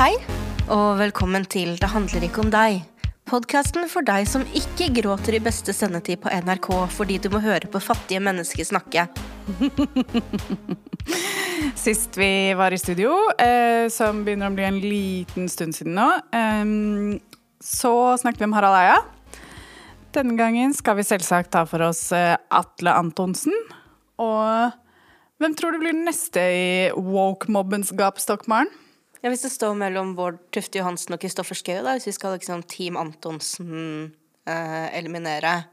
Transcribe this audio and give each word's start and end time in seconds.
Hei, 0.00 0.14
og 0.72 0.94
velkommen 0.96 1.42
til 1.44 1.74
Det 1.76 1.90
handler 1.92 2.22
ikke 2.24 2.40
om 2.40 2.48
deg. 2.48 2.78
Podkasten 3.28 3.84
for 3.92 4.00
deg 4.00 4.24
som 4.24 4.46
ikke 4.56 4.86
gråter 4.96 5.36
i 5.36 5.40
beste 5.44 5.74
sendetid 5.76 6.22
på 6.22 6.32
NRK 6.46 6.68
fordi 6.94 7.18
du 7.20 7.28
må 7.34 7.42
høre 7.44 7.68
på 7.68 7.82
fattige 7.84 8.22
mennesker 8.24 8.64
snakke. 8.64 9.04
Sist 11.84 12.16
vi 12.16 12.30
var 12.56 12.72
i 12.72 12.80
studio, 12.80 13.12
eh, 13.36 13.92
som 13.92 14.24
begynner 14.24 14.48
å 14.48 14.56
bli 14.56 14.68
en 14.70 14.80
liten 14.80 15.52
stund 15.52 15.76
siden 15.76 16.00
nå, 16.00 16.08
eh, 16.32 17.20
så 17.60 17.94
snakket 18.24 18.40
vi 18.40 18.48
om 18.48 18.56
Harald 18.56 18.80
Eia. 18.80 18.98
Denne 20.16 20.40
gangen 20.40 20.72
skal 20.72 20.96
vi 20.96 21.08
selvsagt 21.12 21.52
ta 21.52 21.68
for 21.68 21.90
oss 21.92 22.06
eh, 22.16 22.38
Atle 22.48 22.96
Antonsen. 22.96 23.66
Og 24.16 24.72
hvem 25.44 25.60
tror 25.60 25.76
du 25.76 25.84
blir 25.84 25.92
den 25.92 26.08
neste 26.08 26.40
i 26.40 26.70
woke-mobbens 26.96 27.92
gapstokk, 28.00 28.48
Maren? 28.48 28.72
Ja, 29.20 29.28
Hvis 29.28 29.44
det 29.44 29.52
står 29.52 29.74
mellom 29.76 30.14
Bård 30.16 30.38
Tufte 30.54 30.80
Johansen 30.80 31.16
og 31.16 31.20
Kristoffer 31.20 31.58
Schou, 31.58 31.82
hvis 31.84 32.08
vi 32.08 32.16
skal 32.16 32.38
liksom 32.38 32.62
Team 32.64 32.96
Antonsen 32.96 34.14
eh, 34.48 34.86
eliminere 34.96 35.66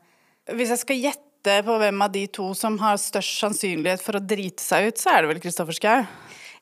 Hvis 0.51 0.73
jeg 0.75 0.83
skal 0.83 0.99
gjette 1.05 1.61
på 1.63 1.77
hvem 1.79 2.03
av 2.03 2.11
de 2.11 2.25
to 2.27 2.49
som 2.57 2.75
har 2.81 2.99
størst 2.99 3.39
sannsynlighet 3.45 4.03
for 4.03 4.19
å 4.19 4.23
drite 4.23 4.63
seg 4.63 4.89
ut, 4.89 4.99
så 4.99 5.13
er 5.13 5.23
det 5.23 5.31
vel 5.31 5.39
Kristoffer 5.45 5.77
Schou? 5.77 6.03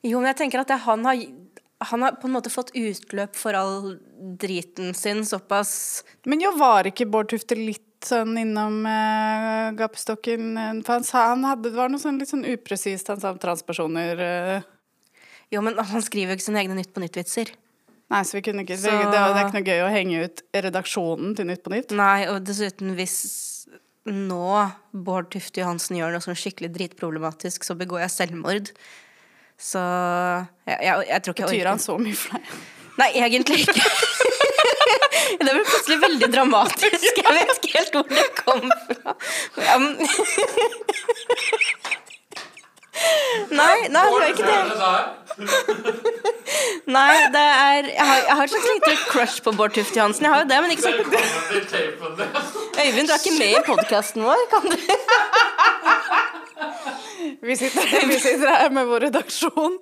Jo, 0.06 0.20
men 0.20 0.30
jeg 0.30 0.38
tenker 0.44 0.62
at 0.62 0.70
det, 0.70 0.78
han, 0.84 1.02
har, 1.08 1.24
han 1.90 2.06
har 2.06 2.20
på 2.20 2.28
en 2.28 2.36
måte 2.36 2.52
fått 2.54 2.70
utløp 2.78 3.34
for 3.34 3.58
all 3.58 3.96
driten 4.38 4.94
sin 4.94 5.24
såpass 5.26 6.04
Men 6.28 6.44
jo, 6.44 6.54
var 6.60 6.86
ikke 6.86 7.08
Bård 7.10 7.32
Tufte 7.32 7.58
litt 7.58 7.82
sånn 8.06 8.36
innom 8.38 8.84
eh, 8.86 9.74
gapestokken? 9.74 10.54
For 10.86 11.00
han 11.00 11.08
sa 11.08 11.26
han 11.32 11.42
hadde, 11.48 11.72
det 11.72 11.80
var 11.80 11.90
noe 11.90 11.98
sånn 11.98 12.22
litt 12.22 12.30
sånn 12.30 12.46
upresist, 12.46 13.10
han 13.10 13.18
sa 13.18 13.34
om 13.34 13.42
transpersoner. 13.42 14.22
Eh. 14.22 14.72
Jo, 15.54 15.62
men 15.62 15.78
han 15.78 16.02
skriver 16.02 16.34
jo 16.34 16.38
ikke 16.38 16.48
sine 16.48 16.62
egne 16.64 16.76
Nytt 16.78 16.92
på 16.94 17.02
nytt-vitser. 17.02 17.52
Nei, 18.10 18.20
så 18.22 18.36
vi 18.38 18.42
kunne 18.46 18.62
ikke 18.62 18.76
Så- 18.78 18.90
det, 18.90 19.10
det 19.10 19.18
er 19.18 19.44
ikke 19.46 19.58
noe 19.58 19.66
gøy 19.66 19.80
å 19.82 19.90
henge 19.90 20.24
ut 20.26 20.42
redaksjonen 20.54 21.34
til 21.38 21.46
Nytt 21.48 21.62
på 21.64 21.72
Nytt. 21.74 21.94
Nei, 21.98 22.26
og 22.30 22.44
dessuten 22.46 22.94
hvis 22.98 23.16
nå 24.06 24.70
Bård 24.94 25.30
Tufte 25.34 25.58
Johansen 25.62 25.98
gjør 25.98 26.14
noe 26.14 26.22
sånn 26.22 26.38
skikkelig 26.38 26.70
dritproblematisk, 26.76 27.66
så 27.66 27.74
begår 27.78 28.04
jeg 28.04 28.14
selvmord. 28.14 28.70
Så 29.58 29.82
jeg, 30.68 30.78
jeg, 30.84 31.06
jeg 31.08 31.22
tror 31.24 31.34
ikke 31.34 31.46
jeg 31.46 31.54
Betyr 31.56 31.70
han 31.72 31.82
så 31.82 31.96
mye 31.98 32.14
for 32.14 32.36
deg? 32.36 32.56
Nei, 32.96 33.10
egentlig 33.20 33.64
ikke. 33.66 33.82
Det 35.36 35.52
ble 35.52 35.62
plutselig 35.66 35.96
veldig 36.00 36.28
dramatisk. 36.32 37.18
Jeg 37.18 37.34
vet 37.34 37.50
ikke 37.58 37.72
helt 37.74 37.96
hvor 37.96 38.06
det 38.08 38.26
kom 38.38 38.62
fra. 38.70 39.14
Ja, 39.66 39.74
men... 39.82 39.98
Nei, 43.50 43.88
nei, 43.92 44.06
det 44.12 44.22
er 44.22 44.30
ikke 44.32 44.46
det. 44.46 44.60
Nei, 46.96 47.14
det 47.34 47.42
er 47.42 47.88
Jeg 47.90 48.06
har, 48.08 48.20
jeg 48.24 48.36
har 48.38 48.44
et 48.44 48.52
slags 48.52 48.68
lite 48.70 48.92
crush 49.10 49.42
på 49.44 49.52
Bård 49.58 49.74
Tufte 49.76 49.98
Johansen. 49.98 50.24
Jeg 50.24 50.32
har 50.32 50.40
jo 50.44 50.48
det, 50.48 50.58
men 50.62 50.70
ikke 50.72 50.82
så 50.82 50.90
Øyvind, 52.76 53.06
du 53.08 53.12
er 53.12 53.20
ikke 53.20 53.36
med 53.38 53.50
i 53.50 53.62
podkasten 53.66 54.24
vår, 54.24 54.40
kan 54.52 54.64
du? 54.70 54.76
Vi 57.46 57.56
sitter, 57.56 58.06
vi 58.06 58.18
sitter 58.20 58.48
her 58.48 58.70
med 58.70 58.86
vår 58.88 59.00
redaksjon, 59.06 59.74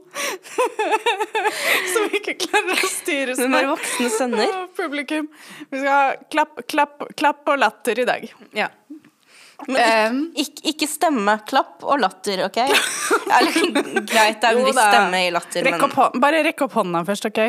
som 1.93 2.17
ikke 2.19 2.35
klarer 2.41 2.73
å 2.75 2.91
styre 2.91 3.37
Med 3.39 3.53
våre 3.53 3.69
voksne 3.75 4.09
sønner. 4.13 4.55
Publikum. 4.77 5.29
Vi 5.71 5.81
skal 5.81 5.91
ha 5.93 6.09
klapp, 6.33 6.65
klapp, 6.71 7.05
klapp 7.19 7.53
og 7.53 7.61
latter 7.63 8.01
i 8.03 8.07
dag. 8.09 8.27
Ja. 8.57 8.69
Men 9.69 10.25
ikke, 10.35 10.43
ikke, 10.45 10.71
ikke 10.73 10.89
stemme, 10.91 11.37
klapp 11.49 11.85
og 11.87 12.01
latter, 12.03 12.45
OK? 12.49 12.59
Eller, 13.39 13.61
greit, 14.05 14.41
det 14.41 14.49
er 14.51 14.59
en 14.59 14.67
viss 14.67 14.81
stemme 14.81 15.21
i 15.27 15.31
latter, 15.35 15.67
Rekk 15.67 15.87
men 15.87 16.21
bare 16.23 16.43
rekk 16.47 16.67
opp 16.67 16.75
hånda 16.81 17.05
først, 17.09 17.31
OK? 17.31 17.41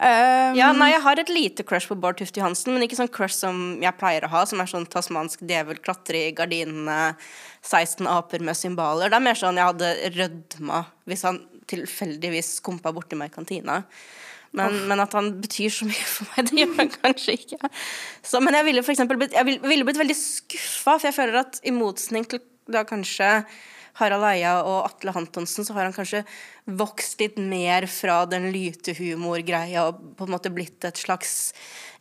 Um, 0.00 0.56
Ja, 0.56 0.70
nei, 0.72 0.94
jeg 0.94 1.02
har 1.04 1.20
et 1.20 1.28
lite 1.28 1.64
crush 1.68 1.90
på 1.90 1.96
Bård 2.00 2.16
Tufte 2.16 2.40
Johansen, 2.40 2.72
men 2.72 2.86
ikke 2.86 2.96
sånn 2.96 3.10
crush 3.12 3.36
som 3.36 3.82
jeg 3.82 3.92
pleier 4.00 4.24
å 4.24 4.30
ha, 4.32 4.46
som 4.48 4.62
er 4.62 4.70
sånn 4.70 4.88
tasmansk 4.88 5.42
djevel, 5.44 5.76
klatre 5.84 6.22
i 6.30 6.32
gardinene, 6.36 7.12
16 7.60 8.08
aper 8.08 8.40
med 8.46 8.56
cymbaler. 8.56 9.12
Det 9.12 9.18
er 9.18 9.26
mer 9.26 9.36
sånn 9.36 9.60
jeg 9.60 9.68
hadde 9.68 9.92
rødma 10.16 10.86
hvis 11.10 11.26
han 11.28 11.42
tilfeldigvis 11.70 12.54
skumpa 12.62 12.94
borti 12.96 13.18
meg 13.20 13.28
i 13.28 13.34
kantina. 13.36 13.82
Men, 14.56 14.74
men 14.90 14.98
at 15.02 15.12
han 15.14 15.30
betyr 15.42 15.70
så 15.70 15.86
mye 15.86 16.06
for 16.10 16.30
meg, 16.32 16.46
det 16.50 16.62
gjør 16.62 16.76
han 16.80 16.94
kanskje 16.96 17.36
ikke. 17.38 17.72
Så, 18.26 18.40
men 18.42 18.56
jeg 18.58 18.66
ville 18.66 18.84
for 18.86 18.94
eksempel 18.96 19.20
blitt, 19.20 19.36
jeg 19.36 19.46
ville 19.46 19.86
blitt 19.86 20.00
veldig 20.00 20.16
skuffa, 20.18 20.96
for 20.96 21.10
jeg 21.10 21.16
føler 21.16 21.42
at 21.44 21.60
i 21.62 21.74
motsetning 21.74 22.26
til 22.30 22.42
da 22.70 22.82
kanskje 22.86 23.28
Harald 23.98 24.24
Eia 24.24 24.56
og 24.62 24.84
Atle 24.86 25.14
Antonsen, 25.18 25.66
så 25.66 25.74
har 25.76 25.88
han 25.88 25.94
kanskje 25.94 26.22
vokst 26.80 27.20
litt 27.22 27.38
mer 27.42 27.86
fra 27.90 28.22
den 28.30 28.48
lytehumorgreia 28.54 29.88
og 29.88 30.02
på 30.18 30.26
en 30.26 30.34
måte 30.34 30.52
blitt 30.54 30.86
et 30.86 31.00
slags 31.00 31.52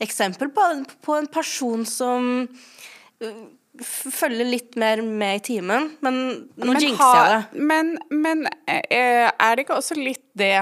eksempel 0.02 0.52
på, 0.54 0.68
på 1.06 1.18
en 1.18 1.30
person 1.32 1.86
som 1.90 2.30
øh, 2.46 3.42
følger 3.84 4.48
litt 4.48 4.78
mer 4.80 5.02
med 5.04 5.42
i 5.42 5.46
timen. 5.52 5.92
Men 6.06 6.20
nå 6.60 6.78
jinxer 6.78 7.20
jeg 7.20 7.32
det. 7.36 7.64
Men, 7.72 7.96
men 8.14 8.46
eh, 8.70 9.28
er 9.30 9.56
det 9.56 9.66
ikke 9.66 9.80
også 9.82 9.98
litt 10.00 10.24
det 10.40 10.54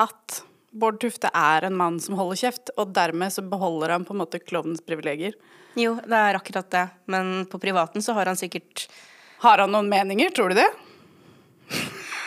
at 0.00 0.42
Bård 0.74 0.98
Tufte 1.02 1.30
er 1.38 1.68
en 1.68 1.76
mann 1.78 2.00
som 2.02 2.16
holder 2.18 2.40
kjeft, 2.40 2.70
og 2.76 2.90
dermed 2.96 3.30
så 3.30 3.44
beholder 3.46 3.92
han 3.94 4.04
på 4.06 4.14
en 4.16 4.22
måte 4.24 4.40
klovnens 4.42 4.82
privilegier? 4.82 5.36
Jo, 5.78 5.94
det 6.02 6.18
er 6.18 6.38
akkurat 6.38 6.66
det. 6.70 6.84
Men 7.10 7.44
på 7.50 7.58
privaten 7.62 8.02
så 8.02 8.14
har 8.14 8.26
han 8.30 8.38
sikkert 8.38 8.88
Har 9.44 9.58
han 9.62 9.70
noen 9.74 9.88
meninger, 9.90 10.30
tror 10.34 10.50
du 10.50 10.58
det? 10.58 10.66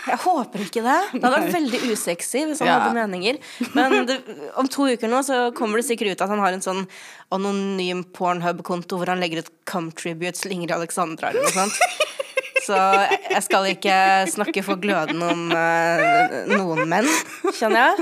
Jeg 0.07 0.19
håper 0.23 0.61
ikke 0.63 0.83
det. 0.85 0.97
Det 1.11 1.19
hadde 1.23 1.39
vært 1.41 1.55
veldig 1.57 1.79
usexy 1.91 2.45
hvis 2.47 2.59
han 2.63 2.67
Ja. 2.69 2.77
hadde 2.79 2.95
meninger. 2.95 3.39
Men 3.75 4.05
det, 4.07 4.21
om 4.55 4.67
to 4.71 4.85
uker 4.87 5.09
nå 5.11 5.19
så 5.27 5.39
kommer 5.55 5.81
det 5.81 5.87
sikkert 5.89 6.13
ut 6.15 6.21
at 6.23 6.29
han 6.31 6.39
har 6.39 6.53
en 6.55 6.63
sånn 6.63 6.85
anonym 7.35 8.05
Pornhub-konto 8.15 8.95
hvor 9.01 9.11
han 9.11 9.19
legger 9.19 9.43
ut 9.43 9.51
cum 9.67 9.91
tributes 9.91 10.39
til 10.45 10.55
Ingrid 10.55 10.71
Alexandra 10.71 11.29
eller 11.33 11.43
noe 11.43 11.51
sånt. 11.51 11.75
Så 12.67 12.77
jeg 13.31 13.43
skal 13.45 13.69
ikke 13.71 13.97
snakke 14.27 14.63
for 14.65 14.79
gløden 14.81 15.21
om 15.23 15.51
eh, 15.55 16.51
noen 16.51 16.83
menn, 16.91 17.07
kjenner 17.55 17.93
jeg. 17.93 17.97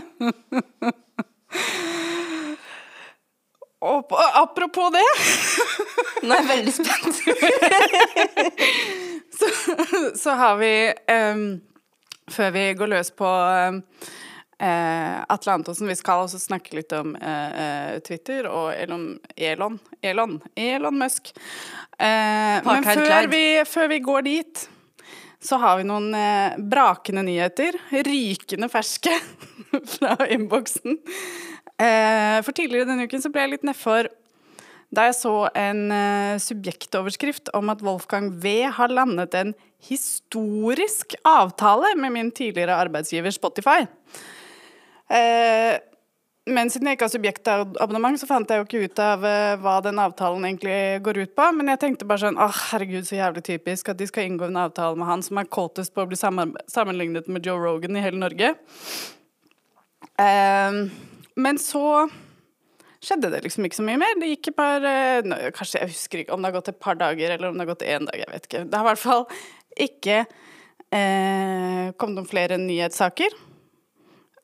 Og 3.86 4.16
apropos 4.42 4.90
det, 4.96 5.06
Nå 6.26 6.34
er 6.34 6.40
jeg 6.40 6.50
veldig 6.50 6.74
spent. 6.74 7.16
så 10.24 10.36
har 10.40 10.56
vi 10.58 10.72
um, 11.12 11.44
Før 12.32 12.54
vi 12.56 12.64
går 12.80 12.90
løs 12.96 13.12
på 13.14 13.28
em, 13.30 13.84
eh, 14.58 15.24
Atle 15.28 15.54
Antonsen, 15.54 15.88
vi 15.88 15.98
skal 15.98 16.26
også 16.26 16.40
snakke 16.40 16.78
litt 16.78 16.94
om 16.96 17.16
eh, 17.16 17.62
eh, 17.64 18.00
Twitter 18.06 18.48
og 18.50 18.72
Elon 18.76 19.08
Elon, 19.36 19.80
Elon, 20.02 20.40
Elon 20.56 21.00
Musk. 21.00 21.34
Eh, 22.00 22.60
men 22.66 22.88
før 22.88 23.30
vi, 23.32 23.46
før 23.68 23.92
vi 23.92 24.02
går 24.04 24.28
dit, 24.28 24.66
så 25.46 25.60
har 25.62 25.80
vi 25.80 25.88
noen 25.88 26.12
eh, 26.18 26.58
brakende 26.58 27.26
nyheter. 27.28 27.78
Rykende 28.08 28.70
ferske 28.72 29.14
fra 29.96 30.18
innboksen. 30.32 31.02
Eh, 31.76 32.38
for 32.46 32.56
tidligere 32.56 32.90
denne 32.92 33.10
uken 33.10 33.24
så 33.24 33.34
ble 33.34 33.46
jeg 33.46 33.58
litt 33.58 33.68
nedfor 33.68 34.12
da 34.96 35.10
jeg 35.10 35.16
så 35.18 35.32
en 35.60 35.90
subjektoverskrift 36.40 37.50
om 37.58 37.72
at 37.74 37.82
Wolfgang 37.84 38.30
V 38.40 38.52
har 38.78 38.94
landet 38.94 39.34
en 39.36 39.50
historisk 39.84 41.18
avtale 41.28 41.90
med 42.00 42.14
min 42.14 42.30
tidligere 42.32 42.78
arbeidsgiver 42.86 43.34
Spotify. 43.34 43.82
Eh, 45.12 45.76
men 46.46 46.70
siden 46.70 46.86
jeg 46.86 47.00
ikke 47.00 47.08
har 47.08 47.14
subjektabonnement, 47.14 48.20
så 48.22 48.28
fant 48.30 48.52
jeg 48.52 48.62
jo 48.62 48.66
ikke 48.68 48.82
ut 48.86 49.00
av 49.02 49.24
eh, 49.26 49.56
hva 49.62 49.80
den 49.82 50.02
avtalen 50.02 50.46
egentlig 50.46 51.02
går 51.06 51.20
ut 51.24 51.32
på. 51.38 51.48
Men 51.58 51.72
jeg 51.74 51.82
tenkte 51.82 52.08
bare 52.10 52.22
sånn 52.28 52.38
åh, 52.42 52.60
herregud, 52.70 53.08
så 53.08 53.18
jævlig 53.18 53.42
typisk 53.48 53.90
at 53.90 53.98
de 53.98 54.06
skal 54.10 54.30
inngå 54.30 54.46
en 54.46 54.60
avtale 54.62 55.00
med 55.00 55.10
han 55.10 55.26
som 55.26 55.42
er 55.42 55.50
kåtest 55.50 55.96
på 55.96 56.06
å 56.06 56.10
bli 56.12 56.20
sammenlignet 56.20 57.32
med 57.34 57.50
Joe 57.50 57.58
Rogan 57.64 57.98
i 57.98 58.04
hele 58.06 58.22
Norge. 58.22 58.52
Eh, 60.22 60.78
men 61.36 61.62
så 61.62 61.86
skjedde 63.06 63.34
det 63.34 63.42
liksom 63.46 63.66
ikke 63.66 63.80
så 63.80 63.88
mye 63.88 64.02
mer. 64.02 64.14
Det 64.22 64.30
gikk 64.36 64.52
et 64.54 64.58
par 64.58 64.86
Kanskje 65.58 65.82
jeg 65.82 65.92
husker 65.96 66.22
ikke 66.22 66.38
om 66.38 66.46
det 66.46 66.50
har 66.50 66.60
gått 66.60 66.72
et 66.76 66.82
par 66.82 66.98
dager, 66.98 67.34
eller 67.34 67.50
om 67.50 67.58
det 67.58 67.66
har 67.66 67.74
gått 67.74 67.90
én 67.90 68.06
dag. 68.06 68.22
Jeg 68.22 68.34
vet 68.36 68.48
ikke. 68.50 68.64
Det 68.70 68.80
har 68.80 68.86
i 68.86 68.92
hvert 68.92 69.02
fall 69.02 69.26
ikke 69.90 70.22
eh, 70.94 71.92
kommet 71.98 72.22
noen 72.22 72.30
flere 72.30 72.62
nyhetssaker. 72.62 73.34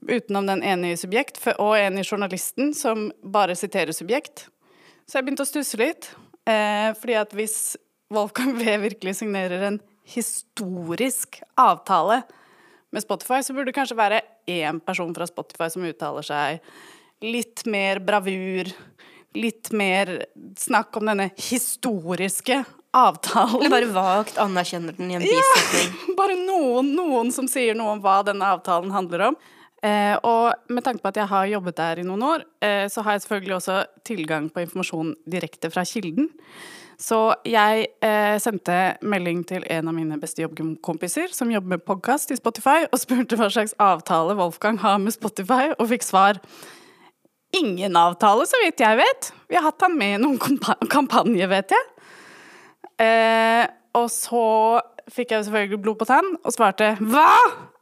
Utenom 0.08 0.48
den 0.50 0.64
ene 0.66 0.94
i 0.94 0.98
Subjekt 0.98 1.38
og 1.58 1.76
en 1.78 2.00
i 2.02 2.04
Journalisten, 2.06 2.74
som 2.74 3.10
bare 3.22 3.56
siterer 3.56 3.94
Subjekt. 3.94 4.48
Så 5.06 5.20
jeg 5.20 5.28
begynte 5.28 5.46
å 5.46 5.50
stusse 5.50 5.78
litt. 5.78 6.10
Eh, 6.50 6.90
fordi 6.98 7.18
at 7.20 7.34
hvis 7.38 7.76
Wolfgang 8.14 8.56
V 8.60 8.78
virkelig 8.88 9.20
signerer 9.20 9.68
en 9.68 9.82
historisk 10.12 11.42
avtale 11.60 12.22
med 12.92 13.06
Spotify, 13.06 13.44
så 13.44 13.54
burde 13.54 13.70
det 13.70 13.78
kanskje 13.78 14.00
være 14.00 14.24
én 14.50 14.82
person 14.84 15.14
fra 15.16 15.28
Spotify 15.30 15.70
som 15.72 15.86
uttaler 15.88 16.26
seg 16.26 16.66
litt 17.22 17.64
mer 17.70 18.02
bravur, 18.02 18.72
litt 19.38 19.70
mer 19.72 20.26
snakk 20.60 20.98
om 20.98 21.12
denne 21.12 21.30
historiske 21.38 22.64
avtalen. 22.92 23.62
Eller 23.62 23.72
bare 23.72 23.92
vagt 23.94 24.42
anerkjenner 24.42 24.98
den 24.98 25.12
i 25.12 25.20
en 25.20 25.24
bisetning. 25.24 25.94
Bare 26.20 26.36
noen, 26.36 26.92
noen 26.98 27.32
som 27.32 27.48
sier 27.48 27.78
noe 27.78 27.96
om 27.96 28.02
hva 28.04 28.20
denne 28.28 28.50
avtalen 28.58 28.92
handler 28.92 29.30
om. 29.30 29.38
Eh, 29.82 30.14
og 30.28 30.70
med 30.70 30.86
tanke 30.86 31.02
på 31.02 31.10
at 31.10 31.18
jeg 31.18 31.30
har 31.32 31.48
jobbet 31.50 31.78
der 31.80 32.02
i 32.02 32.06
noen 32.06 32.22
år, 32.22 32.44
eh, 32.62 32.86
så 32.92 33.02
har 33.02 33.16
jeg 33.16 33.24
selvfølgelig 33.24 33.56
også 33.56 33.78
tilgang 34.06 34.52
på 34.54 34.62
informasjon 34.62 35.16
direkte 35.26 35.72
fra 35.74 35.84
kilden. 35.88 36.30
Så 37.02 37.34
jeg 37.50 37.88
eh, 38.06 38.36
sendte 38.38 38.76
melding 39.02 39.42
til 39.50 39.66
en 39.74 39.90
av 39.90 39.96
mine 39.96 40.20
beste 40.22 40.44
jobbkompiser 40.44 41.34
som 41.34 41.50
jobber 41.50 41.74
med 41.74 41.86
podkast 41.88 42.30
i 42.30 42.38
Spotify, 42.38 42.86
og 42.92 43.02
spurte 43.02 43.40
hva 43.40 43.50
slags 43.50 43.74
avtale 43.82 44.38
Wolfgang 44.38 44.78
har 44.84 45.02
med 45.02 45.16
Spotify, 45.16 45.72
og 45.80 45.90
fikk 45.90 46.06
svar 46.06 46.38
ingen 47.58 47.98
avtale, 47.98 48.46
så 48.48 48.62
vidt 48.62 48.84
jeg 48.84 49.00
vet. 49.02 49.32
Vi 49.50 49.58
har 49.58 49.66
hatt 49.66 49.82
han 49.82 49.98
med 49.98 50.20
i 50.20 50.22
noen 50.22 50.38
kampanjer, 50.40 50.92
kampanje, 50.94 51.50
vet 51.52 51.74
jeg. 51.74 51.90
Eh, 53.02 53.66
og 53.98 54.08
så 54.14 54.46
fikk 55.12 55.34
jeg 55.34 55.48
selvfølgelig 55.48 55.82
blod 55.82 56.00
på 56.04 56.08
tann 56.12 56.36
og 56.38 56.54
svarte 56.54 56.94
Hva?! 57.02 57.34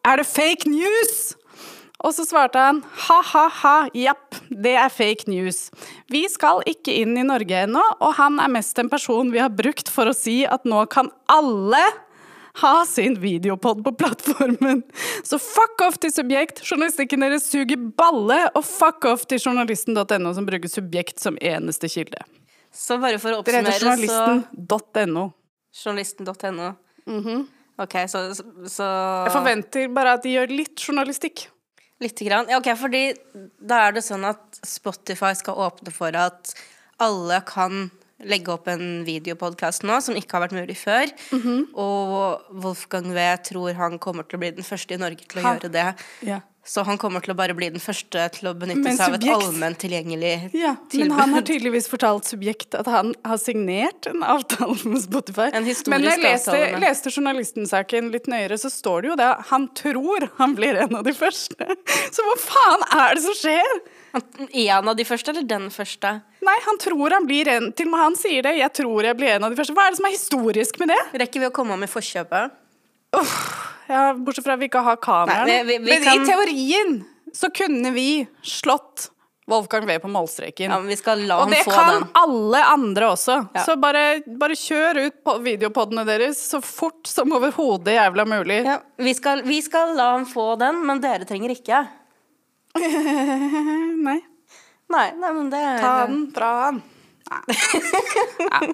Er 0.07 0.21
det 0.21 0.29
fake 0.31 0.71
news?! 0.71 1.35
Og 1.99 2.13
så 2.15 2.23
svarte 2.23 2.61
han 2.63 2.77
ha-ha-ha, 3.07 3.89
japp, 3.97 4.37
det 4.47 4.75
er 4.79 4.91
fake 4.93 5.27
news. 5.27 5.65
Vi 6.07 6.23
skal 6.31 6.63
ikke 6.69 6.95
inn 7.01 7.17
i 7.19 7.25
Norge 7.27 7.65
ennå, 7.65 7.81
og 7.99 8.13
han 8.15 8.39
er 8.39 8.51
mest 8.53 8.79
en 8.79 8.91
person 8.91 9.33
vi 9.33 9.41
har 9.43 9.51
brukt 9.51 9.91
for 9.91 10.07
å 10.07 10.15
si 10.15 10.41
at 10.47 10.63
nå 10.69 10.85
kan 10.93 11.11
alle 11.27 11.83
ha 12.61 12.85
sin 12.87 13.17
videopod 13.19 13.83
på 13.83 13.93
plattformen. 13.99 14.81
Så 15.27 15.39
fuck 15.43 15.83
off 15.85 15.99
til 15.99 16.11
Subjekt, 16.15 16.63
journalistikken 16.63 17.23
deres 17.23 17.47
suger 17.51 17.79
balle, 17.99 18.39
og 18.55 18.63
fuck 18.67 19.05
off 19.09 19.27
til 19.29 19.43
journalisten.no 19.43 20.33
som 20.35 20.47
bruker 20.47 20.71
Subjekt 20.71 21.19
som 21.19 21.37
eneste 21.41 21.91
kilde. 21.91 22.23
Så 22.71 22.99
bare 23.01 23.19
for 23.19 23.35
å 23.35 23.43
Det 23.43 23.59
heter 23.59 23.71
oppsummere, 23.75 24.07
journalisten.no. 24.07 25.29
Journalisten.no. 25.83 26.73
Ok, 27.79 27.95
så, 28.11 28.25
så, 28.35 28.43
så 28.67 28.89
Jeg 29.27 29.33
forventer 29.33 29.87
bare 29.95 30.17
at 30.17 30.25
de 30.25 30.35
gjør 30.35 30.51
litt 30.51 30.83
journalistikk. 30.83 31.47
Lite 31.99 32.25
grann. 32.25 32.47
Ja, 32.49 32.57
ok, 32.61 32.69
fordi 32.79 33.01
da 33.59 33.81
er 33.89 33.91
det 33.97 34.03
sånn 34.05 34.23
at 34.29 34.59
Spotify 34.65 35.33
skal 35.35 35.57
åpne 35.59 35.91
for 35.91 36.15
at 36.15 36.53
alle 37.03 37.41
kan 37.47 37.89
legge 38.19 38.51
opp 38.51 38.67
en 38.67 39.05
videopodkast 39.07 39.85
nå, 39.87 39.95
som 40.03 40.15
ikke 40.19 40.35
har 40.35 40.45
vært 40.47 40.55
mulig 40.57 40.75
før. 40.79 41.11
Mhm. 41.35 41.69
Og 41.79 42.41
Wolfgang 42.63 43.11
V 43.15 43.27
tror 43.51 43.73
han 43.79 43.99
kommer 43.99 44.23
til 44.27 44.39
å 44.39 44.43
bli 44.43 44.51
den 44.51 44.67
første 44.67 44.95
i 44.95 44.99
Norge 44.99 45.23
til 45.27 45.39
å 45.41 45.45
Ha. 45.45 45.53
gjøre 45.55 45.71
det. 45.71 45.85
Ja. 46.27 46.41
Så 46.69 46.83
han 46.85 46.99
kommer 47.01 47.23
til 47.25 47.33
å 47.33 47.37
bare 47.37 47.55
bli 47.57 47.71
den 47.73 47.81
første 47.81 48.27
til 48.35 48.51
å 48.51 48.53
benytte 48.57 48.83
Men 48.85 48.97
seg 48.97 49.15
av 49.15 49.15
et 49.17 49.23
allment 49.33 49.79
tilgjengelig 49.81 50.33
Ja, 50.53 50.75
men 50.99 51.13
han 51.17 51.33
har 51.33 51.45
tydeligvis 51.47 51.89
fortalt 51.89 52.29
Subjekt 52.29 52.77
at 52.77 52.85
han 52.93 53.15
har 53.25 53.39
signert 53.41 54.05
en 54.11 54.21
avtale 54.21 54.75
med 54.83 55.01
Spotify. 55.01 55.47
En 55.57 55.65
historisk 55.65 55.95
men 55.95 56.05
jeg 56.05 56.21
leste, 56.21 56.53
avtale 56.53 56.81
leste 56.83 57.13
journalistensaken 57.15 58.11
litt 58.13 58.29
nøyere, 58.29 58.59
så 58.61 58.69
står 58.69 59.01
det 59.01 59.09
jo 59.09 59.15
det. 59.17 59.29
Han 59.49 59.65
tror 59.79 60.27
han 60.37 60.53
blir 60.59 60.77
en 60.83 60.99
av 60.99 61.07
de 61.07 61.15
første. 61.17 61.79
Så 62.13 62.25
hva 62.27 62.35
faen 62.43 62.85
er 62.99 63.17
det 63.17 63.25
som 63.25 63.39
skjer? 63.39 63.81
En 64.67 64.91
av 64.91 64.95
de 64.97 65.05
første, 65.05 65.33
eller 65.33 65.49
den 65.49 65.67
første? 65.73 66.13
Nei, 66.45 66.55
han 66.65 66.79
tror 66.81 67.17
han 67.17 67.25
blir 67.29 67.49
en 67.51 67.71
Til 67.77 67.89
og 67.89 67.95
med 67.95 68.03
han 68.03 68.19
sier 68.19 68.45
det. 68.45 68.55
Jeg 68.59 68.73
tror 68.81 69.09
jeg 69.09 69.17
blir 69.17 69.35
en 69.39 69.49
av 69.49 69.53
de 69.53 69.57
første. 69.59 69.73
Hva 69.77 69.87
er 69.87 69.95
det 69.95 70.01
som 70.01 70.09
er 70.09 70.15
historisk 70.15 70.79
med 70.81 70.93
det? 70.93 71.01
Rekker 71.25 71.45
vi 71.45 71.49
å 71.49 71.55
komme 71.55 71.77
med 71.81 71.89
forkjøpet? 71.89 72.57
Ja, 73.89 74.13
Bortsett 74.13 74.45
fra 74.45 74.53
at 74.53 74.61
vi 74.61 74.67
ikke 74.69 74.83
har 74.85 74.99
kameraene. 75.01 75.79
Men 75.81 76.03
kan- 76.03 76.21
i 76.21 76.25
teorien 76.27 76.99
så 77.33 77.49
kunne 77.53 77.91
vi 77.95 78.27
slått 78.45 79.09
Wolfgang 79.49 79.87
V 79.89 79.95
på 80.03 80.09
målstreken. 80.13 80.69
Ja, 80.69 80.77
men 80.77 80.87
vi 80.91 80.95
skal 80.99 81.23
la 81.25 81.39
Og 81.41 81.49
det 81.49 81.63
få 81.65 81.71
kan 81.73 81.87
den. 81.95 82.03
alle 82.13 82.59
andre 82.69 83.07
også. 83.15 83.39
Ja. 83.55 83.63
Så 83.65 83.73
bare, 83.81 84.21
bare 84.37 84.53
kjør 84.53 84.99
ut 85.07 85.15
på 85.25 85.33
videopodene 85.41 86.03
deres 86.05 86.37
så 86.51 86.59
fort 86.61 87.07
som 87.09 87.33
overhodet 87.33 87.95
jævla 87.97 88.27
mulig. 88.29 88.59
Ja, 88.67 88.75
vi, 89.01 89.13
skal, 89.17 89.41
vi 89.47 89.57
skal 89.65 89.95
la 89.97 90.11
ham 90.11 90.27
få 90.29 90.51
den, 90.61 90.83
men 90.85 91.01
dere 91.01 91.25
trenger 91.25 91.49
ikke. 91.55 91.81
Nei, 94.05 94.19
Nei, 94.89 95.07
nei, 95.21 95.31
men 95.33 95.49
det 95.51 95.59
ta 95.81 95.95
den 96.09 96.21
fra 96.33 96.47
han. 96.67 96.79
Nei. 97.29 97.41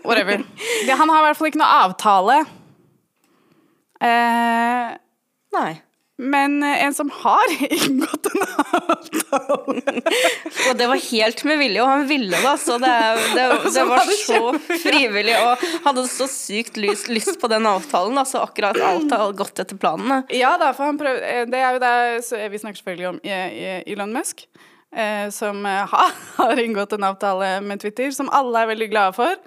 Whatever. 0.04 0.44
Han 0.96 1.10
har 1.12 1.18
i 1.20 1.26
hvert 1.30 1.40
fall 1.40 1.50
ikke 1.50 1.60
noe 1.60 1.80
avtale. 1.88 2.38
Eh, 4.00 4.94
Nei. 5.56 5.74
men 6.18 6.64
en 6.64 6.94
som 6.96 7.10
har 7.12 7.56
inngått 7.80 8.30
en 8.32 8.44
avtale 8.44 9.16
Og 10.70 10.78
det 10.78 10.88
var 10.90 11.02
helt 11.10 11.44
med 11.48 11.60
vilje, 11.60 11.82
og 11.84 11.90
han 11.90 12.06
ville 12.10 12.40
da, 12.44 12.56
så 12.60 12.78
det, 12.82 12.94
det, 13.36 13.46
det 13.76 13.86
var 13.90 14.12
så 14.20 14.40
frivillig. 14.84 15.36
Og 15.40 15.66
hadde 15.86 16.06
så 16.12 16.28
sykt 16.32 16.80
lyst, 16.80 17.10
lyst 17.12 17.40
på 17.42 17.50
den 17.52 17.68
avtalen, 17.70 18.20
så 18.28 18.44
akkurat 18.46 18.80
alt 18.82 19.14
har 19.14 19.36
gått 19.38 19.62
etter 19.64 19.80
planene. 19.80 20.24
Ja 20.34 20.56
da, 20.62 20.72
for 20.78 20.90
han 20.90 21.00
prøv, 21.02 21.20
eh, 21.22 21.44
det 21.50 21.62
er 21.62 21.78
jo 21.78 21.84
det 21.84 21.96
så 22.28 22.40
Vi 22.52 22.62
snakker 22.62 22.82
selvfølgelig 22.82 23.10
om 23.14 23.22
eh, 23.24 23.60
eh, 23.68 23.80
Elon 23.94 24.16
Musk, 24.16 24.46
eh, 24.96 25.28
som 25.36 25.66
eh, 25.70 25.96
har 26.40 26.64
inngått 26.66 26.96
en 26.98 27.10
avtale 27.12 27.58
med 27.66 27.84
Twitter, 27.84 28.12
som 28.16 28.32
alle 28.34 28.64
er 28.64 28.74
veldig 28.74 28.92
glade 28.94 29.18
for. 29.18 29.40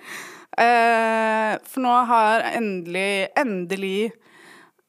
Eh, 0.59 1.53
for 1.69 1.85
nå 1.85 1.99
har 2.13 2.47
endelig, 2.55 3.29
endelig 3.39 4.11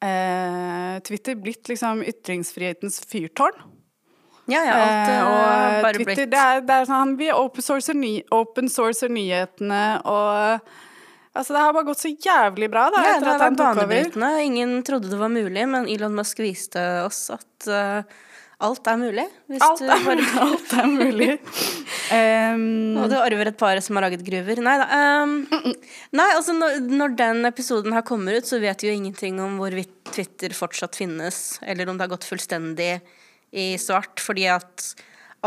eh, 0.06 1.00
Twitter 1.06 1.38
blitt 1.40 1.72
liksom 1.72 2.04
ytringsfrihetens 2.07 3.01
fyrtårn. 3.10 3.57
Ja, 4.50 4.63
ja, 4.66 4.75
alt 4.75 5.10
Eh, 5.10 5.16
eh, 5.16 5.25
og 5.30 5.84
bare 5.86 5.94
Twitter, 5.94 6.16
blitt 6.16 6.31
det 6.34 6.44
er, 6.44 6.62
det 6.66 6.75
er 6.75 6.88
sånn, 6.90 7.18
vi 7.19 7.31
open 7.34 7.66
sourcer, 7.66 7.98
ny, 7.98 8.13
open 8.34 8.72
nyhetene, 9.13 9.84
og 10.06 10.78
Altså, 11.40 11.54
det 11.54 11.60
har 11.62 11.74
bare 11.78 11.86
gått 11.86 12.01
så 12.01 12.10
jævlig 12.10 12.68
bra, 12.74 12.88
da, 12.90 13.01
ja, 13.06 13.12
etter 13.16 13.28
det 13.28 13.34
at 13.36 13.44
han 13.46 13.57
tok 13.60 13.78
over. 13.84 14.40
Ingen 14.42 14.72
trodde 14.84 15.12
det 15.12 15.19
var 15.19 15.30
mulig, 15.30 15.62
men 15.69 15.86
Elon 15.88 16.16
Musk 16.18 16.42
viste 16.42 16.81
oss 17.06 17.30
at 17.31 17.68
eh, 17.69 18.18
alt 18.59 18.88
er 18.91 18.97
mulig. 19.00 19.23
Hvis 19.47 19.63
Alt 19.63 19.79
du 19.79 19.85
er, 19.88 20.01
bare 20.03 20.23
alt 20.45 20.73
er 20.81 20.88
mulig. 20.91 21.29
Um, 22.11 22.97
Og 23.03 23.09
du 23.11 23.15
arver 23.19 23.51
et 23.51 23.59
par 23.59 23.79
som 23.85 23.95
har 24.00 24.07
laget 24.07 24.23
gruver. 24.27 24.59
Nei 24.65 24.75
da. 24.81 24.88
Um, 25.23 25.35
nei, 26.19 26.27
altså 26.35 26.56
når, 26.57 26.79
når 26.89 27.15
den 27.19 27.50
episoden 27.50 27.95
her 27.95 28.03
kommer 28.07 28.35
ut, 28.39 28.50
så 28.50 28.59
vet 28.61 28.83
vi 28.83 28.91
jo 28.91 28.97
ingenting 29.00 29.39
om 29.44 29.59
hvorvidt 29.61 29.94
Twitter 30.11 30.56
fortsatt 30.57 30.97
finnes, 31.00 31.59
eller 31.63 31.88
om 31.91 32.00
det 32.00 32.07
har 32.07 32.13
gått 32.17 32.27
fullstendig 32.27 32.97
i 33.56 33.71
svart, 33.81 34.19
fordi 34.21 34.50
at 34.51 34.89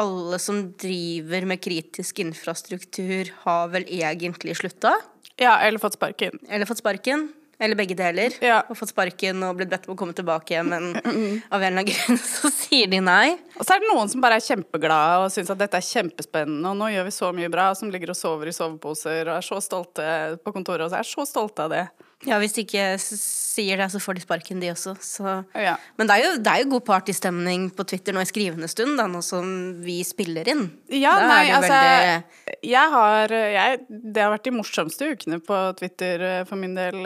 alle 0.00 0.38
som 0.40 0.62
driver 0.80 1.44
med 1.50 1.60
kritisk 1.60 2.22
infrastruktur, 2.24 3.28
har 3.44 3.68
vel 3.74 3.84
egentlig 3.92 4.56
slutta. 4.56 4.94
ja, 5.36 5.58
eller 5.60 5.82
fått 5.82 5.98
sparken. 5.98 6.38
Eller 6.48 6.64
fått 6.66 6.80
sparken. 6.80 7.28
Eller 7.62 7.78
begge 7.78 7.94
deler. 7.98 8.34
Ja. 8.42 8.60
Og 8.66 8.78
fått 8.78 8.90
sparken 8.90 9.42
og 9.46 9.60
blitt 9.60 9.70
bedt 9.70 9.86
om 9.86 9.94
å 9.94 9.98
komme 9.98 10.16
tilbake 10.16 10.56
igjen, 10.56 10.72
men 10.72 10.88
av 10.98 11.62
en 11.62 11.68
eller 11.68 11.70
annen 11.70 11.90
grunn 11.90 12.18
så 12.34 12.50
sier 12.52 12.90
de 12.90 12.98
nei. 13.04 13.36
Og 13.54 13.62
så 13.62 13.76
er 13.76 13.84
det 13.84 13.92
noen 13.92 14.10
som 14.10 14.24
bare 14.24 14.40
er 14.40 14.46
kjempeglade 14.46 15.20
og 15.22 15.34
syns 15.34 15.52
at 15.54 15.60
dette 15.60 15.78
er 15.78 15.86
kjempespennende, 15.86 16.72
og 16.72 16.80
nå 16.80 16.90
gjør 16.92 17.06
vi 17.06 17.14
så 17.14 17.30
mye 17.36 17.52
bra, 17.52 17.70
som 17.78 17.92
ligger 17.92 18.14
og 18.14 18.18
sover 18.18 18.50
i 18.50 18.56
soveposer 18.56 19.28
og 19.28 19.36
er 19.38 19.46
så 19.46 19.60
stolte 19.62 20.08
på 20.42 20.54
kontoret 20.56 20.88
og 20.88 20.98
er 20.98 21.06
så 21.06 21.26
stolte 21.28 21.68
av 21.68 21.76
det. 21.76 21.86
Ja, 22.28 22.38
hvis 22.38 22.54
de 22.54 22.62
ikke 22.66 22.84
sier 23.02 23.76
det, 23.80 23.88
så 23.92 23.98
får 24.00 24.14
de 24.18 24.22
sparken, 24.24 24.60
de 24.62 24.68
også. 24.72 24.94
Så. 25.02 25.32
Ja. 25.58 25.74
Men 25.98 26.06
det 26.08 26.14
er, 26.16 26.22
jo, 26.24 26.36
det 26.38 26.52
er 26.52 26.62
jo 26.62 26.68
god 26.76 26.84
partystemning 26.86 27.68
på 27.74 27.84
Twitter 27.88 28.14
nå 28.16 28.22
i 28.22 28.28
skrivende 28.30 28.68
stund, 28.70 28.94
da, 29.00 29.08
nå 29.10 29.20
som 29.26 29.46
vi 29.82 29.98
spiller 30.06 30.48
inn. 30.52 30.64
Ja, 30.94 31.16
Da 31.18 31.28
nei, 31.28 31.50
altså 31.50 31.72
veldig- 31.74 32.62
jeg 32.72 32.90
har, 32.96 33.28
jeg, 33.28 33.80
Det 33.90 34.22
har 34.22 34.30
vært 34.36 34.44
de 34.44 34.54
morsomste 34.54 35.10
ukene 35.12 35.40
på 35.42 35.58
Twitter 35.78 36.22
eh, 36.28 36.44
for 36.48 36.56
min 36.56 36.74
del. 36.78 37.02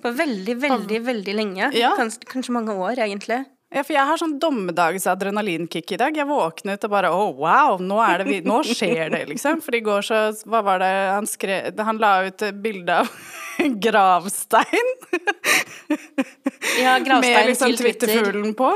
På 0.00 0.08
For 0.08 0.20
veldig, 0.22 0.56
veldig, 0.62 1.00
veldig 1.06 1.34
lenge. 1.34 1.72
Ja. 1.74 1.96
Kanskje, 1.98 2.24
kanskje 2.30 2.54
mange 2.54 2.74
år, 2.74 2.96
egentlig. 3.02 3.44
Ja, 3.70 3.84
for 3.86 3.94
jeg 3.94 4.02
har 4.02 4.18
sånn 4.18 4.32
dommedagsadrenalinkick 4.42 5.92
i 5.94 5.98
dag. 6.00 6.16
Jeg 6.18 6.26
våknet 6.26 6.82
og 6.86 6.90
bare 6.90 7.10
oh, 7.14 7.30
wow, 7.38 7.78
nå, 7.78 8.00
det 8.18 8.26
vi, 8.26 8.38
nå 8.42 8.56
skjer 8.66 9.12
det, 9.14 9.20
liksom. 9.30 9.60
For 9.62 9.76
i 9.78 9.82
går 9.86 10.06
så 10.06 10.22
Hva 10.42 10.62
var 10.66 10.82
det 10.82 10.90
han 10.90 11.28
skrev 11.30 11.78
Han 11.86 12.00
la 12.02 12.16
ut 12.26 12.42
bilde 12.62 12.96
av 13.04 13.10
gravstein 13.86 14.90
Ja, 16.80 16.96
gravstein 16.98 17.22
med 17.22 17.52
liksom. 17.52 17.76
Twitter-fuglen 17.78 18.56
på. 18.58 18.72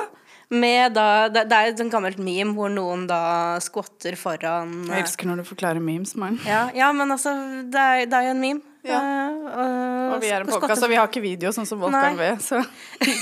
Med 0.54 0.94
da, 0.94 1.26
det, 1.32 1.42
er 1.48 1.56
er 1.56 1.72
et 1.72 1.80
sånt 1.80 1.90
gammelt 1.90 2.20
meme 2.22 2.54
hvor 2.54 2.70
noen 2.70 3.08
da 3.10 3.56
skvatter 3.64 4.14
foran 4.20 4.84
Jeg 4.92 5.08
elsker 5.08 5.26
når 5.26 5.42
du 5.42 5.48
forklarer 5.48 5.82
memes, 5.82 6.14
Maren. 6.20 6.38
ja, 6.46 6.68
ja, 6.76 6.92
men 6.94 7.10
altså, 7.10 7.32
det 7.66 7.82
er, 7.82 8.04
det 8.06 8.20
er 8.20 8.28
jo 8.28 8.36
en 8.36 8.44
meme. 8.44 8.73
Ja. 8.84 9.00
Uh, 9.00 10.12
og, 10.14 10.18
vi 10.20 10.28
er 10.28 10.42
en 10.44 10.50
podkast, 10.50 10.82
og 10.84 10.90
vi 10.92 10.98
har 10.98 11.08
ikke 11.08 11.22
video, 11.24 11.52
sånn 11.56 11.68
som 11.68 11.80
Wolfgang 11.80 12.18
Nei. 12.18 12.34
V. 12.34 12.42
Så 12.44 12.60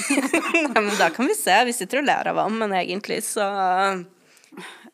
Nei, 0.72 0.80
men 0.80 0.90
da 0.98 1.08
kan 1.14 1.28
vi 1.30 1.36
se. 1.38 1.54
Vi 1.68 1.74
sitter 1.76 2.02
og 2.02 2.08
ler 2.08 2.32
av 2.32 2.40
ham, 2.42 2.58
men 2.64 2.74
egentlig 2.80 3.20
så 3.26 3.46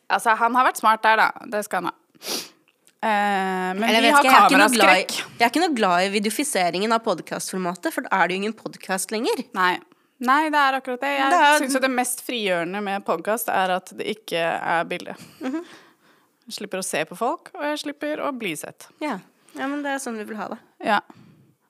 altså, 0.07 0.35
han 0.39 0.55
har 0.59 0.69
vært 0.69 0.81
smart 0.81 1.03
der, 1.05 1.23
da. 1.23 1.49
Det 1.49 1.63
skal 1.65 1.83
han 1.83 1.91
ha. 1.91 1.97
Uh, 2.99 3.71
men 3.79 3.85
Eller 3.87 4.03
vi 4.03 4.11
har 4.11 4.25
ikke, 4.25 4.35
er 4.35 4.49
kameraskrekk. 4.51 5.13
Jeg 5.39 5.45
er 5.45 5.53
ikke 5.53 5.63
noe 5.63 5.75
glad 5.77 6.05
i 6.05 6.13
videofiseringen 6.17 6.93
av 6.95 7.01
podkastformatet, 7.05 7.93
for 7.95 8.05
da 8.05 8.19
er 8.19 8.27
det 8.29 8.35
jo 8.35 8.43
ingen 8.43 8.57
podkast 8.59 9.13
lenger. 9.15 9.45
Nei. 9.57 9.77
Nei, 10.19 10.49
det 10.51 10.59
er 10.59 10.75
akkurat 10.81 10.99
det. 10.99 11.13
Jeg 11.15 11.31
Det 11.31 11.39
er- 11.47 11.59
syns 11.63 11.75
jo 11.77 11.79
det 11.79 11.91
mest 11.95 12.25
frigjørende 12.27 12.81
med 12.83 13.05
podkast 13.07 13.47
er 13.47 13.71
at 13.77 13.93
det 13.95 14.05
ikke 14.17 14.41
er 14.43 14.83
bilde. 14.83 15.15
Mhm. 15.39 15.63
Jeg 16.49 16.53
slipper 16.57 16.81
å 16.81 16.83
se 16.83 17.05
på 17.05 17.15
folk, 17.15 17.51
og 17.53 17.61
jeg 17.63 17.77
slipper 17.77 18.19
å 18.25 18.31
bli 18.37 18.55
sett. 18.57 18.87
Ja. 18.99 19.19
Ja, 19.59 19.67
men 19.67 19.83
det 19.83 19.91
er 19.97 20.01
sånn 20.01 20.17
vi 20.19 20.25
vil 20.29 20.39
ha 20.39 20.47
det. 20.53 20.59
Ja. 20.87 21.01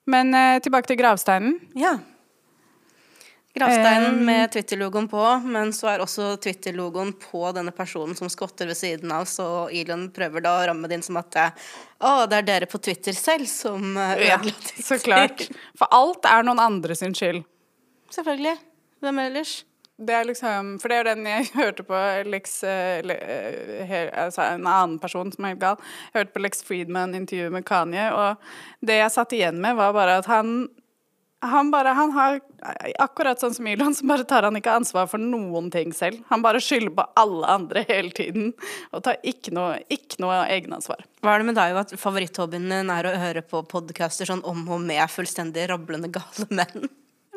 Men 0.09 0.33
eh, 0.37 0.61
tilbake 0.63 0.89
til 0.89 0.97
gravsteinen. 1.01 1.57
Ja. 1.77 1.97
Gravsteinen 3.57 4.19
Um, 4.19 4.25
med 4.25 4.51
Twitter-logoen 4.53 5.07
på, 5.09 5.21
men 5.49 5.71
så 5.73 5.89
er 5.89 6.03
også 6.03 6.35
Twitter-logoen 6.41 7.15
på 7.17 7.41
denne 7.57 7.73
personen 7.73 8.13
som 8.15 8.29
skotter 8.29 8.69
ved 8.69 8.77
siden 8.77 9.11
av, 9.11 9.25
så 9.25 9.67
Elon 9.73 10.05
prøver 10.13 10.45
da 10.45 10.53
å 10.59 10.67
ramme 10.69 10.87
det 10.87 10.99
inn 10.99 11.05
som 11.05 11.17
at 11.19 11.31
det, 11.33 11.47
å, 11.97 12.11
det 12.29 12.39
er 12.39 12.45
dere 12.45 12.69
på 12.69 12.77
Twitter 12.77 13.17
selv 13.17 13.49
som 13.49 13.97
eh, 13.97 14.27
Ja, 14.29 14.37
ødela 14.37 14.53
Twitter. 14.53 14.83
så 14.85 14.99
klart. 15.01 15.47
For 15.81 15.89
alt 15.97 16.29
er 16.29 16.45
noen 16.45 16.61
andre 16.61 16.97
sin 16.97 17.17
skyld. 17.17 17.41
Selvfølgelig. 18.13 18.55
Hvem 19.01 19.23
ellers? 19.25 19.55
Det 19.99 20.15
er 20.15 20.27
liksom, 20.29 20.77
for 20.79 20.91
det 20.91 21.01
er 21.01 21.09
den 21.09 21.27
jeg 21.27 21.49
hørte 21.59 21.83
på 21.87 22.01
Lex 22.31 22.61
eh, 22.63 23.03
eh, 23.03 24.09
altså 24.15 24.45
En 24.55 24.67
annen 24.67 24.99
person 25.01 25.31
som 25.33 25.45
er 25.45 25.55
helt 25.55 25.63
gal. 25.63 25.79
Jeg 26.09 26.21
hørte 26.21 26.35
på 26.35 26.43
Lex 26.45 26.63
Friedman 26.63 27.17
intervjuet 27.17 27.55
med 27.55 27.67
Kanye, 27.67 28.09
og 28.15 28.85
det 28.85 29.01
jeg 29.01 29.15
satt 29.15 29.35
igjen 29.35 29.59
med, 29.59 29.75
var 29.79 29.95
bare 29.97 30.19
at 30.21 30.29
han 30.31 30.69
han 31.39 31.69
bare, 31.71 31.93
han 31.95 32.11
har, 32.11 32.41
akkurat 32.99 33.39
sånn 33.39 33.53
som 33.55 33.67
Elon, 33.71 33.93
så 33.95 34.03
bare 34.09 34.25
tar 34.27 34.43
han 34.43 34.59
ikke 34.59 34.73
ansvar 34.75 35.07
for 35.07 35.21
noen 35.23 35.69
ting 35.71 35.93
selv. 35.95 36.19
Han 36.27 36.43
bare 36.43 36.59
skylder 36.63 36.91
på 36.97 37.05
alle 37.21 37.47
andre 37.47 37.85
hele 37.87 38.11
tiden, 38.15 38.51
og 38.91 39.05
tar 39.05 39.21
ikke 39.23 39.53
noe, 39.55 39.77
ikke 39.87 40.19
noe 40.19 40.41
egenansvar. 40.51 41.05
Hva 41.23 41.37
er 41.37 41.43
det 41.43 41.49
med 41.51 41.59
deg 41.59 41.79
at 41.79 41.95
favoritthobbyen 41.99 42.67
din 42.73 42.91
er 42.91 43.07
å 43.07 43.15
høre 43.21 43.43
på 43.47 43.63
podcaster 43.71 44.27
sånn 44.27 44.43
om 44.47 44.65
og 44.67 44.83
med 44.83 45.05
fullstendig 45.13 45.69
rablende 45.71 46.11
gale 46.11 46.49
menn? 46.51 46.89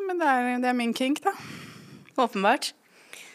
Men 0.03 0.19
det 0.19 0.33
er, 0.33 0.49
det 0.65 0.73
er 0.73 0.81
min 0.83 0.95
kink, 0.97 1.23
da. 1.23 1.31
Åpenbart. 2.17 2.73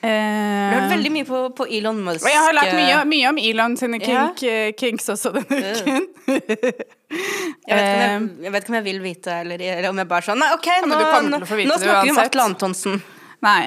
Eh, 0.00 0.08
Du 0.08 0.74
har 0.74 0.80
hørt 0.80 0.92
veldig 0.92 1.10
mye 1.10 1.26
på, 1.26 1.38
på 1.58 1.66
Elon 1.74 1.98
Musk. 2.06 2.22
Og 2.22 2.30
jeg 2.30 2.38
har 2.38 2.54
lært 2.54 2.74
mye, 2.78 2.98
mye 3.10 3.30
om 3.32 3.38
Elon 3.42 3.74
sine 3.80 3.98
kink, 3.98 4.42
eh, 4.46 4.68
kinks 4.78 5.08
også 5.14 5.32
denne 5.34 5.58
uken. 5.74 6.04
Jeg 6.28 7.74
vet, 7.74 7.88
jeg, 7.88 8.28
jeg 8.44 8.52
vet 8.54 8.62
ikke 8.62 8.72
om 8.74 8.78
jeg 8.78 8.86
vil 8.86 9.00
vite, 9.02 9.40
eller, 9.42 9.64
eller 9.72 9.88
om 9.90 9.98
jeg 9.98 10.08
bare 10.10 10.26
sånn 10.28 10.38
Nei, 10.42 10.52
OK, 10.54 10.68
nå, 10.86 10.92
nå, 10.92 11.40
nå 11.40 11.40
snakker 11.48 12.04
vi 12.04 12.12
om. 12.14 12.20
Atle 12.22 12.46
Antonsen. 12.46 13.02
Nei. 13.42 13.60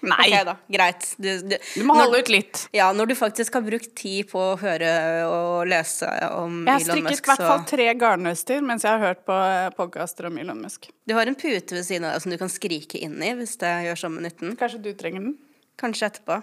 Nei. 0.00 0.30
Ok, 0.32 0.44
da. 0.48 0.54
Greit. 0.72 1.08
Du, 1.20 1.28
du, 1.44 1.56
Du 1.74 1.82
må 1.84 1.92
når- 1.94 2.06
holde 2.06 2.20
ut 2.22 2.30
litt. 2.32 2.60
Ja, 2.72 2.86
når 2.96 3.10
du 3.10 3.14
faktisk 3.18 3.58
har 3.58 3.64
brukt 3.66 3.90
tid 4.00 4.30
på 4.30 4.40
å 4.40 4.58
høre 4.60 4.92
og 5.28 5.66
lese 5.68 6.08
om 6.38 6.62
Jeg 6.64 6.72
har 6.72 6.80
Elon 6.80 6.88
strikket 6.94 7.20
i 7.20 7.28
hvert 7.28 7.44
fall 7.50 7.64
tre 7.68 7.88
garnnøster 8.00 8.64
mens 8.64 8.86
jeg 8.86 8.94
har 8.96 9.04
hørt 9.10 9.24
på 9.28 9.36
podkaster 9.76 10.30
om 10.30 10.38
Elon 10.40 10.62
Musk. 10.64 10.88
Du 11.06 11.12
har 11.18 11.28
en 11.28 11.36
pute 11.36 11.76
ved 11.76 11.84
siden 11.84 12.08
av 12.08 12.14
deg 12.16 12.24
som 12.24 12.32
du 12.32 12.38
kan 12.40 12.52
skrike 12.52 13.00
inn 13.04 13.18
i 13.20 13.34
hvis 13.36 13.58
det 13.60 13.74
gjør 13.90 14.00
samme 14.06 14.24
nytten. 14.24 14.56
Kanskje 14.60 14.80
du 14.88 14.90
trenger 14.96 15.20
den? 15.28 15.36
Kanskje 15.80 16.08
etterpå. 16.10 16.40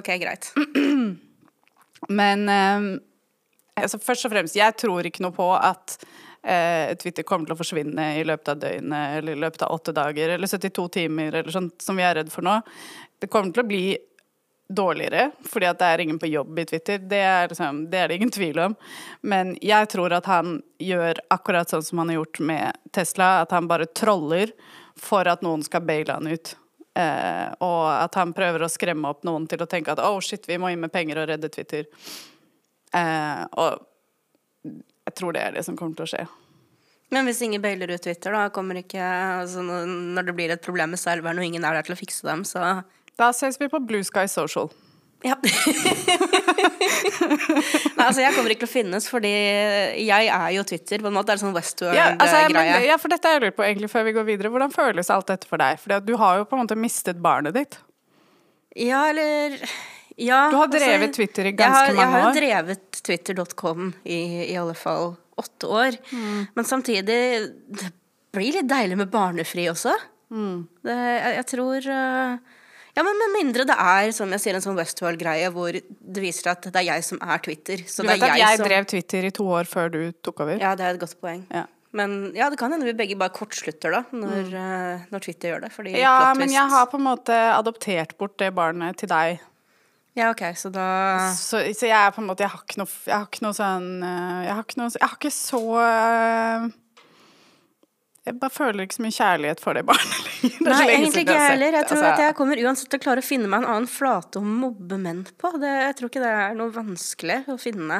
Ok, 0.00 0.08
greit. 0.24 0.48
Men 2.08 2.48
um, 2.48 2.88
altså 3.80 4.00
først 4.02 4.26
og 4.28 4.32
fremst, 4.34 4.56
jeg 4.58 4.76
tror 4.80 5.06
ikke 5.08 5.22
noe 5.24 5.34
på 5.36 5.46
at 5.56 5.98
eh, 6.00 6.08
Twitter 7.00 7.24
kommer 7.24 7.48
til 7.48 7.54
å 7.54 7.60
forsvinne 7.60 8.08
i 8.18 8.24
løpet 8.26 8.50
av 8.52 8.58
døgnet 8.60 9.18
eller 9.18 9.32
i 9.32 9.40
løpet 9.40 9.62
av 9.64 9.72
åtte 9.72 9.94
dager 9.96 10.34
eller 10.34 10.50
72 10.50 10.88
timer 10.98 11.38
eller 11.40 11.54
sånt 11.54 11.80
som 11.80 11.96
vi 11.96 12.04
er 12.04 12.18
redd 12.18 12.32
for 12.32 12.44
nå. 12.44 12.58
Det 13.16 13.30
kommer 13.32 13.54
til 13.54 13.64
å 13.64 13.70
bli 13.70 13.86
dårligere 14.68 15.30
fordi 15.44 15.68
at 15.68 15.78
det 15.80 15.88
er 15.88 16.02
ingen 16.04 16.18
på 16.20 16.30
jobb 16.30 16.58
i 16.58 16.64
Twitter. 16.68 16.98
Det 16.98 17.20
er, 17.20 17.48
liksom, 17.48 17.84
det 17.90 18.00
er 18.00 18.08
det 18.08 18.18
ingen 18.18 18.32
tvil 18.34 18.60
om. 18.66 18.76
Men 19.22 19.54
jeg 19.62 19.88
tror 19.92 20.14
at 20.16 20.28
han 20.30 20.58
gjør 20.82 21.20
akkurat 21.34 21.70
sånn 21.70 21.84
som 21.84 22.02
han 22.02 22.12
har 22.12 22.22
gjort 22.22 22.40
med 22.52 22.82
Tesla, 22.92 23.30
at 23.44 23.54
han 23.54 23.68
bare 23.70 23.88
troller 23.92 24.52
for 25.00 25.28
at 25.28 25.42
noen 25.44 25.64
skal 25.66 25.84
baile 25.84 26.16
han 26.16 26.30
ut. 26.30 26.54
Eh, 26.94 27.48
og 27.64 27.82
at 27.90 28.14
han 28.20 28.32
prøver 28.36 28.64
å 28.64 28.70
skremme 28.70 29.10
opp 29.10 29.24
noen 29.26 29.48
til 29.50 29.62
å 29.62 29.68
tenke 29.70 29.92
at 29.92 30.02
oh 30.04 30.20
shit, 30.22 30.46
vi 30.48 30.60
må 30.62 30.70
inn 30.70 30.84
med 30.84 30.94
penger 30.94 31.22
og 31.22 31.28
redde 31.32 31.50
Twitter. 31.52 31.88
Eh, 32.94 33.42
og 33.58 33.82
jeg 35.08 35.14
tror 35.18 35.32
det 35.36 35.42
er 35.44 35.52
det 35.58 35.64
som 35.66 35.76
kommer 35.76 35.96
til 35.98 36.06
å 36.06 36.10
skje. 36.14 36.24
Men 37.12 37.26
hvis 37.28 37.42
ingen 37.44 37.62
bøyler 37.62 37.92
ut 37.94 38.02
Twitter, 38.02 38.32
da 38.34 38.48
kommer 38.50 38.74
ikke 38.80 38.98
altså, 39.42 39.60
når- 39.62 40.26
det 40.26 40.34
blir 40.34 40.50
et 40.54 40.62
problem 40.64 40.90
med 40.96 40.98
serveren 40.98 41.38
og 41.38 41.44
ingen 41.44 41.64
er 41.64 41.74
der 41.76 41.82
til 41.86 41.94
å 41.94 42.00
fikse 42.00 42.22
dem, 42.26 42.42
så 42.44 42.82
Da 43.16 43.28
ses 43.32 43.58
vi 43.60 43.68
på 43.70 43.78
Blue 43.86 44.02
Sky 44.02 44.26
Social. 44.26 44.70
Ja. 45.22 45.36
Nei, 46.74 48.04
altså, 48.04 48.20
jeg 48.20 48.34
kommer 48.34 48.52
ikke 48.52 48.64
til 48.66 48.68
å 48.68 48.72
finnes, 48.72 49.06
fordi 49.08 49.30
jeg 50.04 50.28
er 50.28 50.50
jo 50.56 50.64
Twitter. 50.68 51.00
På 51.04 51.08
en 51.08 51.16
måte 51.16 51.30
Det 51.32 51.36
er 51.38 51.42
sånn 51.44 51.54
Westworld-greie. 51.56 52.10
Ja, 52.10 52.18
altså, 52.20 52.84
ja, 52.88 52.98
for 53.00 53.08
dette 53.14 53.32
jeg 53.32 53.42
lurt 53.44 53.56
på 53.56 53.64
egentlig 53.66 53.90
før 53.92 54.04
vi 54.08 54.14
går 54.18 54.26
videre. 54.28 54.50
Hvordan 54.52 54.74
føles 54.74 55.10
alt 55.14 55.30
dette 55.30 55.48
for 55.48 55.62
deg? 55.62 55.78
For 55.80 56.00
du 56.04 56.14
har 56.20 56.40
jo 56.42 56.48
på 56.50 56.58
en 56.58 56.64
måte 56.64 56.76
mistet 56.78 57.20
barnet 57.24 57.56
ditt. 57.56 57.78
Ja, 58.76 59.04
eller 59.12 59.56
ja, 60.16 60.48
Du 60.50 60.56
har 60.56 60.70
drevet 60.70 61.14
Twitter 61.16 61.50
i 61.50 61.52
ganske 61.56 61.90
har, 61.90 61.94
mange 61.98 62.18
Jeg 62.18 62.24
har 62.24 62.38
drevet 62.38 63.02
twitter.com 63.02 63.92
i, 64.04 64.18
i 64.52 64.56
alle 64.56 64.74
fall 64.78 65.14
åtte 65.40 65.66
år. 65.66 65.96
Mm. 66.10 66.46
Men 66.54 66.64
samtidig 66.68 67.20
Det 67.66 67.92
blir 68.34 68.60
litt 68.60 68.68
deilig 68.70 68.98
med 68.98 69.10
barnefri 69.10 69.66
også. 69.70 69.94
Mm. 70.34 70.66
Det, 70.82 70.94
jeg, 70.94 71.34
jeg 71.38 71.46
tror 71.50 71.88
uh, 71.90 72.38
Ja, 72.94 73.02
men 73.06 73.20
med 73.20 73.34
mindre 73.36 73.66
det 73.68 73.76
er 73.78 74.10
som 74.16 74.32
jeg 74.34 74.42
sier, 74.42 74.58
en 74.58 74.64
sånn 74.64 74.78
Westworld-greie 74.78 75.50
hvor 75.54 75.74
det 75.74 76.22
viser 76.22 76.54
at 76.54 76.66
det 76.66 76.82
er 76.82 76.88
jeg 76.92 77.06
som 77.06 77.22
er 77.22 77.42
Twitter. 77.44 77.84
Så 77.86 78.02
Du 78.02 78.08
det 78.08 78.16
vet 78.16 78.26
at 78.28 78.36
jeg, 78.38 78.42
jeg 78.46 78.60
som 78.60 78.68
drev 78.70 78.90
Twitter 78.94 79.30
i 79.30 79.32
to 79.34 79.46
år 79.50 79.70
før 79.70 79.90
du 79.94 80.02
tok 80.22 80.44
over? 80.46 80.58
Ja, 80.62 80.74
det 80.78 80.86
er 80.86 80.98
et 80.98 81.02
godt 81.02 81.18
poeng. 81.22 81.42
Ja. 81.54 81.66
Men 81.94 82.32
ja, 82.34 82.48
det 82.50 82.58
kan 82.58 82.72
hende 82.74 82.86
vi 82.88 82.94
begge 82.98 83.14
bare 83.18 83.30
kortslutter 83.34 83.92
da, 83.94 84.00
når, 84.10 84.48
uh, 84.50 85.02
når 85.14 85.26
Twitter 85.26 85.52
gjør 85.52 85.66
det. 85.66 85.74
Mm. 85.78 85.90
Ja, 86.02 86.16
men 86.34 86.50
jeg 86.50 86.70
har 86.70 86.88
på 86.90 86.98
en 86.98 87.06
måte 87.06 87.36
adoptert 87.54 88.16
bort 88.18 88.34
det 88.42 88.50
barnet 88.56 88.98
til 89.02 89.10
deg. 89.10 89.42
Ja, 90.14 90.30
ok, 90.30 90.44
så 90.54 90.70
da 90.70 90.86
Så, 91.34 91.58
så 91.74 91.88
jeg 91.88 91.98
er 91.98 92.12
på 92.14 92.22
en 92.22 92.28
måte 92.28 92.44
Jeg 92.44 92.52
har 92.52 92.62
ikke 92.62 92.78
noe, 92.78 92.90
jeg 93.06 93.14
har 93.16 93.26
ikke 93.26 93.42
noe 93.42 93.56
sånn 93.56 93.88
eh, 94.06 94.40
Jeg 94.46 94.54
har 94.54 94.62
ikke 94.62 94.78
noe 94.78 94.92
Jeg 94.94 95.02
har 95.08 95.16
ikke 95.18 95.32
så 95.34 95.62
eh, 95.82 96.66
Jeg 98.28 98.36
bare 98.44 98.54
føler 98.54 98.86
ikke 98.86 98.98
så 99.00 99.04
mye 99.04 99.16
kjærlighet 99.18 99.62
for 99.64 99.74
det 99.74 99.82
barnet 99.90 100.20
lenger. 100.22 100.54
Er 100.54 100.70
Nei, 100.70 100.84
egentlig 100.94 101.24
ikke 101.26 101.34
jeg 101.36 101.50
heller. 101.50 101.78
Jeg 101.80 101.88
tror 101.90 101.98
Altså, 101.98 102.12
at 102.12 102.22
jeg 102.24 102.36
kommer 102.38 102.62
uansett 102.62 102.92
til 102.92 103.02
å 103.02 103.04
klare 103.08 103.24
å 103.24 103.26
finne 103.26 103.50
meg 103.50 103.64
en 103.64 103.70
annen 103.74 103.90
flate 103.90 104.40
å 104.40 104.46
mobbe 104.46 105.00
menn 105.02 105.24
på. 105.40 105.50
Det, 105.60 105.72
jeg 105.88 105.98
tror 105.98 106.12
ikke 106.12 106.22
det 106.22 106.30
er 106.44 106.56
noe 106.56 106.72
vanskelig 106.72 107.40
å 107.52 107.58
finne. 107.60 107.98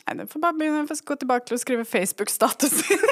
Nei, 0.00 0.14
den 0.16 0.28
får 0.30 0.40
bare 0.42 0.56
begynne 0.56 0.84
å 0.86 0.96
gå 1.10 1.16
tilbake 1.20 1.48
til 1.48 1.56
å 1.56 1.60
skrive 1.60 1.84
Facebook-statuser. 1.88 3.00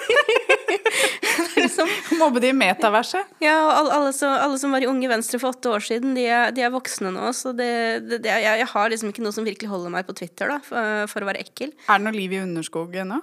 Liksom, 1.59 1.89
Mobbe 2.19 2.41
de 2.43 2.51
i 2.53 2.57
metaverset. 2.57 3.27
ja, 3.43 3.55
og 3.65 3.71
alle, 3.73 3.93
alle, 3.97 4.13
som, 4.15 4.31
alle 4.31 4.59
som 4.61 4.73
var 4.75 4.85
i 4.85 4.89
Unge 4.91 5.09
Venstre 5.11 5.41
for 5.43 5.55
åtte 5.55 5.71
år 5.75 5.83
siden, 5.85 6.15
de 6.17 6.25
er, 6.31 6.53
de 6.55 6.63
er 6.65 6.73
voksne 6.75 7.11
nå. 7.15 7.25
Så 7.35 7.53
det, 7.57 7.69
det, 8.07 8.21
det, 8.25 8.31
jeg, 8.31 8.61
jeg 8.63 8.69
har 8.73 8.93
liksom 8.93 9.11
ikke 9.13 9.25
noe 9.27 9.35
som 9.35 9.47
virkelig 9.47 9.71
holder 9.71 9.95
meg 9.95 10.07
på 10.09 10.17
Twitter, 10.19 10.47
da, 10.55 10.59
for, 10.65 11.09
for 11.11 11.25
å 11.25 11.29
være 11.29 11.43
ekkel. 11.45 11.71
Er 11.87 11.99
det 11.99 12.07
noe 12.07 12.17
liv 12.17 12.35
i 12.35 12.43
underskog 12.45 12.95
ennå? 13.03 13.19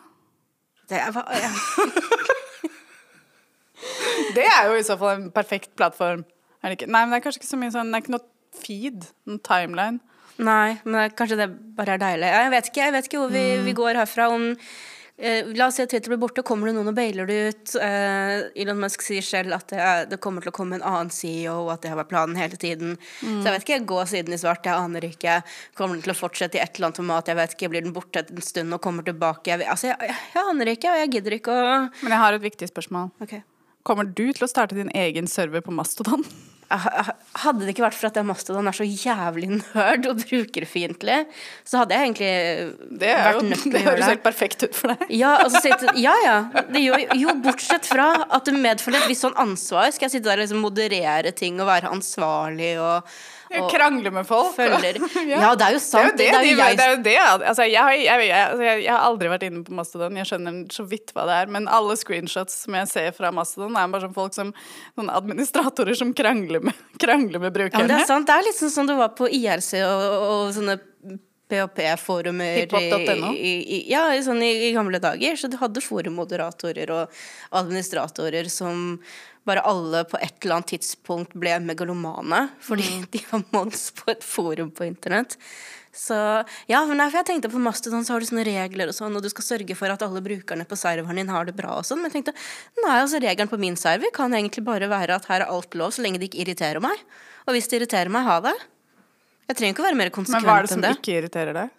Det 0.91 0.97
er, 1.01 1.09
jeg, 1.39 1.51
Det 4.35 4.45
er 4.45 4.69
jo 4.69 4.77
i 4.79 4.85
så 4.85 4.97
fall 4.99 5.15
en 5.15 5.29
perfekt 5.33 5.71
plattform. 5.79 6.25
Er 6.61 6.71
det 6.71 6.79
ikke? 6.79 6.91
Nei, 6.91 7.03
men 7.05 7.15
det 7.15 7.21
er 7.21 7.25
kanskje 7.27 7.41
ikke 7.41 7.53
så 7.53 7.61
mye 7.61 7.73
sånn 7.73 7.91
Det 7.91 7.97
er 7.97 8.05
ikke 8.05 8.15
noe 8.17 8.27
feed, 8.55 9.07
noen 9.29 9.41
timeline. 9.45 9.99
Nei, 10.37 10.75
men 10.83 11.13
kanskje 11.15 11.39
det 11.39 11.47
bare 11.77 11.95
er 11.95 12.01
deilig. 12.01 12.33
Jeg 12.33 12.51
vet 12.53 12.67
ikke, 12.71 12.83
jeg 12.83 12.93
vet 12.95 13.07
ikke 13.09 13.23
hvor 13.23 13.33
vi, 13.33 13.45
vi 13.65 13.73
går 13.77 13.99
herfra. 14.01 14.27
Om 14.35 14.45
eh, 14.51 15.47
La 15.55 15.69
oss 15.69 15.77
si 15.79 15.85
at 15.85 15.91
Twitter 15.93 16.11
blir 16.11 16.19
borte, 16.21 16.43
kommer 16.47 16.69
det 16.69 16.75
noen 16.75 16.91
og 16.91 16.97
bailer 16.97 17.29
det 17.29 17.37
ut? 17.47 17.75
Eh, 17.79 18.35
Elon 18.63 18.81
Musk 18.81 19.05
sier 19.05 19.25
selv 19.25 19.55
at 19.57 19.69
det, 19.71 19.79
er, 19.79 20.07
det 20.11 20.19
kommer 20.23 20.43
til 20.43 20.51
å 20.51 20.55
komme 20.55 20.79
en 20.79 20.85
annen 20.85 21.13
CEO, 21.13 21.57
og 21.65 21.73
at 21.75 21.85
det 21.85 21.93
har 21.93 21.99
vært 22.01 22.11
planen 22.11 22.39
hele 22.39 22.59
tiden. 22.61 22.95
Så 23.21 23.47
jeg 23.47 23.55
vet 23.55 23.67
ikke, 23.67 23.81
gå 23.93 23.99
siden 24.11 24.35
i 24.35 24.41
svart, 24.41 24.67
jeg 24.67 24.75
aner 24.75 25.07
ikke. 25.07 25.39
Kommer 25.79 25.97
den 25.97 26.05
til 26.07 26.15
å 26.15 26.19
fortsette 26.19 26.59
i 26.59 26.63
et 26.63 26.75
eller 26.75 26.91
annet 26.91 27.01
format, 27.03 27.31
jeg 27.31 27.39
vet 27.41 27.57
ikke. 27.57 27.71
Blir 27.73 27.85
den 27.87 27.95
borte 27.95 28.25
en 28.25 28.45
stund 28.45 28.75
og 28.75 28.83
kommer 28.83 29.07
tilbake? 29.07 29.53
Jeg, 29.53 29.69
altså, 29.71 29.91
jeg, 29.93 30.11
jeg, 30.11 30.23
jeg 30.35 30.49
aner 30.55 30.73
ikke, 30.75 30.91
og 30.91 31.03
jeg 31.03 31.13
gidder 31.17 31.39
ikke 31.39 31.55
å 31.55 31.69
Men 32.01 32.17
jeg 32.17 32.23
har 32.25 32.39
et 32.39 32.49
viktig 32.49 32.71
spørsmål. 32.73 33.13
Okay. 33.23 33.45
Kommer 33.85 34.07
du 34.09 34.25
til 34.33 34.47
å 34.47 34.49
starte 34.49 34.77
din 34.77 34.89
egen 34.97 35.29
server 35.29 35.61
på 35.61 35.73
Mastodon? 35.75 36.25
Hadde 36.69 37.61
det 37.65 37.75
ikke 37.75 37.85
vært 37.85 37.97
for 37.97 38.09
at 38.09 38.17
Mastodon 38.25 38.69
er 38.69 38.75
så 38.75 38.87
jævlig 38.87 39.49
nerd 39.53 40.07
og 40.09 40.23
brukerfiendtlig, 40.23 41.19
så 41.67 41.83
hadde 41.83 41.97
jeg 41.97 42.09
egentlig 42.09 42.31
Det, 43.01 43.11
vært 43.11 43.39
jo, 43.39 43.45
nødt 43.51 43.63
til 43.63 43.69
å 43.69 43.83
gjøre 43.83 43.91
høres 43.91 44.01
det. 44.01 44.09
helt 44.15 44.25
perfekt 44.25 44.65
ut 44.65 44.79
for 44.79 44.93
deg. 44.93 45.05
Ja, 45.13 45.35
altså, 45.43 45.61
ja, 45.99 46.15
ja. 46.25 46.37
Det 46.71 46.81
gjør, 46.81 47.05
jo, 47.21 47.37
bortsett 47.45 47.89
fra 47.89 48.09
at 48.25 48.49
det 48.49 48.57
medfølger 48.57 49.05
et 49.05 49.13
visst 49.13 49.27
sånn 49.27 49.37
ansvar. 49.41 49.91
Skal 49.93 50.09
jeg 50.09 50.17
sitte 50.17 50.29
der 50.31 50.41
og 50.41 50.45
liksom 50.47 50.65
moderere 50.65 51.35
ting 51.37 51.61
og 51.61 51.69
være 51.69 51.93
ansvarlig 51.93 52.75
og, 52.81 53.15
Krangle 53.69 54.11
med 54.11 54.25
folk. 54.27 54.55
følger 54.55 54.97
Ja, 55.29 55.53
det 55.55 55.67
er 55.67 55.75
jo 55.75 55.81
sant. 55.83 56.17
Det 56.17 56.27
er 56.27 56.45
jo 56.47 56.55
det. 56.57 56.65
jo 56.65 56.97
det 57.05 57.13
jo 57.13 58.57
det. 58.57 58.71
Jeg 58.83 58.91
har 58.91 59.03
aldri 59.05 59.29
vært 59.31 59.45
inne 59.47 59.63
på 59.65 59.75
Mastodon. 59.77 60.17
Jeg 60.19 60.29
skjønner 60.29 60.61
så 60.73 60.85
vidt 60.89 61.13
hva 61.15 61.27
det 61.29 61.37
er. 61.43 61.51
Men 61.55 61.69
alle 61.71 61.97
screenshots 61.99 62.57
som 62.65 62.77
jeg 62.79 62.89
ser 62.91 63.11
fra 63.15 63.31
Mastodon, 63.35 63.77
er 63.77 63.91
bare 63.91 64.07
sånn 64.07 64.17
folk 64.17 64.35
som 64.35 64.51
noen 64.97 65.11
administratorer 65.13 65.97
som 65.97 66.13
krangler 66.17 66.54
med, 66.63 66.73
krangle 67.01 67.39
med 67.39 67.49
Ja, 67.51 67.55
brukerne. 67.59 67.87
det 67.91 68.01
er 68.01 68.09
sant. 68.09 68.27
Det 68.27 68.35
er 68.35 68.47
litt 68.47 68.59
sånn 68.59 68.73
som 68.73 68.87
det 68.89 68.97
var 68.99 69.13
på 69.17 69.29
IRC 69.29 69.73
og, 69.83 70.03
og 70.25 70.53
sånne 70.55 70.77
PHP-forumer 71.51 72.65
i, 73.35 73.79
ja, 73.91 74.07
sånn 74.25 74.41
i, 74.41 74.51
i 74.69 74.73
gamle 74.73 74.99
dager. 75.03 75.37
Så 75.37 75.49
du 75.51 75.57
hadde 75.61 75.83
forummoderatorer 75.83 76.89
og 76.95 77.19
administratorer 77.55 78.49
som 78.49 78.97
bare 79.45 79.61
alle 79.61 80.01
på 80.09 80.17
et 80.17 80.39
eller 80.41 80.55
annet 80.57 80.71
tidspunkt 80.73 81.35
ble 81.37 81.59
megalomane 81.61 82.47
fordi 82.65 82.87
de 83.13 83.21
var 83.29 83.43
mons 83.53 83.91
på 83.99 84.09
et 84.15 84.25
forum 84.25 84.71
på 84.73 84.87
internett. 84.89 85.37
Så 85.95 86.15
ja, 86.67 86.81
men 86.85 86.99
derfor 86.99 87.21
jeg 87.21 87.27
tenkte 87.29 87.49
på 87.53 87.61
Mastodon 87.63 88.03
så 88.03 88.15
har 88.15 88.23
du 88.23 88.27
sånne 88.27 88.43
regler 88.47 88.91
og 88.91 88.97
sånn, 88.97 89.15
og 89.15 89.23
du 89.23 89.29
skal 89.31 89.47
sørge 89.47 89.77
for 89.79 89.91
at 89.93 90.03
alle 90.03 90.21
brukerne 90.25 90.67
på 90.67 90.77
serveren 90.79 91.21
din 91.21 91.31
har 91.31 91.47
det 91.47 91.55
bra 91.55 91.77
og 91.79 91.87
sånn. 91.87 92.01
Men 92.03 92.11
jeg 92.11 92.19
tenkte 92.19 92.35
nei, 92.83 92.97
altså 92.99 93.21
regelen 93.23 93.51
på 93.51 93.59
min 93.61 93.79
server 93.79 94.11
kan 94.15 94.35
egentlig 94.35 94.65
bare 94.67 94.91
være 94.91 95.15
at 95.15 95.29
her 95.31 95.45
er 95.45 95.53
alt 95.55 95.77
lov 95.79 95.95
så 95.95 96.03
lenge 96.03 96.19
det 96.19 96.29
ikke 96.29 96.43
irriterer 96.43 96.83
meg. 96.83 96.99
Og 97.47 97.55
hvis 97.55 97.71
det 97.71 97.79
irriterer 97.79 98.11
meg, 98.11 98.27
ha 98.27 98.41
det. 98.43 98.55
Jeg 99.45 99.57
trenger 99.59 99.75
ikke 99.75 99.85
å 99.85 99.87
være 99.87 100.01
mer 100.03 100.13
konsekvent 100.13 100.43
enn 100.43 100.45
det. 100.45 100.51
Men 100.51 100.51
hva 100.51 100.59
er 100.59 100.67
det 100.67 100.73
som 100.75 100.85
det. 100.85 100.93
ikke 100.99 101.17
irriterer 101.21 101.57
deg? 101.61 101.73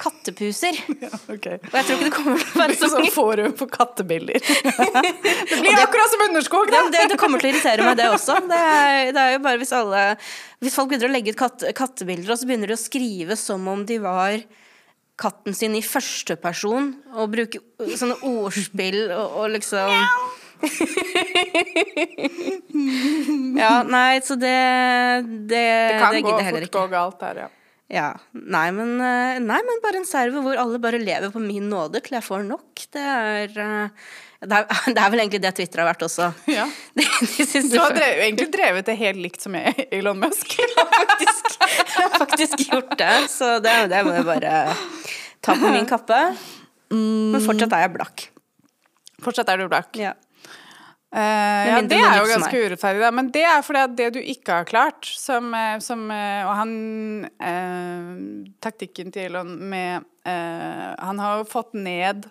Kattepuser. 0.00 0.78
Ok. 1.34 1.46
Og 1.46 1.76
jeg 1.78 1.84
tror 1.86 1.94
ikke 1.94 2.04
det 2.04 2.12
kommer 2.14 2.40
til 2.40 2.50
å 2.50 2.60
være 2.60 2.74
så 2.78 2.88
mye. 3.04 3.12
forum 3.14 3.54
for 3.58 3.70
kattebilder. 3.72 4.38
det 5.50 5.60
blir 5.60 5.78
akkurat 5.80 6.12
som 6.12 6.24
underskog, 6.28 6.72
Ja, 6.72 6.82
da! 6.84 6.90
det, 6.94 7.04
det 7.14 7.18
kommer 7.20 7.42
til 7.42 7.50
å 7.50 7.54
irritere 7.54 7.86
meg, 7.86 7.96
det 8.00 8.08
også. 8.12 8.36
Det 8.50 8.58
er, 8.60 9.12
det 9.16 9.22
er 9.24 9.32
jo 9.36 9.40
bare 9.46 9.60
hvis 9.62 9.72
alle 9.76 10.02
Hvis 10.64 10.76
folk 10.76 10.90
begynner 10.92 11.10
å 11.10 11.14
legge 11.14 11.34
ut 11.34 11.40
katt, 11.40 11.64
kattebilder, 11.76 12.30
og 12.34 12.40
så 12.40 12.48
begynner 12.50 12.70
de 12.72 12.76
å 12.76 12.80
skrive 12.84 13.36
som 13.40 13.66
om 13.72 13.84
de 13.88 13.98
var 14.02 14.38
katten 15.20 15.54
sin 15.54 15.76
i 15.78 15.82
førsteperson, 15.86 16.88
og 17.14 17.28
bruke 17.30 17.60
sånne 17.94 18.16
ordspill 18.26 19.04
og, 19.14 19.36
og 19.44 19.52
liksom 19.54 19.92
Ja, 23.58 23.82
nei, 23.86 24.20
så 24.24 24.34
det 24.40 24.54
Det, 25.50 25.60
Det 25.60 25.98
kan 26.00 26.14
det 26.14 26.22
gå 26.24 26.30
gidder 26.30 26.40
jeg 26.40 26.48
heller 26.48 26.66
fort 26.66 26.76
gå 26.78 26.84
galt 26.94 27.22
her, 27.28 27.44
ja. 27.44 27.48
Ja. 27.94 28.10
Nei 28.34 28.68
men, 28.74 28.96
eh, 28.98 29.38
nei, 29.42 29.60
men 29.62 29.82
bare 29.84 30.00
en 30.00 30.08
server 30.08 30.42
hvor 30.42 30.58
alle 30.58 30.80
bare 30.82 30.98
lever 30.98 31.30
på 31.30 31.42
min 31.42 31.68
nåde 31.70 32.02
til 32.02 32.16
jeg 32.18 32.26
får 32.26 32.46
nok. 32.48 32.86
Det 32.94 33.02
er 33.02 33.54
eh, 33.64 34.08
Det 34.44 34.58
er, 34.58 34.66
det 34.96 35.00
er 35.04 35.12
vel 35.12 35.22
egentlig 35.22 35.42
det 35.44 35.54
Twitter 35.56 35.84
har 35.84 35.92
vært 35.92 36.02
også. 36.08 36.32
Ja. 36.58 36.66
De, 36.98 37.06
de 37.06 37.62
Du 37.70 37.78
har 37.78 37.94
drevet, 37.94 38.24
egentlig 38.26 38.50
drevet 38.56 38.90
det 38.90 38.98
helt 38.98 39.22
likt 39.22 39.46
som 39.46 39.54
jeg, 39.58 39.86
Elon 39.94 40.18
Musk. 40.20 40.58
faktisk, 40.80 41.54
jeg 41.62 42.02
har 42.02 42.18
faktisk 42.18 42.66
gjort 42.66 42.98
det, 42.98 43.14
så 43.30 43.56
det, 43.62 43.76
det 43.94 44.02
må 44.06 44.18
jeg 44.18 44.26
bare 44.28 44.52
ta 45.44 45.56
på 45.60 45.70
min 45.70 45.88
kappe. 45.88 46.20
Men 46.94 47.42
fortsatt 47.42 47.72
er 47.78 47.86
jeg 47.86 47.94
blakk. 47.96 48.28
Fortsatt 49.24 49.48
er 49.50 49.62
du 49.62 49.70
blakk. 49.70 49.94
Ja. 49.98 50.12
Eh, 51.14 51.68
ja, 51.68 51.78
det 51.86 51.94
er 51.94 52.16
jo 52.18 52.26
ganske 52.26 52.60
urettferdig, 52.64 52.98
da. 53.04 53.10
Men 53.14 53.28
det 53.34 53.44
er 53.46 53.60
fordi 53.62 53.82
at 53.86 53.92
det 53.94 54.08
du 54.16 54.18
ikke 54.18 54.56
har 54.58 54.66
klart, 54.66 55.06
som, 55.06 55.52
eh, 55.54 55.76
som 55.84 56.08
eh, 56.10 56.42
Og 56.42 56.54
han 56.58 56.72
eh, 57.38 58.08
Taktikken 58.64 59.14
til 59.14 59.28
Elon 59.28 59.52
med 59.70 60.08
eh, 60.26 60.88
Han 60.98 61.22
har 61.22 61.38
jo 61.38 61.46
fått 61.52 61.76
ned 61.78 62.26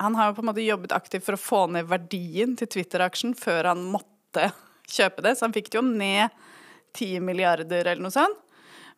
Han 0.00 0.16
har 0.16 0.30
jo 0.30 0.38
på 0.38 0.44
en 0.44 0.48
måte 0.48 0.64
jobbet 0.64 0.96
aktivt 0.96 1.26
for 1.26 1.36
å 1.36 1.42
få 1.42 1.60
ned 1.74 1.90
verdien 1.90 2.56
til 2.56 2.70
Twitter-aksjen 2.78 3.36
før 3.36 3.74
han 3.74 3.84
måtte 3.92 4.48
kjøpe 4.96 5.26
det, 5.26 5.36
så 5.36 5.44
han 5.44 5.56
fikk 5.56 5.68
det 5.68 5.82
jo 5.82 5.84
ned 5.84 6.32
10 6.96 7.20
milliarder 7.20 7.90
eller 7.90 8.00
noe 8.06 8.14
sånt, 8.14 8.38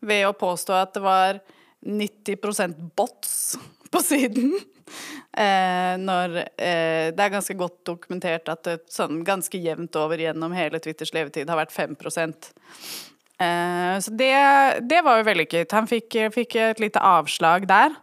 ved 0.06 0.28
å 0.28 0.36
påstå 0.38 0.76
at 0.76 0.92
det 0.94 1.02
var 1.02 1.40
90% 1.82 2.76
bots 2.94 3.56
på 3.90 4.02
siden. 4.04 4.52
Eh, 5.30 5.94
når 6.00 6.36
eh, 6.42 7.08
det 7.14 7.24
er 7.24 7.32
ganske 7.32 7.56
godt 7.58 7.80
dokumentert 7.86 8.48
at 8.50 8.64
det 8.66 8.78
sånn 8.90 9.22
ganske 9.26 9.58
jevnt 9.60 9.96
over 10.00 10.20
gjennom 10.20 10.54
hele 10.56 10.80
Twitters 10.82 11.14
levetid 11.14 11.50
har 11.50 11.60
vært 11.60 11.74
5 11.74 11.96
eh, 13.40 13.96
Så 14.02 14.10
det, 14.10 14.34
det 14.90 15.02
var 15.06 15.20
jo 15.20 15.28
vellykket. 15.30 15.72
Han 15.76 15.90
fikk, 15.90 16.18
fikk 16.34 16.56
et 16.56 16.82
lite 16.82 17.00
avslag 17.00 17.68
der. 17.70 17.94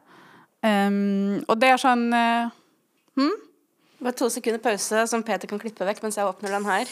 Um, 0.65 1.43
og 1.45 1.59
det 1.61 1.69
er 1.69 1.77
sånn 1.77 2.07
eh, 2.17 2.49
Bare 3.97 4.13
to 4.17 4.29
sekunder 4.29 4.61
pause 4.61 5.07
som 5.09 5.23
Peter 5.25 5.49
kan 5.49 5.61
klippe 5.61 5.85
vekk 5.85 6.03
mens 6.03 6.17
jeg 6.17 6.27
åpner 6.29 6.53
den 6.53 6.65
her. 6.69 6.85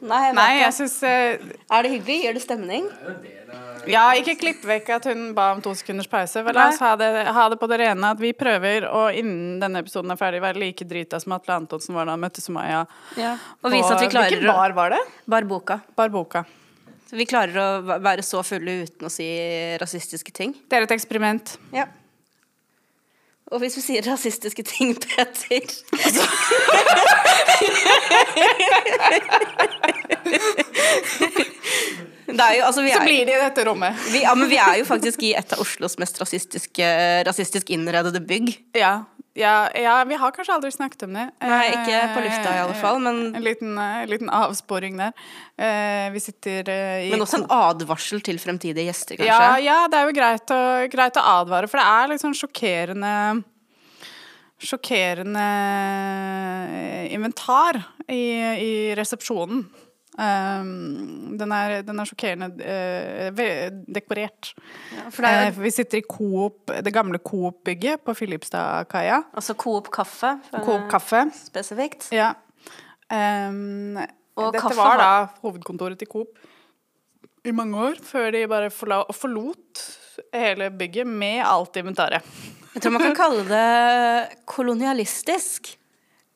Nei, 0.00 0.20
jeg 0.26 0.34
Nei, 0.36 0.50
jeg 0.60 0.74
syns 0.76 0.96
uh, 1.06 1.52
Er 1.72 1.86
det 1.86 1.92
hyggelig? 1.94 2.16
Gir 2.24 2.36
det 2.36 2.42
stemning? 2.44 2.88
Ja, 3.86 4.08
ikke 4.18 4.34
klipp 4.40 4.64
vekk 4.66 4.90
at 4.96 5.06
hun 5.10 5.28
ba 5.36 5.52
om 5.54 5.60
to 5.62 5.70
sekunders 5.78 6.08
pause. 6.10 6.42
Vel, 6.42 6.56
la 6.56 6.66
oss 6.72 6.80
ha 6.82 6.92
det, 6.98 7.10
ha 7.36 7.44
det 7.52 7.58
på 7.60 7.68
det 7.70 7.78
rene 7.84 8.10
at 8.16 8.20
vi 8.20 8.32
prøver 8.36 8.88
å 8.90 9.06
innen 9.14 9.60
denne 9.62 9.82
episoden 9.84 10.10
er 10.10 10.18
ferdig, 10.18 10.42
være 10.42 10.58
like 10.58 10.86
drita 10.88 11.20
som 11.22 11.36
Atle 11.36 11.60
Antonsen 11.60 11.94
var 11.94 12.08
da 12.08 12.16
han 12.16 12.22
møtte 12.24 12.42
Sumaya. 12.42 12.82
Ja. 13.20 13.36
Og 13.62 13.70
vise 13.74 13.92
at 13.94 14.02
vi 14.02 14.10
klarer 14.10 14.34
Hvilken 14.34 14.50
bar 14.50 14.74
var 14.76 14.96
det? 14.96 15.02
Barboka. 15.30 15.78
Barboka. 15.98 16.42
Så 17.06 17.14
vi 17.20 17.28
klarer 17.30 17.60
å 17.62 17.98
være 18.02 18.24
så 18.26 18.42
fulle 18.42 18.80
uten 18.82 19.06
å 19.06 19.12
si 19.12 19.28
rasistiske 19.78 20.34
ting. 20.34 20.56
Det 20.66 20.80
er 20.80 20.88
et 20.88 20.96
eksperiment. 20.96 21.54
Ja. 21.74 21.86
Og 23.46 23.60
hvis 23.62 23.76
vi 23.78 23.82
sier 23.84 24.02
rasistiske 24.10 24.62
ting, 24.66 24.96
Peter 24.98 25.46
er 32.42 32.56
jo, 32.58 32.64
altså, 32.66 32.82
vi 32.82 32.90
Så 32.90 32.98
er, 32.98 33.06
blir 33.06 33.28
de 33.28 33.32
i 33.36 33.38
dette 33.40 33.64
rommet. 33.68 33.94
vi, 34.10 34.22
ja, 34.24 34.34
men 34.34 34.50
vi 34.50 34.58
er 34.58 34.80
jo 34.80 34.86
faktisk 34.88 35.22
i 35.22 35.30
et 35.38 35.52
av 35.54 35.62
Oslos 35.62 35.94
mest 36.02 36.18
rasistisk 36.20 37.70
innredede 37.70 38.20
bygg. 38.20 38.50
Ja. 38.76 38.96
Ja, 39.36 39.68
ja, 39.76 40.04
vi 40.08 40.16
har 40.16 40.32
kanskje 40.32 40.54
aldri 40.54 40.70
snakket 40.72 41.02
om 41.04 41.16
det. 41.16 41.26
Nei, 41.44 41.64
ikke 41.74 41.98
på 42.14 42.22
lufta 42.24 42.54
i 42.56 42.60
alle 42.62 42.76
fall, 42.80 43.00
men, 43.04 43.18
En 43.36 43.44
liten, 43.44 43.74
eh, 43.78 43.98
en 44.02 44.08
liten 44.08 44.30
avsporing 44.32 44.96
der. 44.96 45.12
Eh, 45.60 46.06
vi 46.14 46.22
sitter 46.24 46.70
eh, 46.72 47.06
i 47.06 47.10
men 47.12 47.20
også 47.20 47.42
en 47.42 47.50
advarsel 47.52 48.24
til 48.24 48.40
fremtidige 48.40 48.88
gjester, 48.88 49.20
kanskje. 49.20 49.28
Ja, 49.28 49.58
ja, 49.60 49.78
det 49.92 50.00
er 50.00 50.08
jo 50.08 50.16
greit 50.16 50.54
å, 50.56 50.62
greit 50.92 51.20
å 51.20 51.26
advare, 51.36 51.68
for 51.68 51.82
det 51.82 51.84
er 51.84 52.10
litt 52.12 52.24
sånn 52.24 52.36
sjokkerende 52.36 53.12
Sjokkerende 54.56 55.42
eh, 55.44 57.12
inventar 57.12 57.76
i, 58.08 58.22
i 58.40 58.70
resepsjonen. 58.96 59.66
Um, 60.16 61.36
den, 61.36 61.50
er, 61.52 61.82
den 61.84 61.98
er 62.00 62.08
sjokkerende 62.08 62.46
uh, 62.56 63.40
dekorert. 63.92 64.54
det 64.56 65.28
er 65.28 65.46
Eh, 65.50 65.58
vi 65.60 65.70
sitter 65.74 65.98
i 65.98 66.04
Coop, 66.08 66.70
det 66.84 66.92
gamle 66.94 67.18
Coop-bygget 67.20 68.00
på 68.06 68.14
Filipstadkaia. 68.16 69.18
Altså 69.36 69.52
Coop 69.60 69.90
kaffe. 69.92 70.30
Coop 70.64 70.86
kaffe. 70.90 71.26
Spesifikt. 71.36 72.08
Ja. 72.16 72.30
Um, 73.12 73.98
dette 74.52 74.72
var 74.76 74.96
da 75.00 75.10
hovedkontoret 75.44 75.98
til 76.00 76.08
Coop 76.10 76.40
i 77.46 77.52
mange 77.54 77.76
år, 77.78 78.00
før 78.02 78.32
de 78.34 78.40
bare 78.50 78.70
forla 78.74 79.02
forlot 79.14 79.84
hele 80.34 80.70
bygget 80.74 81.06
med 81.06 81.42
alt 81.46 81.76
inventaret. 81.78 82.24
Jeg 82.74 82.82
tror 82.82 82.92
man 82.96 83.04
kan 83.04 83.14
kalle 83.20 83.44
det 83.48 84.46
kolonialistisk. 84.50 85.76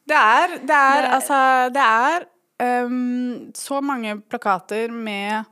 Det 0.09 0.16
er, 0.16 0.55
det 0.62 0.77
er, 0.77 1.01
Det- 1.03 1.11
altså 1.16 1.40
Det 1.75 1.83
er 1.83 2.25
um, 2.61 3.51
så 3.57 3.81
mange 3.85 4.18
plakater 4.31 4.92
med 4.92 5.44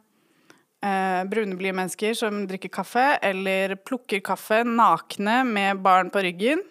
uh, 0.84 1.22
brune, 1.30 1.56
blide 1.58 1.76
mennesker 1.76 2.16
som 2.18 2.44
drikker 2.50 2.72
kaffe, 2.80 3.06
eller 3.24 3.76
plukker 3.80 4.22
kaffe 4.24 4.62
nakne 4.66 5.40
med 5.48 5.80
barn 5.84 6.12
på 6.14 6.22
ryggen. 6.26 6.62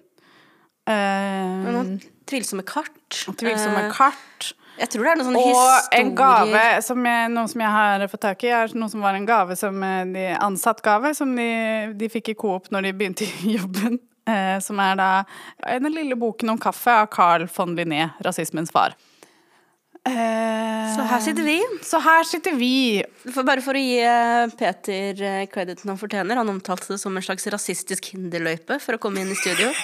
Uh, 0.88 1.66
noen 1.68 1.98
tvilsomme 2.28 2.64
kart. 2.68 3.26
tvilsomme 3.40 3.88
Eh, 3.88 3.92
kart. 3.96 4.54
Jeg 4.78 4.92
tror 4.94 5.08
det 5.08 5.12
er 5.12 5.18
noen 5.18 5.28
sånne 5.32 5.42
Og 5.42 5.48
historier 5.48 5.96
en 5.98 6.12
gave, 6.18 6.66
som 6.86 7.08
jeg, 7.10 7.30
noe 7.34 7.50
som 7.50 7.64
jeg 7.64 7.74
har 7.76 8.06
fått 8.12 8.24
tak 8.28 8.44
i, 8.46 8.52
er 8.54 8.76
noe 8.78 8.92
som 8.94 9.02
var 9.02 9.18
en 9.18 9.26
gave 9.26 9.58
som 9.58 9.84
eh, 9.84 10.04
de 10.14 10.28
ansatt 10.36 10.84
gave, 10.86 11.14
som 11.18 11.34
de, 11.36 11.50
de 11.98 12.12
fikk 12.14 12.34
i 12.34 12.38
Coop 12.38 12.70
når 12.74 12.90
de 12.90 12.94
begynte 13.00 13.26
i 13.26 13.56
jobben. 13.60 14.00
Eh, 14.28 14.58
som 14.60 14.80
er 14.84 14.98
da 15.00 15.12
den 15.80 15.94
lille 15.94 16.18
boken 16.20 16.52
om 16.52 16.60
kaffe 16.60 16.92
av 16.92 17.08
Carl 17.14 17.48
von 17.48 17.78
Linné, 17.78 18.10
rasismens 18.26 18.74
far. 18.76 18.98
Så 20.08 21.06
her 21.10 21.22
sitter 21.24 21.44
vi. 21.46 21.58
Så 21.86 22.00
her 22.04 22.24
sitter 22.28 22.58
vi. 22.58 23.04
For 23.28 23.48
bare 23.48 23.64
for 23.66 23.78
å 23.78 23.82
gi 23.82 24.00
eh, 24.02 24.48
Peter 24.60 25.24
eh, 25.24 25.46
crediten 25.52 25.92
han 25.92 26.00
fortjener. 26.00 26.40
Han 26.40 26.54
omtalte 26.56 26.94
det 26.94 27.00
som 27.02 27.18
en 27.18 27.26
slags 27.26 27.48
rasistisk 27.54 28.14
hinderløype 28.14 28.80
for 28.84 28.98
å 28.98 29.02
komme 29.02 29.24
inn 29.24 29.34
i 29.34 29.40
studio. 29.40 29.70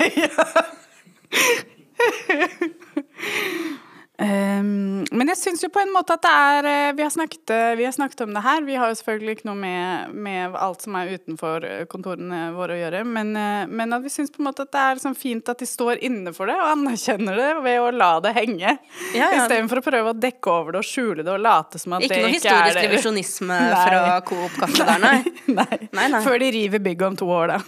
Um, 4.22 5.02
men 5.10 5.32
jeg 5.32 5.40
syns 5.40 5.64
jo 5.66 5.72
på 5.74 5.82
en 5.82 5.90
måte 5.90 6.14
at 6.14 6.22
det 6.22 6.32
er 6.32 6.68
eh, 6.70 6.92
vi 6.94 7.02
har, 7.02 7.10
snakket, 7.10 7.50
eh, 7.50 7.72
vi 7.80 7.86
har 7.88 7.96
snakket 7.96 8.22
om 8.28 8.36
det 8.36 8.44
her. 8.46 8.62
Vi 8.62 8.76
har 8.78 8.92
jo 8.92 8.98
selvfølgelig 9.00 9.36
ikke 9.40 9.48
noe 9.50 9.58
med, 9.58 10.14
med 10.14 10.58
alt 10.62 10.86
som 10.86 10.98
er 11.00 11.16
utenfor 11.16 11.66
eh, 11.66 11.82
kontorene 11.90 12.44
våre 12.54 12.76
å 12.76 12.78
gjøre. 12.78 13.02
Men, 13.10 13.34
men 13.74 13.96
at 13.98 14.04
vi 14.06 14.12
syns 14.14 14.30
på 14.34 14.44
en 14.44 14.52
måte 14.52 14.68
at 14.68 14.74
det 14.76 14.84
er 14.86 15.02
sånn 15.02 15.18
fint 15.18 15.50
at 15.50 15.64
de 15.64 15.68
står 15.68 16.04
inne 16.06 16.34
for 16.38 16.52
det 16.52 16.58
og 16.62 16.70
anerkjenner 16.76 17.42
det 17.42 17.50
ved 17.66 17.80
å 17.82 17.88
la 17.96 18.12
det 18.24 18.36
henge. 18.38 18.76
Ja, 19.18 19.32
ja. 19.32 19.32
Istedenfor 19.42 19.82
å 19.82 19.86
prøve 19.88 20.14
å 20.14 20.18
dekke 20.28 20.58
over 20.60 20.78
det 20.78 20.84
og 20.84 20.90
skjule 20.92 21.26
det 21.26 21.34
og 21.34 21.42
late 21.42 21.82
som 21.82 21.98
at 21.98 22.06
Ikke 22.06 22.20
det 22.20 22.28
noe 22.28 22.36
ikke 22.38 22.44
noe 22.44 22.68
historisk 22.68 22.86
revisjonisme 22.88 23.62
fra 23.86 24.20
Coop 24.30 24.60
Kaffe 24.62 24.92
der, 24.92 25.02
nei. 25.08 25.18
nei. 25.50 25.80
Nei, 25.90 26.12
nei. 26.14 26.22
Før 26.26 26.38
de 26.44 26.52
river 26.54 26.86
bygget 26.86 27.10
om 27.10 27.18
to 27.24 27.32
år, 27.34 27.56
da. 27.56 27.64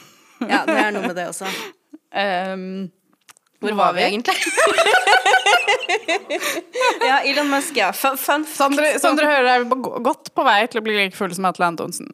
Ja, 0.45 0.61
det 0.67 0.77
er 0.77 0.93
noe 0.93 1.09
med 1.09 1.17
det 1.17 1.25
også. 1.31 1.49
Um, 2.15 2.85
Hvor 3.63 3.71
var 3.79 3.93
vi 3.95 4.03
egentlig? 4.03 4.35
ja, 7.07 7.19
Elon 7.23 7.49
Musk, 7.49 7.77
ja. 7.77 7.93
Fun, 7.93 8.17
fun 8.17 8.45
fact. 8.45 9.01
Som 9.01 9.15
dere, 9.17 9.27
hører, 9.31 9.49
er 9.55 9.63
vi 9.65 9.81
godt 10.05 10.31
på 10.35 10.45
vei 10.47 10.61
til 10.69 10.81
å 10.81 10.85
bli 10.85 10.95
like 10.97 11.17
fulle 11.17 11.35
som 11.37 11.47
Atle 11.49 11.67
Antonsen. 11.71 12.09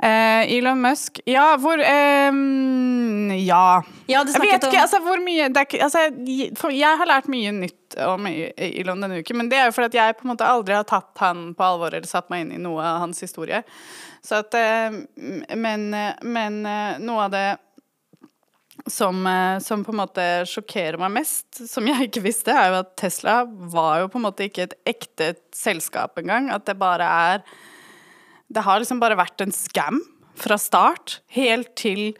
Eh, 0.00 0.48
Elon 0.56 0.80
Musk 0.80 1.18
Ja, 1.28 1.58
hvor 1.60 1.76
ehm, 1.84 3.28
Ja. 3.36 3.82
Ja, 4.08 4.22
Jeg 4.24 4.40
vet 4.40 4.64
om 4.64 4.70
ikke 4.72 4.80
altså, 4.80 5.00
hvor 5.04 5.20
mye 5.20 5.50
det 5.52 5.60
er, 5.60 5.66
ikke- 5.68 5.82
altså, 5.84 6.56
for 6.56 6.70
Jeg 6.72 6.96
har 6.96 7.06
lært 7.10 7.28
mye 7.28 7.52
nytt 7.52 7.98
om 8.06 8.24
Elon 8.26 9.00
denne 9.04 9.18
uken, 9.20 9.36
men 9.36 9.48
det 9.50 9.58
er 9.58 9.66
jo 9.68 9.72
fordi 9.76 9.90
at 9.90 9.98
jeg 9.98 10.16
på 10.16 10.24
en 10.24 10.30
måte 10.32 10.46
aldri 10.48 10.74
har 10.78 10.84
tatt 10.88 11.12
han 11.20 11.50
på 11.54 11.66
alvor 11.66 11.92
eller 11.92 12.06
satt 12.08 12.30
meg 12.30 12.46
inn 12.46 12.52
i 12.56 12.62
noe 12.62 12.80
av 12.80 13.00
hans 13.04 13.20
historie. 13.20 13.62
Så 14.24 14.40
at 14.40 14.54
eh, 14.54 14.90
Men, 15.56 15.90
men 16.22 16.66
eh, 16.66 16.98
noe 16.98 17.26
av 17.26 17.30
det 17.34 17.44
som, 18.86 19.26
eh, 19.26 19.58
som 19.58 19.84
på 19.84 19.92
en 19.92 20.00
måte 20.00 20.26
sjokkerer 20.48 20.98
meg 21.00 21.14
mest, 21.20 21.62
som 21.68 21.86
jeg 21.88 22.08
ikke 22.08 22.24
visste, 22.24 22.54
er 22.54 22.70
jo 22.70 22.80
at 22.82 22.94
Tesla 23.00 23.42
var 23.44 24.02
jo 24.02 24.12
på 24.12 24.20
en 24.20 24.26
måte 24.28 24.46
ikke 24.46 24.68
et 24.68 24.78
ekte 24.94 25.34
selskap 25.56 26.18
engang. 26.20 26.50
At 26.54 26.66
det 26.66 26.78
bare 26.80 27.10
er 27.34 27.42
Det 28.50 28.64
har 28.66 28.80
liksom 28.80 28.98
bare 28.98 29.14
vært 29.14 29.40
en 29.44 29.52
scam 29.54 30.00
fra 30.34 30.56
start, 30.58 31.20
helt 31.30 31.76
til 31.76 32.16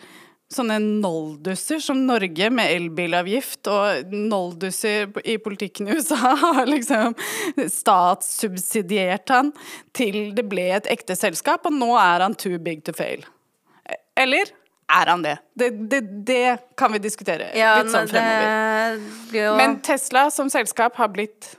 sånne 0.50 0.76
noldusser 0.78 1.80
som 1.82 2.04
Norge 2.06 2.50
med 2.54 2.70
elbilavgift 2.70 3.66
og 3.66 4.14
noldusser 4.14 5.10
i 5.24 5.36
politikken 5.42 5.88
i 5.88 5.96
USA 5.98 6.34
har 6.44 6.70
liksom 6.70 7.16
statssubsidiert 7.66 9.30
han 9.34 9.50
til 9.96 10.30
det 10.36 10.46
ble 10.50 10.68
et 10.76 10.90
ekte 10.90 11.18
selskap, 11.18 11.66
og 11.66 11.74
nå 11.74 11.92
er 11.98 12.26
han 12.26 12.38
too 12.38 12.58
big 12.62 12.84
to 12.86 12.94
fail. 12.94 13.26
Eller 14.18 14.50
er 14.98 15.10
han 15.12 15.24
det? 15.24 15.36
Det, 15.54 15.70
det, 15.92 16.00
det 16.26 16.58
kan 16.78 16.92
vi 16.92 17.00
diskutere 17.02 17.50
ja, 17.58 17.76
litt 17.80 17.92
sånn 17.92 18.08
fremover. 18.10 19.02
jo 19.36 19.56
Men 19.58 19.78
Tesla 19.86 20.28
som 20.34 20.50
selskap 20.52 20.98
har 21.00 21.12
blitt 21.14 21.54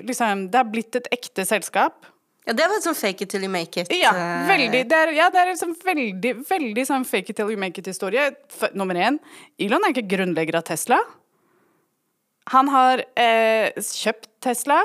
liksom, 0.00 0.50
Det 0.50 0.60
har 0.60 0.68
blitt 0.70 0.98
et 0.98 1.08
ekte 1.14 1.46
selskap. 1.48 2.06
Ja, 2.46 2.54
det 2.54 2.66
var 2.70 2.78
sånn 2.84 2.94
fake 2.94 3.24
it 3.24 3.32
till 3.32 3.42
you 3.42 3.50
make 3.50 3.80
it. 3.80 3.90
Ja, 3.90 4.12
eh, 4.14 4.46
veldig. 4.46 4.84
Det 4.86 4.98
er, 5.02 5.12
ja, 5.16 5.26
det 5.34 5.40
er 5.40 5.48
liksom 5.50 5.72
veldig, 5.82 6.34
veldig 6.46 6.84
sånn 6.86 7.06
fake 7.08 7.32
it 7.32 7.40
till 7.40 7.50
you 7.50 7.58
make 7.58 7.80
it-historie. 7.82 8.28
Nummer 8.78 8.94
én, 8.94 9.18
Elon 9.58 9.82
er 9.82 9.94
ikke 9.94 10.06
grunnlegger 10.14 10.60
av 10.60 10.68
Tesla. 10.68 11.00
Han 12.54 12.70
har 12.70 13.02
eh, 13.18 13.74
kjøpt 13.82 14.30
Tesla 14.46 14.84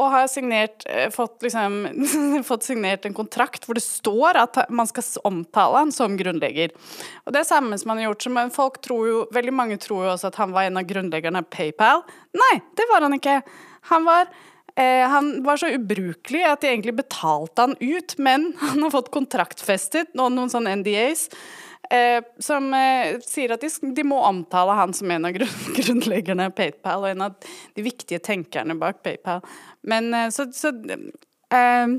og 0.00 0.10
har 0.14 0.28
signert, 0.32 0.84
eh, 0.88 1.10
fått, 1.12 1.38
liksom, 1.44 1.80
fått 2.48 2.66
signert 2.66 3.06
en 3.06 3.16
kontrakt 3.16 3.68
hvor 3.68 3.78
det 3.78 3.84
står 3.84 4.40
at 4.40 4.62
man 4.72 4.88
skal 4.88 5.06
omtale 5.28 5.84
han 5.84 5.94
som 5.94 6.16
grunnlegger. 6.18 6.72
Og 7.26 7.34
det 7.34 7.42
er 7.42 7.50
samme 7.50 7.78
som 7.78 7.92
han 7.92 8.02
har 8.02 8.10
gjort. 8.10 8.30
Men 8.32 8.54
folk 8.54 8.80
tror 8.84 9.08
jo, 9.08 9.24
veldig 9.34 9.56
mange 9.56 9.80
tror 9.82 10.06
jo 10.06 10.14
også 10.14 10.32
at 10.32 10.40
han 10.40 10.54
var 10.56 10.68
en 10.68 10.80
av 10.80 10.88
grunnleggerne 10.88 11.44
av 11.44 11.50
PayPal. 11.52 12.06
Nei, 12.36 12.54
det 12.78 12.88
var 12.92 13.06
han 13.06 13.18
ikke. 13.20 13.40
Han 13.92 14.08
var 14.08 14.30
Eh, 14.80 15.08
han 15.08 15.42
var 15.42 15.56
så 15.56 15.68
ubrukelig 15.74 16.44
at 16.46 16.62
de 16.62 16.70
egentlig 16.70 16.94
betalte 17.00 17.66
han 17.66 17.74
ut, 17.80 18.14
men 18.18 18.52
han 18.62 18.84
har 18.84 18.94
fått 18.94 19.10
kontraktfestet 19.14 20.14
nå 20.16 20.30
noen 20.32 20.52
sånne 20.52 20.76
NDAs 20.80 21.28
eh, 21.90 22.20
som 22.38 22.70
eh, 22.74 23.18
sier 23.26 23.54
at 23.54 23.64
de, 23.64 23.70
de 23.96 24.04
må 24.06 24.20
omtale 24.26 24.76
han 24.78 24.94
som 24.96 25.10
en 25.10 25.28
av 25.28 25.34
grunn, 25.36 25.58
grunnleggerne 25.78 26.50
av 26.50 26.56
PayPal 26.56 27.04
og 27.04 27.10
en 27.12 27.26
av 27.28 27.50
de 27.76 27.84
viktige 27.86 28.22
tenkerne 28.24 28.78
bak 28.80 29.02
PayPal. 29.06 29.44
Men 29.82 30.14
eh, 30.14 30.30
så, 30.34 30.48
så 30.54 30.72
eh, 30.72 31.98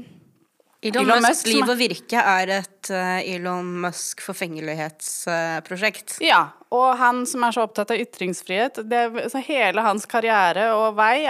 Elon, 0.81 1.03
Elon 1.03 1.21
Musk, 1.21 1.27
Musk 1.27 1.49
liv 1.51 1.67
og 1.69 1.77
virke 1.77 2.21
er 2.25 2.55
et 2.55 2.89
eh, 2.89 3.35
Elon 3.35 3.67
Musk 3.83 4.23
forfengelighetsprosjekt. 4.25 6.17
Ja, 6.25 6.47
og 6.73 6.95
han 6.97 7.25
som 7.29 7.43
er 7.45 7.53
så 7.53 7.67
opptatt 7.67 7.93
av 7.93 8.01
ytringsfrihet 8.01 8.81
det, 8.89 9.03
så 9.29 9.43
Hele 9.45 9.83
hans 9.85 10.07
karriere 10.09 10.71
og 10.73 10.95
vei 10.97 11.27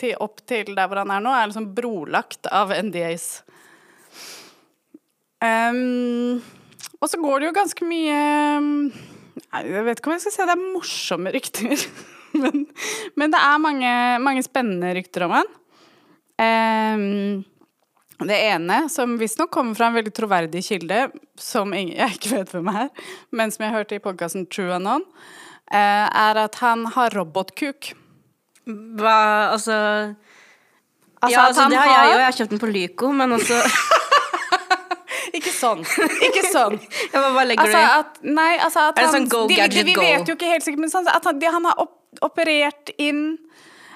til, 0.00 0.18
opp 0.20 0.42
til 0.50 0.74
der 0.74 0.90
hvor 0.90 1.00
han 1.00 1.14
er 1.14 1.24
nå, 1.24 1.32
er 1.32 1.48
liksom 1.48 1.70
brolagt 1.76 2.50
av 2.52 2.74
NDAs. 2.74 3.30
Ehm, 5.40 6.42
og 7.00 7.10
så 7.10 7.20
går 7.20 7.40
det 7.40 7.48
jo 7.48 7.56
ganske 7.56 7.86
mye 7.88 8.16
nei, 8.70 9.60
Jeg 9.64 9.84
vet 9.86 10.00
ikke 10.00 10.10
om 10.10 10.16
jeg 10.16 10.24
skal 10.26 10.34
si 10.34 10.48
det 10.48 10.56
er 10.56 10.64
morsomme 10.64 11.32
rykter. 11.34 11.86
men, 12.42 12.66
men 13.18 13.32
det 13.32 13.40
er 13.40 13.62
mange, 13.62 13.94
mange 14.24 14.44
spennende 14.46 14.92
rykter 14.98 15.26
om 15.26 15.38
han. 15.38 15.54
Um, 16.40 17.44
det 18.28 18.36
ene, 18.50 18.82
som 18.92 19.16
visstnok 19.20 19.52
kommer 19.52 19.76
fra 19.76 19.88
en 19.88 19.96
veldig 19.96 20.12
troverdig 20.16 20.62
kilde, 20.64 21.06
som 21.40 21.72
jeg 21.76 22.18
ikke 22.18 22.34
vet 22.36 22.52
hvem 22.54 22.72
er, 22.72 22.90
men 23.32 23.52
som 23.54 23.64
jeg 23.66 23.76
hørte 23.76 23.96
i 23.96 24.04
podkasten 24.04 24.48
True 24.52 24.76
Anon, 24.76 25.06
eh, 25.72 26.06
er 26.06 26.44
at 26.44 26.60
han 26.60 26.84
har 26.96 27.16
robotkuk. 27.16 27.94
Hva, 28.68 29.16
altså 29.54 29.78
Altså 31.20 31.36
Ja, 31.36 31.46
altså, 31.50 31.64
det 31.68 31.76
har 31.76 31.88
jeg 31.90 32.12
jo. 32.12 32.16
Jeg 32.16 32.24
har 32.24 32.36
kjøpt 32.38 32.52
den 32.54 32.60
på 32.62 32.68
Lyco, 32.70 33.08
men 33.12 33.34
også 33.36 33.56
Ikke 35.40 35.52
sånn. 35.56 35.82
Ikke 36.28 36.44
sånn. 36.52 36.76
Hva 37.14 37.44
legger 37.48 37.64
Altså 37.64 37.80
at, 38.02 38.20
nei, 38.26 38.52
altså 38.60 38.86
at 38.90 39.00
det 39.00 39.06
han, 39.08 39.16
sånn 39.16 39.28
go, 39.32 39.42
de, 39.48 39.56
gadget, 39.58 39.80
de, 39.80 39.88
vi 39.88 39.96
go? 39.96 40.04
vet 40.04 40.28
jo 40.28 40.36
ikke 40.36 40.52
helt 40.52 40.66
sikkert, 40.66 40.84
men 40.84 40.92
sånn 40.92 41.08
at 41.10 41.26
han, 41.26 41.40
de, 41.40 41.48
han 41.50 41.68
har 41.70 41.82
opp, 41.86 41.96
operert 42.26 42.92
inn 43.00 43.24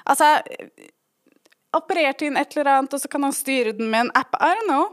Altså 0.05 0.37
Operert 1.75 2.21
inn 2.23 2.37
et 2.39 2.53
eller 2.55 2.69
annet, 2.71 2.93
og 2.95 3.01
så 3.01 3.09
kan 3.11 3.25
han 3.25 3.33
styre 3.35 3.73
den 3.75 3.89
med 3.91 4.05
en 4.05 4.11
app. 4.15 4.37
I 4.39 4.53
don't 4.55 4.69
know. 4.69 4.85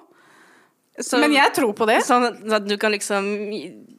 Så- 1.00 1.18
men 1.18 1.32
jeg 1.32 1.54
tror 1.56 1.72
på 1.72 1.86
det. 1.88 2.02
Sånn 2.04 2.26
at 2.52 2.66
du 2.68 2.76
kan 2.76 2.92
liksom 2.92 3.24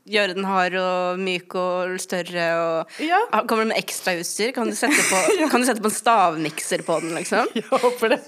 gjøre 0.06 0.36
den 0.36 0.44
hard 0.46 0.76
og 0.78 1.18
myk 1.20 1.56
og 1.56 1.96
større 2.00 2.44
og 2.60 3.00
Ja. 3.02 3.18
Ah, 3.32 3.42
Kommer 3.48 3.64
det 3.66 3.72
med 3.74 3.80
ekstrautstyr? 3.82 4.52
Kan, 4.54 4.70
du 4.70 4.76
sette 4.78 5.02
på- 5.10 5.50
kan 5.50 5.62
du 5.62 5.66
sette 5.66 5.82
på 5.82 5.90
en 5.90 5.96
stavmikser 5.98 6.84
på 6.86 7.00
den, 7.02 7.16
liksom? 7.18 7.48
Jeg 7.56 7.64
håper 7.72 8.10
det. 8.14 8.20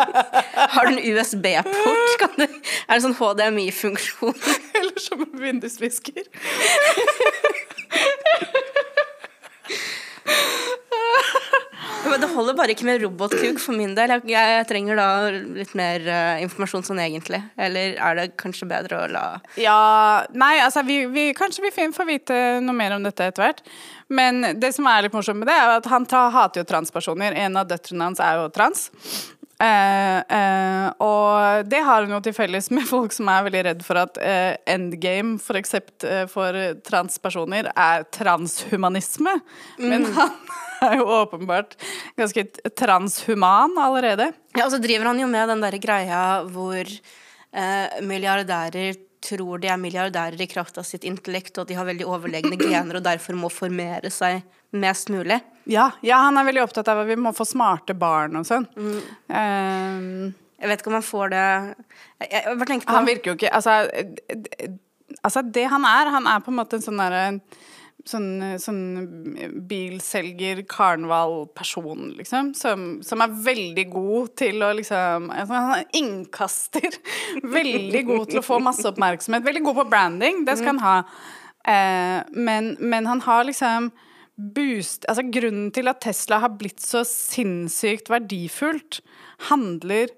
Har 0.74 0.84
du 0.86 0.98
en 0.98 1.16
USB-port? 1.16 2.26
Er 2.44 2.92
det 2.98 3.02
sånn 3.06 3.16
HDMI-funksjon? 3.16 4.36
Eller 4.74 4.98
som 5.00 5.22
en 5.24 5.40
vindusvisker. 5.40 6.28
Men 12.04 12.13
det 12.24 12.32
holder 12.32 12.56
bare 12.56 12.74
ikke 12.74 12.86
med 12.88 13.02
robotkuk 13.04 13.60
for 13.62 13.76
min 13.76 13.94
del. 13.96 14.14
Jeg, 14.16 14.26
jeg 14.32 14.66
trenger 14.70 14.98
da 14.98 15.08
litt 15.32 15.74
mer 15.78 16.04
uh, 16.08 16.42
informasjon 16.44 16.86
sånn 16.86 17.02
egentlig. 17.04 17.40
Eller 17.60 17.98
er 17.98 18.18
det 18.18 18.28
kanskje 18.40 18.68
bedre 18.70 19.02
å 19.02 19.10
la 19.12 19.24
Ja 19.60 19.80
Nei, 20.34 20.56
altså, 20.64 20.84
vi, 20.86 21.04
vi, 21.12 21.28
kanskje 21.36 21.66
vi 21.66 21.72
får 21.74 22.08
vite 22.08 22.38
noe 22.64 22.76
mer 22.76 22.96
om 22.96 23.04
dette 23.04 23.28
etter 23.30 23.46
hvert. 23.46 23.62
Men 24.14 24.60
det 24.60 24.72
som 24.76 24.86
er 24.88 25.06
litt 25.06 25.14
morsomt 25.16 25.40
med 25.40 25.48
det, 25.48 25.56
er 25.56 25.78
at 25.78 25.88
han 25.90 26.06
hater 26.34 26.62
jo 26.62 26.68
transpersoner. 26.68 27.36
En 27.46 27.56
av 27.60 27.68
døtrene 27.68 28.10
hans 28.10 28.20
er 28.22 28.40
jo 28.40 28.50
trans. 28.54 28.86
Eh, 29.62 30.18
eh, 30.36 30.88
og 31.04 31.68
det 31.70 31.82
har 31.86 32.02
hun 32.02 32.14
jo 32.16 32.20
til 32.24 32.34
felles 32.34 32.70
med 32.74 32.86
folk 32.88 33.14
som 33.14 33.28
er 33.30 33.44
veldig 33.46 33.62
redd 33.68 33.84
for 33.86 34.00
at 34.02 34.18
eh, 34.18 34.56
endgame 34.70 35.36
for 35.42 35.58
eksept, 35.60 36.06
for 36.32 36.58
transpersoner 36.86 37.70
er 37.70 38.06
transhumanisme. 38.14 39.36
Men 39.78 40.08
han 40.16 40.34
er 40.84 40.98
jo 40.98 41.08
åpenbart 41.20 41.78
ganske 42.18 42.46
transhuman 42.74 43.78
allerede. 43.80 44.32
Ja, 44.56 44.66
og 44.66 44.74
så 44.74 44.82
driver 44.82 45.12
han 45.12 45.22
jo 45.22 45.30
med 45.30 45.52
den 45.52 45.64
derre 45.64 45.82
greia 45.82 46.22
hvor 46.50 46.90
milliardærer 48.02 48.96
tror 49.24 49.60
de 49.62 49.70
er 49.70 49.80
milliardærer 49.80 50.42
i 50.42 50.48
kraft 50.50 50.76
av 50.80 50.84
sitt 50.84 51.04
intellekt, 51.08 51.54
og 51.56 51.64
at 51.64 51.70
de 51.70 51.78
har 51.78 51.86
veldig 51.88 52.08
overlegne 52.10 52.58
gener 52.60 52.98
og 52.98 53.06
derfor 53.06 53.38
må 53.38 53.52
formere 53.52 54.10
seg 54.12 54.42
mest 54.74 55.12
mulig. 55.14 55.38
Ja, 55.70 55.90
ja, 56.04 56.18
han 56.26 56.36
er 56.36 56.44
veldig 56.48 56.62
opptatt 56.66 56.88
av 56.92 56.98
at 57.04 57.08
vi 57.08 57.16
må 57.16 57.32
få 57.36 57.46
smarte 57.48 57.94
barn 57.96 58.36
og 58.36 58.44
sånn. 58.48 58.66
Eh, 59.28 60.32
Jeg 60.60 60.70
vet 60.70 60.80
ikke 60.82 60.90
om 60.92 60.98
han 60.98 61.06
får 61.06 61.30
det 61.32 61.44
Jeg, 62.20 62.28
jeg 62.32 62.56
bare 62.58 62.68
tenker 62.70 62.86
på 62.88 62.96
Han 62.98 63.08
virker 63.08 63.30
jo 63.32 63.36
ikke 63.38 63.50
Altså, 63.52 63.70
eh, 63.92 64.36
eh, 64.60 64.74
altså 65.24 65.42
det 65.42 65.64
han 65.72 65.84
er, 65.88 66.10
han 66.14 66.26
er 66.30 66.40
på 66.44 66.52
en 66.52 66.58
måte 66.60 66.78
en 66.78 66.84
sånn 66.84 67.00
derre 67.00 67.24
Sånn, 68.04 68.58
sånn 68.60 68.80
bilselger, 69.64 70.58
karnevalperson, 70.68 72.10
liksom. 72.18 72.50
Som, 72.58 72.82
som 73.00 73.22
er 73.24 73.32
veldig 73.46 73.84
god 73.94 74.34
til 74.36 74.60
å 74.60 74.72
liksom 74.76 75.30
altså, 75.32 75.54
Han 75.54 75.72
er 75.78 75.86
innkaster. 76.02 76.98
Veldig 77.56 78.02
god 78.10 78.26
til 78.34 78.42
å 78.42 78.44
få 78.44 78.58
masse 78.60 78.84
oppmerksomhet. 78.90 79.46
Veldig 79.46 79.62
god 79.64 79.78
på 79.80 79.86
branding, 79.94 80.42
det 80.44 80.58
skal 80.60 80.74
han 80.74 80.82
ha. 80.84 80.96
Eh, 81.64 82.18
men, 82.36 82.74
men 82.80 83.08
han 83.08 83.24
har 83.24 83.46
liksom 83.48 83.88
boost 84.34 85.06
Altså 85.08 85.26
grunnen 85.30 85.70
til 85.74 85.88
at 85.90 86.02
Tesla 86.02 86.40
har 86.42 86.54
blitt 86.58 86.82
så 86.82 87.04
sinnssykt 87.06 88.10
verdifullt, 88.10 89.00
handler 89.50 90.10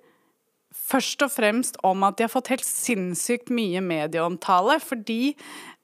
først 0.87 1.25
og 1.27 1.33
fremst 1.35 1.81
om 1.87 2.05
at 2.07 2.19
de 2.19 2.27
har 2.27 2.33
fått 2.33 2.53
helt 2.53 2.67
sinnssykt 2.67 3.51
mye 3.55 3.83
medieomtale, 3.83 4.79
fordi 4.83 5.35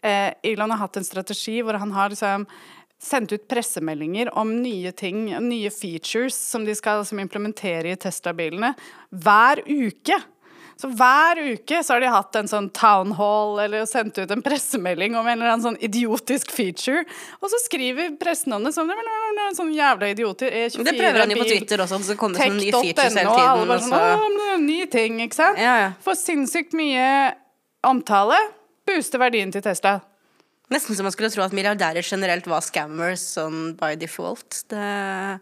eh, 0.04 0.30
Elon 0.46 0.72
har 0.72 0.84
hatt 0.84 1.00
en 1.00 1.08
strategi 1.08 1.58
hvor 1.64 1.80
han 1.82 1.94
har 1.96 2.12
liksom 2.14 2.46
sendt 3.02 3.34
ut 3.34 3.48
pressemeldinger 3.50 4.30
om 4.38 4.54
nye 4.62 4.92
ting, 4.94 5.24
nye 5.42 5.70
features 5.74 6.36
som 6.38 6.66
de 6.66 6.74
skal 6.78 7.02
liksom, 7.02 7.18
implementere 7.24 7.90
i 7.90 7.98
Tesla-bilene 7.98 8.72
hver 9.10 9.64
uke. 9.66 10.20
Så 10.80 10.88
hver 10.96 11.38
uke 11.52 11.82
så 11.84 11.94
har 11.94 12.00
de 12.04 12.10
hatt 12.12 12.36
en 12.40 12.48
sånn 12.50 12.68
town 12.74 13.12
hall 13.18 13.60
eller 13.64 13.84
sendt 13.86 14.18
ut 14.18 14.30
en 14.34 14.42
pressemelding 14.42 15.14
om 15.18 15.26
en 15.26 15.36
eller 15.38 15.52
annen 15.52 15.64
sånn 15.64 15.78
idiotisk 15.84 16.50
feature. 16.54 17.04
Og 17.40 17.52
så 17.52 17.60
skriver 17.66 18.16
pressen 18.20 18.54
om 18.56 18.64
det 18.66 18.72
som 18.74 18.90
sånn 19.56 19.72
jævla 19.76 20.10
idioter. 20.14 20.50
E24 20.50 20.84
Det 20.88 20.96
prøver 20.98 21.24
han 21.24 21.34
jo 21.34 21.40
på 21.42 21.48
Twitter 21.50 21.84
også, 21.84 22.00
det 22.08 22.18
kommer 22.20 22.40
sånne 22.40 22.60
nye 22.60 22.72
features 22.82 23.18
hele 23.18 23.28
og 23.28 23.40
alle 23.40 23.52
tiden. 23.52 23.68
bare 23.68 23.84
sånn, 23.88 24.24
«Å, 24.24 24.30
det 24.38 24.60
ny 24.66 24.80
ting, 24.92 25.20
ikke 25.26 25.38
sant? 25.38 25.60
Ja, 25.62 25.74
ja. 25.86 25.90
Får 26.04 26.18
sinnssykt 26.20 26.76
mye 26.78 27.08
omtale. 27.86 28.38
Booster 28.88 29.22
verdien 29.22 29.52
til 29.54 29.62
Tesla. 29.64 30.00
Nesten 30.72 30.96
som 30.96 31.04
man 31.04 31.12
skulle 31.14 31.30
tro 31.32 31.42
at 31.44 31.52
milliardærer 31.54 32.04
generelt 32.06 32.46
var 32.48 32.64
scammers 32.64 33.24
sånn 33.36 33.74
by 33.78 33.94
default. 34.00 34.62
Det 34.72 35.40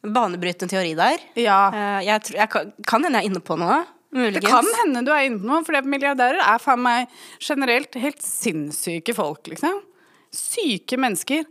Banebrytende 0.00 0.70
teori 0.72 0.94
der. 0.96 1.20
Ja. 1.36 1.58
Eh, 1.68 2.04
Jeg, 2.06 2.22
tror, 2.24 2.36
jeg 2.38 2.48
kan, 2.48 2.70
kan 2.88 3.04
hende 3.04 3.20
jeg 3.20 3.26
er 3.28 3.32
inne 3.34 3.42
på 3.44 3.56
noe. 3.60 3.82
Muligens. 4.10 4.42
Det 4.44 4.50
kan 4.50 4.66
hende 4.80 5.04
du 5.06 5.12
er 5.14 5.28
inne 5.28 5.38
på 5.38 5.46
noe, 5.46 5.62
for 5.66 5.86
milliardærer 5.86 6.40
er 6.42 6.58
faen 6.62 6.82
meg 6.82 7.12
generelt 7.38 7.94
helt 7.94 8.22
sinnssyke 8.24 9.14
folk, 9.14 9.46
liksom. 9.52 9.78
Syke 10.34 10.98
mennesker. 10.98 11.46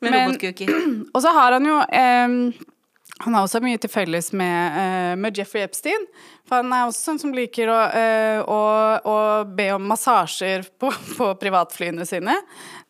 Med 0.00 0.12
Men- 0.12 0.30
robotkuker. 0.30 0.70
Og 1.14 1.22
så 1.24 1.32
har 1.34 1.56
han 1.56 1.66
jo 1.66 1.76
eh, 1.80 2.62
Han 3.24 3.32
har 3.34 3.46
også 3.46 3.62
mye 3.64 3.78
til 3.80 3.88
felles 3.88 4.28
med, 4.36 4.76
eh, 4.76 5.14
med 5.16 5.38
Jeffrey 5.38 5.64
Epstein. 5.64 6.04
For 6.46 6.60
han 6.60 6.70
er 6.76 6.84
også 6.84 7.08
sånn 7.08 7.20
som 7.22 7.32
liker 7.34 7.70
å, 7.72 7.78
eh, 7.96 8.40
å, 8.44 8.58
å 9.08 9.16
be 9.56 9.70
om 9.74 9.86
massasjer 9.88 10.66
på, 10.78 10.92
på 11.18 11.30
privatflyene 11.40 12.04
sine. 12.06 12.36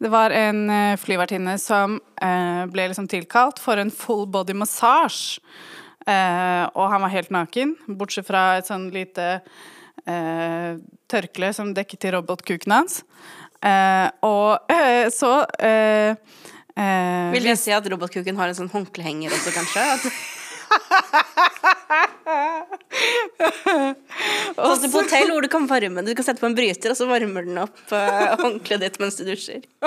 Det 0.03 0.11
var 0.13 0.35
en 0.35 0.65
eh, 0.69 0.97
flyvertinne 1.01 1.57
som 1.63 2.01
ble 2.73 2.87
liksom 2.89 3.07
tilkalt 3.13 3.59
for 3.63 3.77
en 3.79 3.91
full 3.93 4.25
body 4.27 4.55
massage. 4.57 5.37
Eh, 6.07 6.65
og 6.79 6.87
han 6.93 7.03
var 7.03 7.11
helt 7.11 7.33
naken, 7.35 7.73
bortsett 7.99 8.29
fra 8.29 8.43
et 8.61 8.69
sånn 8.69 8.87
lite 8.95 9.41
eh, 10.07 10.77
tørkle 11.11 11.51
som 11.57 11.73
dekket 11.75 12.05
til 12.05 12.15
robotkuken 12.15 12.75
hans. 12.77 13.01
Eh, 13.65 14.07
og 14.27 14.71
eh, 14.71 15.09
så 15.11 15.33
Vil 16.77 17.47
det 17.49 17.57
si 17.59 17.73
at 17.73 17.87
robotkuken 17.89 18.37
har 18.39 18.53
en 18.53 18.59
sånn 18.59 18.71
håndklehenger 18.71 19.33
også, 19.33 19.55
kanskje? 19.57 19.87
Sånn 24.57 24.79
som 24.83 24.93
på 24.93 25.01
hotell 25.01 25.31
hvor 25.33 25.45
du 25.45 25.49
kan 25.51 25.67
varme 25.71 26.05
Du 26.05 26.13
kan 26.19 26.27
sette 26.27 26.43
på 26.43 26.49
en 26.51 26.59
bryter, 26.59 26.93
og 26.93 26.99
så 26.99 27.05
varmer 27.09 27.43
den 27.49 27.63
opp 27.65 27.79
uh, 27.93 28.35
håndkleet 28.43 28.83
ditt 28.85 28.99
mens 29.03 29.19
du 29.19 29.25
dusjer. 29.29 29.63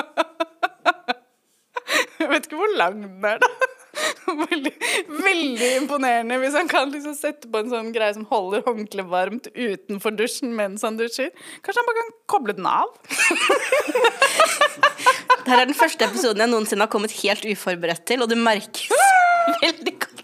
Jeg 2.19 2.27
vet 2.29 2.47
ikke 2.47 2.59
hvor 2.59 2.73
lang 2.77 2.95
den 3.01 3.25
er, 3.25 3.37
da. 3.41 3.49
Veldig, 4.49 4.71
veldig 5.09 5.69
imponerende 5.79 6.37
hvis 6.41 6.55
han 6.57 6.67
kan 6.69 6.91
liksom 6.93 7.15
sette 7.17 7.49
på 7.49 7.61
en 7.61 7.71
sånn 7.71 7.89
greie 7.95 8.13
som 8.13 8.27
holder 8.29 8.61
håndkleet 8.67 9.09
varmt 9.09 9.49
utenfor 9.55 10.13
dusjen 10.17 10.53
mens 10.57 10.85
han 10.85 10.99
dusjer. 10.99 11.31
Kanskje 11.65 11.81
han 11.81 11.89
bare 11.89 12.01
kan 12.01 12.11
koble 12.33 12.55
den 12.57 12.67
av? 12.69 12.93
Dette 15.49 15.55
er 15.55 15.65
den 15.65 15.77
første 15.77 16.05
episoden 16.05 16.43
jeg 16.43 16.51
noensinne 16.51 16.85
har 16.85 16.93
kommet 16.93 17.15
helt 17.23 17.45
uforberedt 17.47 18.05
til, 18.09 18.21
og 18.23 18.29
det 18.31 18.37
merkes 18.39 18.93
veldig 19.63 19.95
godt. 20.05 20.19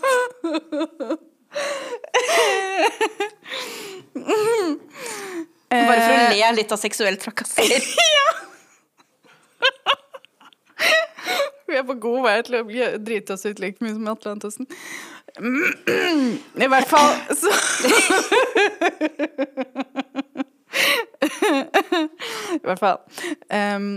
Bare 5.76 6.02
for 6.02 6.14
å 6.14 6.28
le 6.32 6.52
litt 6.60 6.72
av 6.76 6.82
seksuell 6.82 7.18
trakassering. 7.22 7.86
Vi 11.68 11.76
er 11.80 11.84
på 11.88 11.96
god 12.02 12.20
vei 12.28 12.36
til 12.46 12.60
å 12.60 12.64
bli- 12.68 12.98
drite 13.08 13.34
oss 13.34 13.46
ut 13.50 13.60
like 13.64 13.82
mye 13.84 13.94
som 13.96 14.08
Atle 14.12 14.32
Antonsen. 14.36 14.68
I 15.36 16.68
hvert 16.72 16.88
fall 16.88 17.16
så 17.36 17.52
I 22.56 22.62
hvert 22.64 22.80
fall. 22.82 23.00
Um, 23.50 23.90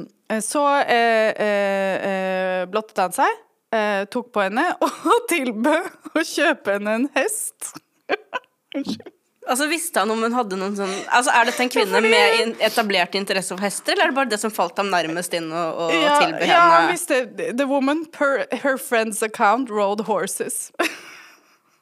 så 0.44 0.62
eh, 0.82 1.32
eh, 1.40 2.08
eh, 2.08 2.64
blottet 2.70 3.00
han 3.00 3.14
seg, 3.16 3.38
eh, 3.74 4.02
tok 4.12 4.32
på 4.34 4.44
henne 4.44 4.66
og 4.84 4.90
tilbød 5.32 6.16
å 6.18 6.24
kjøpe 6.26 6.76
henne 6.78 6.96
en 7.02 7.06
hest. 7.16 7.72
Unnskyld. 8.76 9.14
Altså 9.46 9.68
Visste 9.70 10.02
han 10.02 10.10
om 10.10 10.22
hun 10.24 10.34
hadde 10.34 10.56
noen 10.58 10.74
sånn 10.76 10.94
Altså 11.14 11.32
Er 11.32 11.48
dette 11.48 11.62
en 11.62 11.70
kvinne 11.72 12.00
med 12.04 12.58
etablert 12.64 13.14
interesse 13.18 13.54
for 13.54 13.62
hester, 13.64 13.94
eller 13.94 14.08
er 14.08 14.12
det 14.12 14.18
bare 14.18 14.32
det 14.32 14.40
som 14.42 14.52
falt 14.52 14.76
ham 14.80 14.90
nærmest 14.92 15.36
inn 15.38 15.46
å, 15.52 15.62
å 15.86 15.90
Ja, 15.94 16.16
tilby 16.24 16.48
ja, 16.50 16.58
han 16.58 16.74
henne 16.74 16.96
visste 16.96 17.52
The 17.56 17.68
woman 17.70 18.04
per 18.12 18.44
her 18.64 18.76
friend's 18.80 19.22
account 19.24 19.70
rode 19.70 20.08
horses. 20.10 20.68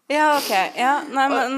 Ja, 0.06 0.36
ok. 0.38 0.52
Ja, 0.78 1.00
nei, 1.10 1.26
men 1.32 1.54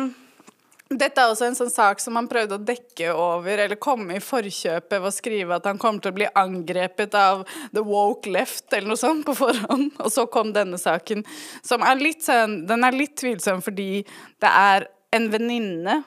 Dette 0.89 1.21
er 1.21 1.29
også 1.29 1.45
en 1.51 1.57
sånn 1.59 1.69
sak 1.69 2.01
som 2.01 2.17
han 2.17 2.31
prøvde 2.31 2.57
å 2.57 2.63
dekke 2.65 3.11
over, 3.13 3.61
eller 3.61 3.77
komme 3.77 4.17
i 4.17 4.23
forkjøpet 4.25 4.95
ved 4.95 5.05
å 5.05 5.13
skrive 5.13 5.59
at 5.59 5.67
han 5.69 5.77
kommer 5.77 6.01
til 6.01 6.15
å 6.15 6.17
bli 6.17 6.29
angrepet 6.33 7.13
av 7.13 7.43
the 7.77 7.83
woke 7.85 8.31
left, 8.33 8.65
eller 8.73 8.95
noe 8.95 9.01
sånt, 9.01 9.27
på 9.29 9.35
forhånd. 9.37 9.91
Og 10.01 10.09
så 10.15 10.25
kom 10.33 10.55
denne 10.57 10.81
saken, 10.81 11.27
som 11.61 11.85
er 11.85 12.01
litt 12.01 12.25
sånn 12.25 12.63
Den 12.71 12.89
er 12.89 12.97
litt 12.97 13.19
tvilsom 13.21 13.61
fordi 13.61 14.07
det 14.41 14.49
er 14.49 14.89
en 15.15 15.29
venninne 15.33 16.03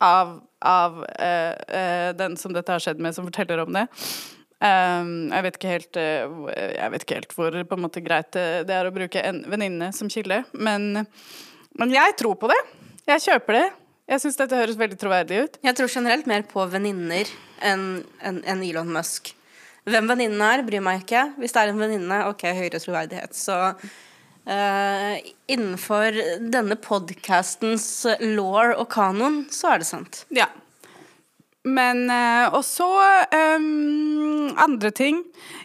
av, 0.00 0.40
av 0.64 1.00
uh, 1.04 1.54
uh, 1.76 2.10
den 2.16 2.36
som 2.40 2.54
dette 2.56 2.72
har 2.72 2.82
skjedd 2.82 3.00
med, 3.02 3.14
som 3.16 3.26
forteller 3.28 3.62
om 3.62 3.74
det. 3.76 3.86
Um, 4.60 5.30
jeg, 5.32 5.44
vet 5.46 5.58
ikke 5.58 5.74
helt, 5.74 5.98
uh, 6.00 6.48
jeg 6.52 6.94
vet 6.94 7.04
ikke 7.06 7.18
helt 7.20 7.36
hvor 7.36 7.58
på 7.68 7.78
en 7.78 7.84
måte 7.84 8.02
greit 8.04 8.32
det 8.34 8.74
er 8.76 8.88
å 8.88 8.94
bruke 8.94 9.22
en 9.24 9.42
venninne 9.48 9.90
som 9.96 10.10
kilde, 10.12 10.42
men, 10.52 11.04
men 11.80 11.94
jeg 11.94 12.16
tror 12.20 12.38
på 12.40 12.50
det. 12.50 12.60
Jeg 13.08 13.26
kjøper 13.28 13.58
det. 13.58 13.66
Jeg 14.10 14.22
syns 14.24 14.38
dette 14.40 14.58
høres 14.58 14.78
veldig 14.78 14.98
troverdig 14.98 15.44
ut. 15.44 15.58
jeg 15.62 15.76
tror 15.78 15.92
generelt 15.92 16.26
mer 16.26 16.42
på 16.50 16.64
venninner 16.66 17.28
enn 17.62 18.02
en, 18.26 18.40
en 18.42 18.64
Elon 18.66 18.90
Musk. 18.90 19.30
Hvem 19.88 20.08
venninnen 20.10 20.42
er, 20.44 20.62
bryr 20.66 20.82
meg 20.84 21.04
ikke. 21.04 21.22
Hvis 21.38 21.54
det 21.54 21.62
er 21.62 21.70
en 21.70 21.80
venninne, 21.80 22.18
ok, 22.28 22.42
høyere 22.56 22.80
troverdighet. 22.82 23.36
Så 23.38 23.54
eh, 24.50 25.30
innenfor 25.50 26.18
denne 26.50 26.76
podcastens 26.80 28.06
law 28.20 28.74
og 28.74 28.88
kanon, 28.92 29.44
så 29.52 29.74
er 29.74 29.82
det 29.82 29.90
sant. 29.90 30.24
Ja. 30.34 30.50
Men 31.64 32.06
uh, 32.08 32.54
Og 32.56 32.64
så 32.64 32.88
um, 33.58 34.48
andre 34.56 34.90
ting. 34.90 35.20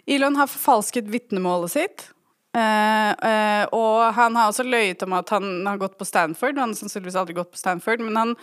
Elon 0.07 0.35
har 0.35 0.51
forfalsket 0.51 1.07
vitnemålet 1.11 1.75
sitt. 1.75 2.09
Uh, 2.55 3.67
og 3.75 4.13
han 4.15 4.35
har 4.39 4.47
også 4.47 4.63
løyet 4.63 5.01
om 5.03 5.15
at 5.17 5.31
han 5.33 5.47
har 5.67 5.79
gått 5.79 5.97
på 5.99 6.07
Stanford. 6.07 6.59
Han 6.59 6.71
har 6.71 6.79
sannsynligvis 6.79 7.17
aldri 7.19 7.35
gått 7.35 7.51
på 7.51 7.59
Stanford, 7.59 8.03
men 8.03 8.15
han, 8.15 8.35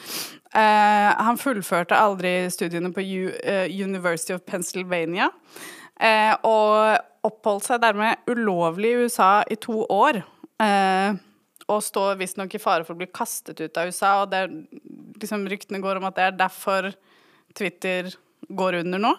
han 0.52 1.40
fullførte 1.40 1.96
aldri 1.96 2.34
studiene 2.52 2.92
på 2.92 3.00
U 3.00 3.30
University 3.72 4.34
of 4.36 4.44
Pennsylvania. 4.44 5.30
Og 6.44 7.24
oppholdt 7.24 7.70
seg 7.70 7.80
dermed 7.80 8.20
ulovlig 8.28 8.92
i 8.92 9.06
USA 9.06 9.32
i 9.48 9.56
to 9.56 9.86
år. 9.88 10.20
Eh, 10.62 11.20
og 11.70 11.82
står 11.84 12.18
visstnok 12.20 12.54
i 12.54 12.60
fare 12.62 12.86
for 12.86 12.94
å 12.94 13.00
bli 13.00 13.08
kastet 13.10 13.60
ut 13.62 13.80
av 13.80 13.90
USA. 13.90 14.12
Og 14.22 14.30
det 14.32 14.44
er, 14.44 14.54
liksom, 15.22 15.46
ryktene 15.50 15.82
går 15.82 16.00
om 16.00 16.08
at 16.08 16.18
det 16.18 16.28
er 16.28 16.38
derfor 16.38 16.92
Twitter 17.56 18.12
går 18.48 18.80
under 18.82 19.02
nå. 19.02 19.12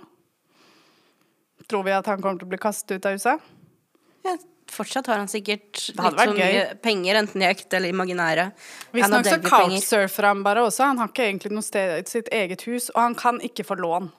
Tror 1.70 1.86
vi 1.88 1.96
at 1.96 2.08
han 2.12 2.22
kommer 2.22 2.42
til 2.42 2.50
å 2.50 2.54
bli 2.54 2.62
kastet 2.62 2.98
ut 2.98 3.08
av 3.08 3.16
USA? 3.18 3.38
Ja, 4.24 4.36
fortsatt 4.74 5.08
har 5.12 5.22
han 5.22 5.32
sikkert 5.32 5.80
litt 5.94 6.20
så 6.20 6.34
mye 6.34 6.66
penger, 6.84 7.20
enten 7.22 7.44
i 7.44 7.48
ekte 7.48 7.80
eller 7.80 7.94
imaginære. 7.94 8.50
Visstnok 8.96 9.30
så 9.30 9.40
couchsurfer 9.44 10.30
han 10.30 10.44
bare 10.46 10.66
også. 10.68 10.90
Han 10.90 11.02
har 11.02 11.12
ikke 11.12 11.28
egentlig 11.30 11.54
noe 11.56 11.66
sted 11.66 12.12
sitt 12.12 12.32
eget 12.34 12.66
hus, 12.68 12.90
og 12.96 13.02
han 13.02 13.18
kan 13.20 13.40
ikke 13.44 13.66
få 13.68 13.80
lån 13.80 14.12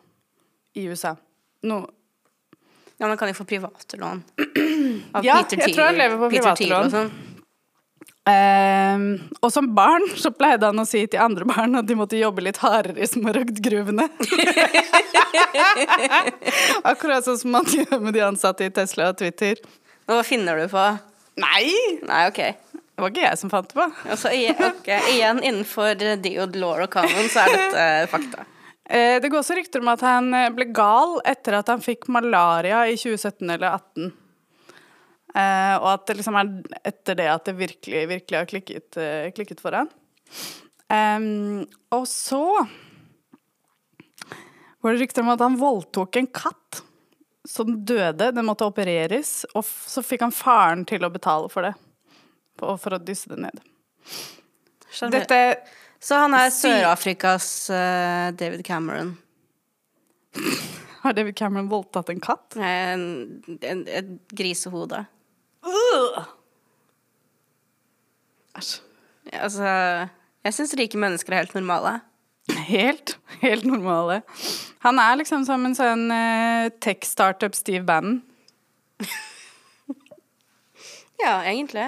i 0.81 0.89
USA. 0.91 1.15
No. 1.65 1.85
Ja, 3.05 3.11
man 3.13 3.19
kan 3.21 3.29
jo 3.29 3.37
få 3.37 3.45
private 3.45 3.99
lån. 4.01 4.23
Av 5.13 5.21
Ja, 5.27 5.43
Peter 5.45 5.61
jeg 5.67 5.77
tror 5.77 5.91
han 5.91 5.99
lever 6.01 6.17
på 6.25 6.31
private 6.33 6.65
og 6.65 6.71
lån. 6.73 6.93
sånn. 6.95 7.13
Ehm, 8.25 9.03
og 9.45 9.51
som 9.53 9.67
barn 9.77 10.07
så 10.17 10.31
pleide 10.33 10.65
han 10.71 10.81
å 10.81 10.87
si 10.89 11.03
til 11.13 11.21
andre 11.21 11.45
barn 11.45 11.77
at 11.77 11.85
de 11.85 11.93
måtte 11.99 12.17
jobbe 12.17 12.41
litt 12.47 12.57
hardere 12.63 13.03
i 13.05 13.09
smaragdgruvene. 13.11 14.07
Akkurat 16.89 17.27
sånn 17.27 17.39
som 17.43 17.53
man 17.55 17.69
gjør 17.69 18.01
med 18.01 18.15
de 18.17 18.23
ansatte 18.25 18.65
i 18.65 18.73
Tesla 18.75 19.11
og 19.13 19.19
Twitter. 19.21 19.61
Hva 20.09 20.23
finner 20.25 20.57
du 20.61 20.65
på? 20.73 20.85
Nei! 21.45 21.69
Nei, 22.09 22.23
ok. 22.31 22.41
Det 22.95 23.03
var 23.03 23.11
ikke 23.11 23.25
jeg 23.27 23.39
som 23.41 23.51
fant 23.51 23.69
det 23.69 23.75
på. 23.77 23.87
Altså, 24.07 24.31
igjen, 24.33 24.77
igjen 25.11 25.41
innenfor 25.43 25.99
Diod 26.23 26.55
law 26.61 26.79
og 26.85 26.91
kanon, 26.95 27.29
så 27.33 27.43
er 27.45 27.57
dette 27.59 27.85
fakta. 28.15 28.45
Eh, 28.85 29.21
det 29.21 29.31
går 29.33 29.41
også 29.41 29.57
rykter 29.57 29.81
om 29.81 29.89
at 29.95 30.03
han 30.05 30.29
eh, 30.37 30.51
ble 30.53 30.67
gal 30.77 31.17
etter 31.25 31.57
at 31.57 31.71
han 31.73 31.83
fikk 31.85 32.09
malaria 32.13 32.83
i 32.91 32.99
2017 33.01 33.55
eller 33.57 33.79
2018. 33.81 34.13
Eh, 35.35 35.75
og 35.81 35.89
at 35.91 36.05
det 36.07 36.19
liksom 36.21 36.37
er 36.39 36.51
etter 36.93 37.19
det 37.19 37.31
at 37.33 37.49
det 37.49 37.57
virkelig, 37.59 38.03
virkelig 38.13 38.39
har 38.39 38.51
klikket, 38.51 38.99
klikket 39.35 39.63
for 39.65 39.75
han. 39.75 39.89
Um, 40.85 41.65
og 41.97 42.05
så 42.07 42.45
var 44.85 44.93
det 44.93 45.01
rykter 45.01 45.25
om 45.25 45.33
at 45.33 45.43
han 45.43 45.57
voldtok 45.59 46.21
en 46.21 46.29
katt 46.29 46.83
som 47.49 47.73
døde. 47.89 48.31
Den 48.37 48.47
måtte 48.47 48.69
opereres. 48.69 49.43
Og 49.57 49.65
så 49.65 50.05
fikk 50.05 50.27
han 50.27 50.35
faren 50.35 50.85
til 50.89 51.07
å 51.07 51.13
betale 51.13 51.49
for 51.53 51.67
det. 51.67 51.73
For, 52.61 52.77
for 52.81 52.97
å 52.97 53.01
dysse 53.03 53.33
det 53.33 53.41
ned. 53.47 53.63
Skjønner. 54.93 55.25
Dette 55.25 55.41
Så 56.05 56.19
han 56.21 56.35
er 56.37 56.51
Sør-Afrikas 56.53 57.47
uh, 57.73 58.29
David 58.37 58.65
Cameron. 58.67 59.15
Har 61.01 61.17
David 61.17 61.37
Cameron 61.39 61.71
voldtatt 61.71 62.11
en 62.13 62.21
katt? 62.21 62.57
En, 62.61 63.07
en, 63.61 63.85
et 63.89 64.11
grisehode. 64.37 65.05
Æsj. 68.55 68.75
Altså, 69.33 69.71
jeg 70.45 70.55
syns 70.55 70.75
rike 70.77 71.01
mennesker 71.01 71.33
er 71.33 71.47
helt 71.47 71.57
normale. 71.57 71.97
Helt, 72.69 73.17
helt 73.41 73.65
normale. 73.65 74.21
Han 74.85 75.01
er 75.01 75.17
liksom 75.17 75.47
som 75.49 75.65
en 75.65 75.77
sånn 75.77 76.11
uh, 76.13 76.69
tech-startup 76.85 77.57
Steve 77.57 77.85
Bannon. 77.89 78.21
Ja, 81.25 81.39
egentlig. 81.47 81.87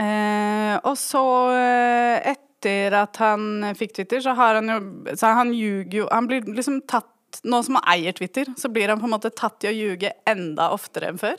Uh, 0.00 0.80
og 0.88 0.94
så, 0.98 1.20
eh, 1.52 2.32
etter 2.58 2.92
at 2.98 3.16
han 3.22 3.74
fikk 3.78 3.94
Twitter, 3.94 4.20
så 4.20 4.34
har 4.34 4.58
han 4.58 4.68
jo 4.68 5.16
så 5.16 5.26
Han 5.38 5.54
ljuger 5.54 5.98
jo 6.02 6.08
Han 6.10 6.26
blir 6.26 6.42
liksom 6.42 6.82
tatt 6.86 7.14
Nå 7.44 7.62
som 7.62 7.76
han 7.76 7.84
eier 7.92 8.12
Twitter, 8.16 8.48
så 8.56 8.70
blir 8.72 8.88
han 8.88 9.00
på 9.00 9.04
en 9.04 9.12
måte 9.12 9.30
tatt 9.30 9.62
i 9.64 9.68
å 9.68 9.74
ljuge 9.76 10.14
enda 10.26 10.70
oftere 10.72 11.10
enn 11.10 11.18
før. 11.20 11.36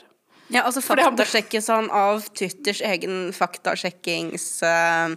Ja, 0.54 0.62
altså 0.62 0.84
faktasjekkes 0.86 1.66
han 1.66 1.88
av 1.90 2.28
Twitters 2.30 2.78
egen 2.86 3.32
faktasjekkings 3.34 4.44
uh, 4.62 5.16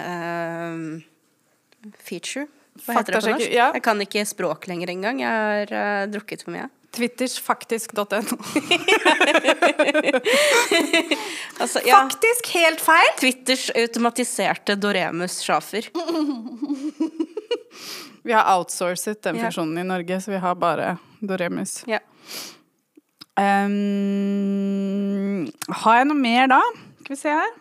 uh, 0.00 0.96
feature. 2.08 2.46
Hva 2.86 2.96
heter 2.98 3.18
det 3.18 3.20
på 3.20 3.34
norsk? 3.34 3.52
ja. 3.52 3.68
Jeg 3.76 3.84
kan 3.84 4.00
ikke 4.00 4.24
språk 4.28 4.64
lenger 4.72 4.94
engang. 4.96 5.20
Jeg 5.20 5.44
har 5.44 5.76
uh, 5.76 6.08
drukket 6.08 6.46
for 6.48 6.56
mye. 6.56 6.70
Twitters 6.96 7.38
faktisk.no. 7.40 8.20
Altså, 11.56 11.80
ja, 11.86 12.02
Faktisk 12.02 12.50
helt 12.52 12.80
feil! 12.84 13.12
Twitters 13.20 13.70
automatiserte 13.72 14.74
Doremus 14.76 15.38
sjafer. 15.40 15.86
Vi 18.26 18.34
har 18.34 18.50
outsourcet 18.56 19.22
den 19.24 19.38
funksjonen 19.40 19.78
i 19.80 19.86
Norge, 19.88 20.18
så 20.20 20.34
vi 20.34 20.40
har 20.42 20.58
bare 20.60 20.96
Doremus. 21.24 21.78
Ja. 21.88 22.02
Um, 23.36 25.46
har 25.80 26.00
jeg 26.00 26.08
noe 26.10 26.18
mer 26.18 26.48
da? 26.50 26.60
Skal 27.04 27.14
vi 27.14 27.18
se 27.20 27.34
her. 27.38 27.54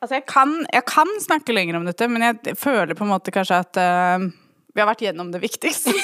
Altså, 0.00 0.18
jeg 0.18 0.26
kan, 0.28 0.52
jeg 0.72 0.84
kan 0.88 1.12
snakke 1.24 1.54
lenger 1.54 1.78
om 1.78 1.86
dette, 1.88 2.08
men 2.10 2.24
jeg 2.24 2.56
føler 2.58 2.96
på 2.96 3.06
en 3.06 3.12
måte 3.14 3.32
kanskje 3.34 3.60
at 3.64 3.80
eh, 3.80 4.26
vi 4.76 4.82
har 4.82 4.90
vært 4.90 5.06
gjennom 5.08 5.32
det 5.32 5.40
viktigste. 5.40 5.94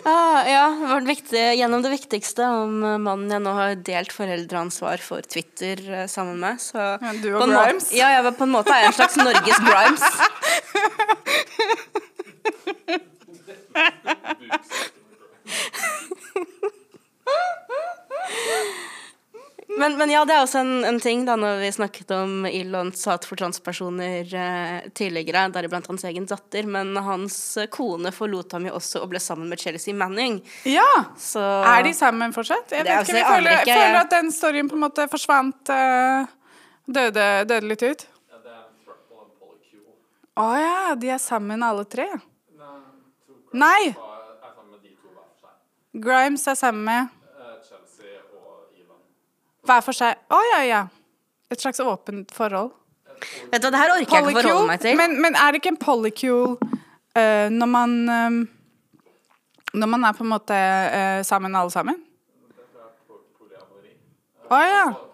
Ah, 0.00 0.46
ja, 0.48 0.62
vært 0.88 1.04
viktig, 1.08 1.40
gjennom 1.58 1.82
det 1.84 1.90
viktigste 1.92 2.40
om 2.62 2.78
eh, 2.86 2.96
mannen 3.02 3.28
jeg 3.34 3.42
nå 3.44 3.52
har 3.52 3.74
delt 3.84 4.12
foreldreansvar 4.16 5.02
for 5.04 5.20
Twitter 5.28 5.76
eh, 5.92 6.06
sammen 6.08 6.40
med. 6.40 6.56
Så 6.62 6.78
Ja, 6.80 7.12
du 7.20 7.28
og 7.34 7.44
Grimes. 7.44 7.90
Måte, 7.90 7.98
ja, 7.98 8.08
jeg, 8.16 8.32
på 8.38 8.46
en 8.48 8.54
måte 8.54 8.72
er 8.72 8.80
jeg 8.86 8.92
en 8.94 8.96
slags 8.96 9.16
Norges 9.20 9.60
Grimes. 9.60 10.04
Men, 19.78 19.94
men 20.00 20.10
ja, 20.10 20.24
det 20.26 20.34
er 20.34 20.42
også 20.42 20.60
en, 20.64 20.84
en 20.84 20.98
ting 21.00 21.22
da 21.28 21.36
når 21.38 21.60
vi 21.62 21.68
snakket 21.72 22.10
om 22.16 22.46
Elons 22.48 23.04
hat 23.06 23.24
for 23.28 23.38
transpersoner 23.38 24.26
eh, 24.34 24.88
tidligere, 24.98 25.44
deriblant 25.54 25.86
hans 25.86 26.02
egen 26.08 26.26
datter, 26.26 26.66
men 26.66 26.90
hans 27.06 27.36
eh, 27.60 27.68
kone 27.70 28.10
forlot 28.12 28.56
ham 28.56 28.66
jo 28.66 28.74
også 28.80 29.04
og 29.04 29.12
ble 29.12 29.20
sammen 29.22 29.48
med 29.52 29.60
Chelsea 29.62 29.94
Manning. 29.94 30.40
ja! 30.66 30.88
Så 31.20 31.40
Er 31.40 31.84
de 31.86 31.92
sammen 31.94 32.34
fortsatt? 32.34 32.72
Jeg, 32.74 32.84
vet 32.84 32.96
altså- 32.96 33.14
ikke, 33.14 33.20
jeg 33.20 33.26
jeg 33.28 33.36
føler, 33.36 33.60
ikke, 33.62 33.78
føler 33.78 34.00
at 34.00 34.10
den 34.16 34.32
storyen 34.34 34.68
på 34.72 34.78
en 34.80 34.84
måte 34.88 35.06
forsvant 35.12 35.72
eh, 35.76 36.26
døde, 36.90 37.28
døde 37.52 37.70
litt 37.70 37.82
ut. 37.86 38.04
Ja, 38.32 38.42
det 38.42 38.56
er. 38.56 38.66
Å 40.40 40.50
ja, 40.58 40.94
de 40.98 41.14
er 41.14 41.22
sammen 41.22 41.62
alle 41.62 41.84
tre. 41.86 42.08
Nei. 43.52 43.94
Grimes 45.92 46.44
er 46.46 46.54
sammen 46.54 46.84
med 46.86 47.08
Eh, 47.40 47.56
Chelsea 47.66 48.20
og 48.36 48.70
Elon. 48.78 49.00
Hver 49.70 49.86
for 49.86 49.96
seg. 49.96 50.20
Å 50.30 50.40
ja, 50.52 50.60
ja. 50.66 50.82
Et 51.50 51.62
slags 51.62 51.80
åpent 51.82 52.34
forhold. 52.34 52.74
Vet 53.50 53.60
du 53.60 53.66
hva, 53.66 53.72
det 53.74 53.80
her 53.80 53.92
orker 53.94 54.16
jeg 54.16 54.30
ikke 54.30 54.30
å 54.30 54.42
forholde 54.42 54.70
meg 54.70 54.82
til. 54.84 54.96
Men, 54.98 55.18
men 55.22 55.36
er 55.36 55.52
det 55.52 55.60
ikke 55.60 55.74
en 55.74 55.80
polycule 55.80 56.56
uh, 56.56 57.48
når 57.52 57.68
man 57.68 57.96
eh, 58.14 58.30
Når 59.76 59.90
man 59.92 60.06
er 60.08 60.16
på 60.16 60.24
en 60.24 60.32
måte 60.32 60.56
uh, 60.56 61.20
sammen 61.26 61.54
alle 61.54 61.74
sammen? 61.74 62.00
Det 64.50 64.58
er 64.58 64.70
ja. 64.72 64.86
Å 64.90 64.96
oh. 64.96 65.06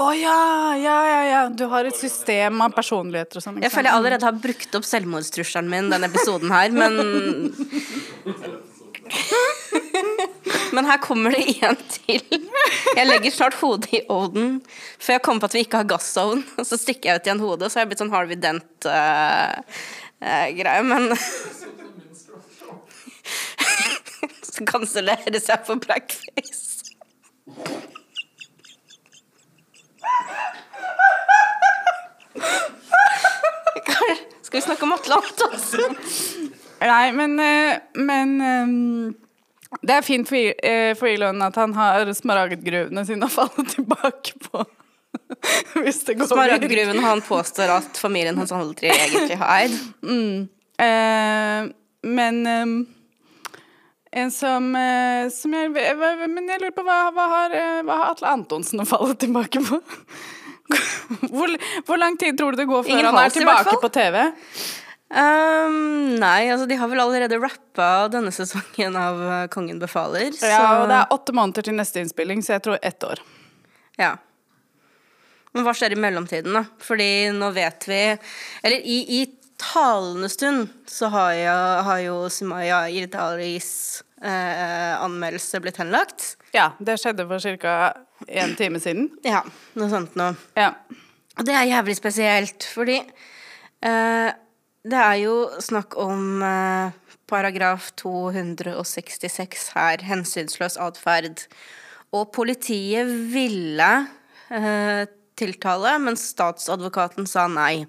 Å 0.00 0.10
ja, 0.14 0.40
ja, 0.78 0.96
ja, 1.08 1.22
ja. 1.26 1.38
Du 1.50 1.64
har 1.72 1.88
et 1.88 1.96
system 1.98 2.60
av 2.62 2.70
personligheter 2.76 3.40
og 3.40 3.42
sånn. 3.42 3.58
Jeg 3.64 3.72
føler 3.74 3.90
jeg 3.90 3.98
allerede 3.98 4.28
har 4.28 4.36
brukt 4.38 4.76
opp 4.78 4.86
selvmordstrusselen 4.86 5.70
min 5.72 5.90
denne 5.90 6.06
episoden 6.06 6.52
her, 6.54 6.70
men 6.70 7.50
Men 10.72 10.84
her 10.86 10.98
kommer 11.02 11.30
det 11.34 11.62
en 11.66 11.76
til. 11.90 12.22
Jeg 12.96 13.06
legger 13.08 13.30
snart 13.34 13.54
hodet 13.60 13.90
i 13.96 14.02
ovnen. 14.08 14.60
for 14.98 15.12
jeg 15.12 15.22
kom 15.26 15.40
på 15.40 15.46
at 15.50 15.54
vi 15.56 15.60
ikke 15.64 15.80
har 15.82 15.88
gassovn, 15.90 16.44
og 16.58 16.64
så 16.66 16.76
stikker 16.78 17.10
jeg 17.10 17.16
ut 17.20 17.26
igjen 17.26 17.42
hodet, 17.42 17.68
så 17.70 17.74
har 17.78 17.82
jeg 17.84 17.90
blitt 17.92 18.02
sånn 18.04 18.14
Harvey 18.14 18.38
Dent-greie, 18.40 18.92
men 20.86 21.02
Så 24.50 24.64
kanselleres 24.66 25.48
jeg 25.48 25.60
for 25.66 25.76
blackface. 25.80 26.70
Skal 34.42 34.58
vi 34.58 34.62
snakke 34.64 34.82
om 34.82 34.92
Atle 34.96 35.14
Antonsen? 35.20 35.92
Nei, 36.80 37.12
men, 37.14 37.38
eh, 37.38 37.78
men 37.94 38.40
ehm, 38.40 39.14
det 39.78 39.94
er 39.94 40.02
fint 40.02 40.28
for, 40.28 40.54
eh, 40.66 40.92
for 40.98 41.10
Elon 41.10 41.42
at 41.46 41.56
han 41.60 41.74
har 41.76 42.10
smaragdgruvene 42.16 43.04
sine 43.06 43.26
å 43.28 43.32
falle 43.32 43.64
tilbake 43.70 44.38
på. 44.50 44.64
Hvis 45.82 46.02
det 46.06 46.16
går. 46.18 46.30
Smaragdgruven 46.30 46.98
han 47.04 47.22
påstår 47.22 47.70
at 47.78 48.00
familien 48.00 48.38
hans 48.38 48.52
aldri 48.54 48.90
egentlig 48.90 49.38
har 49.40 49.60
eid. 49.60 49.76
Eh, 50.80 51.70
men 52.10 52.40
ehm, 52.46 52.74
en 54.10 54.30
som, 54.34 54.74
eh, 54.74 55.28
som 55.30 55.54
jeg, 55.54 55.70
Men 55.70 56.48
jeg 56.48 56.62
lurer 56.62 56.74
på 56.74 56.84
hva, 56.86 56.98
hva, 57.14 57.26
har, 57.34 57.54
eh, 57.54 57.80
hva 57.86 57.98
har 58.00 58.14
Atle 58.14 58.34
Antonsen 58.34 58.82
å 58.82 58.88
falle 58.88 59.14
tilbake 59.14 59.62
på? 59.66 59.80
Hvor, 61.34 61.50
hvor 61.82 61.98
lang 61.98 62.14
tid 62.14 62.36
tror 62.38 62.54
du 62.54 62.60
det 62.60 62.68
går 62.70 62.84
før 62.86 62.92
Ingen 62.94 63.08
han 63.08 63.16
er 63.18 63.32
tilbake 63.34 63.72
på 63.82 63.88
TV? 63.90 64.20
Um, 65.10 66.14
nei, 66.22 66.46
altså 66.52 66.68
de 66.70 66.76
har 66.78 66.86
vel 66.90 67.00
allerede 67.02 67.38
rappa 67.42 68.06
denne 68.12 68.30
sesongen 68.30 68.94
av 68.94 69.18
uh, 69.18 69.46
Kongen 69.50 69.80
befaler. 69.82 70.30
Så, 70.36 70.46
Ja, 70.46 70.82
og 70.82 70.88
det 70.90 71.00
er 71.00 71.14
åtte 71.16 71.34
måneder 71.34 71.66
til 71.66 71.74
neste 71.74 71.98
innspilling, 72.04 72.44
så 72.46 72.54
jeg 72.58 72.66
tror 72.68 72.78
ett 72.82 73.06
år. 73.06 73.22
ja. 73.98 74.16
Men 75.50 75.64
hva 75.66 75.72
skjer 75.74 75.96
i 75.96 75.98
mellomtiden, 75.98 76.54
da? 76.54 76.60
Fordi 76.78 77.32
nå 77.34 77.48
vet 77.50 77.82
vi 77.90 77.96
Eller 78.62 78.84
i, 78.86 78.98
i 79.18 79.24
talende 79.58 80.28
stund 80.30 80.68
så 80.86 81.08
har 81.10 81.32
jo, 81.34 81.54
har 81.88 81.98
jo 82.04 82.12
Sumaya 82.30 82.84
Irdalis 82.86 84.04
eh, 84.22 84.94
anmeldelse 85.02 85.58
blitt 85.60 85.80
henlagt. 85.82 86.36
Ja, 86.54 86.68
det 86.78 87.00
skjedde 87.02 87.26
for 87.26 87.58
ca. 87.64 87.74
en 88.28 88.54
time 88.54 88.78
siden. 88.80 89.10
Ja, 89.26 89.42
noe 89.74 89.90
sånt 89.90 90.14
noe. 90.14 90.38
Ja. 90.54 90.70
Og 91.34 91.42
det 91.50 91.58
er 91.58 91.66
jævlig 91.72 91.98
spesielt, 91.98 92.68
fordi 92.70 93.00
eh, 93.02 94.30
det 94.86 94.96
er 94.96 95.18
jo 95.24 95.34
snakk 95.60 95.96
om 96.00 96.40
eh, 96.44 96.96
paragraf 97.30 97.90
266 98.00 99.70
her, 99.76 100.04
hensynsløs 100.08 100.78
atferd. 100.80 101.44
Og 102.16 102.30
politiet 102.34 103.10
ville 103.30 103.90
eh, 104.50 105.04
tiltale, 105.38 105.94
men 106.02 106.18
statsadvokaten 106.18 107.28
sa 107.28 107.46
nei. 107.50 107.84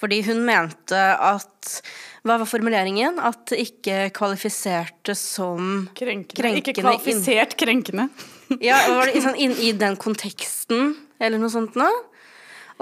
Fordi 0.00 0.24
hun 0.26 0.42
mente 0.44 0.98
at 0.98 1.78
Hva 2.24 2.38
var 2.40 2.48
formuleringen? 2.48 3.20
At 3.20 3.50
det 3.52 3.60
ikke 3.62 4.08
kvalifiserte 4.16 5.14
som 5.16 5.86
Krenkende. 5.96 6.40
Krenkende 6.40 6.62
Ikke 6.64 6.74
kvalifisert 6.80 7.54
krenkende. 7.60 8.08
ja, 8.64 8.80
var 8.90 9.12
det 9.12 9.22
sånn, 9.24 9.38
inn, 9.40 9.54
i 9.60 9.70
den 9.76 9.96
konteksten, 10.00 10.96
eller 11.20 11.40
noe 11.40 11.52
sånt 11.52 11.76
nå? 11.78 11.88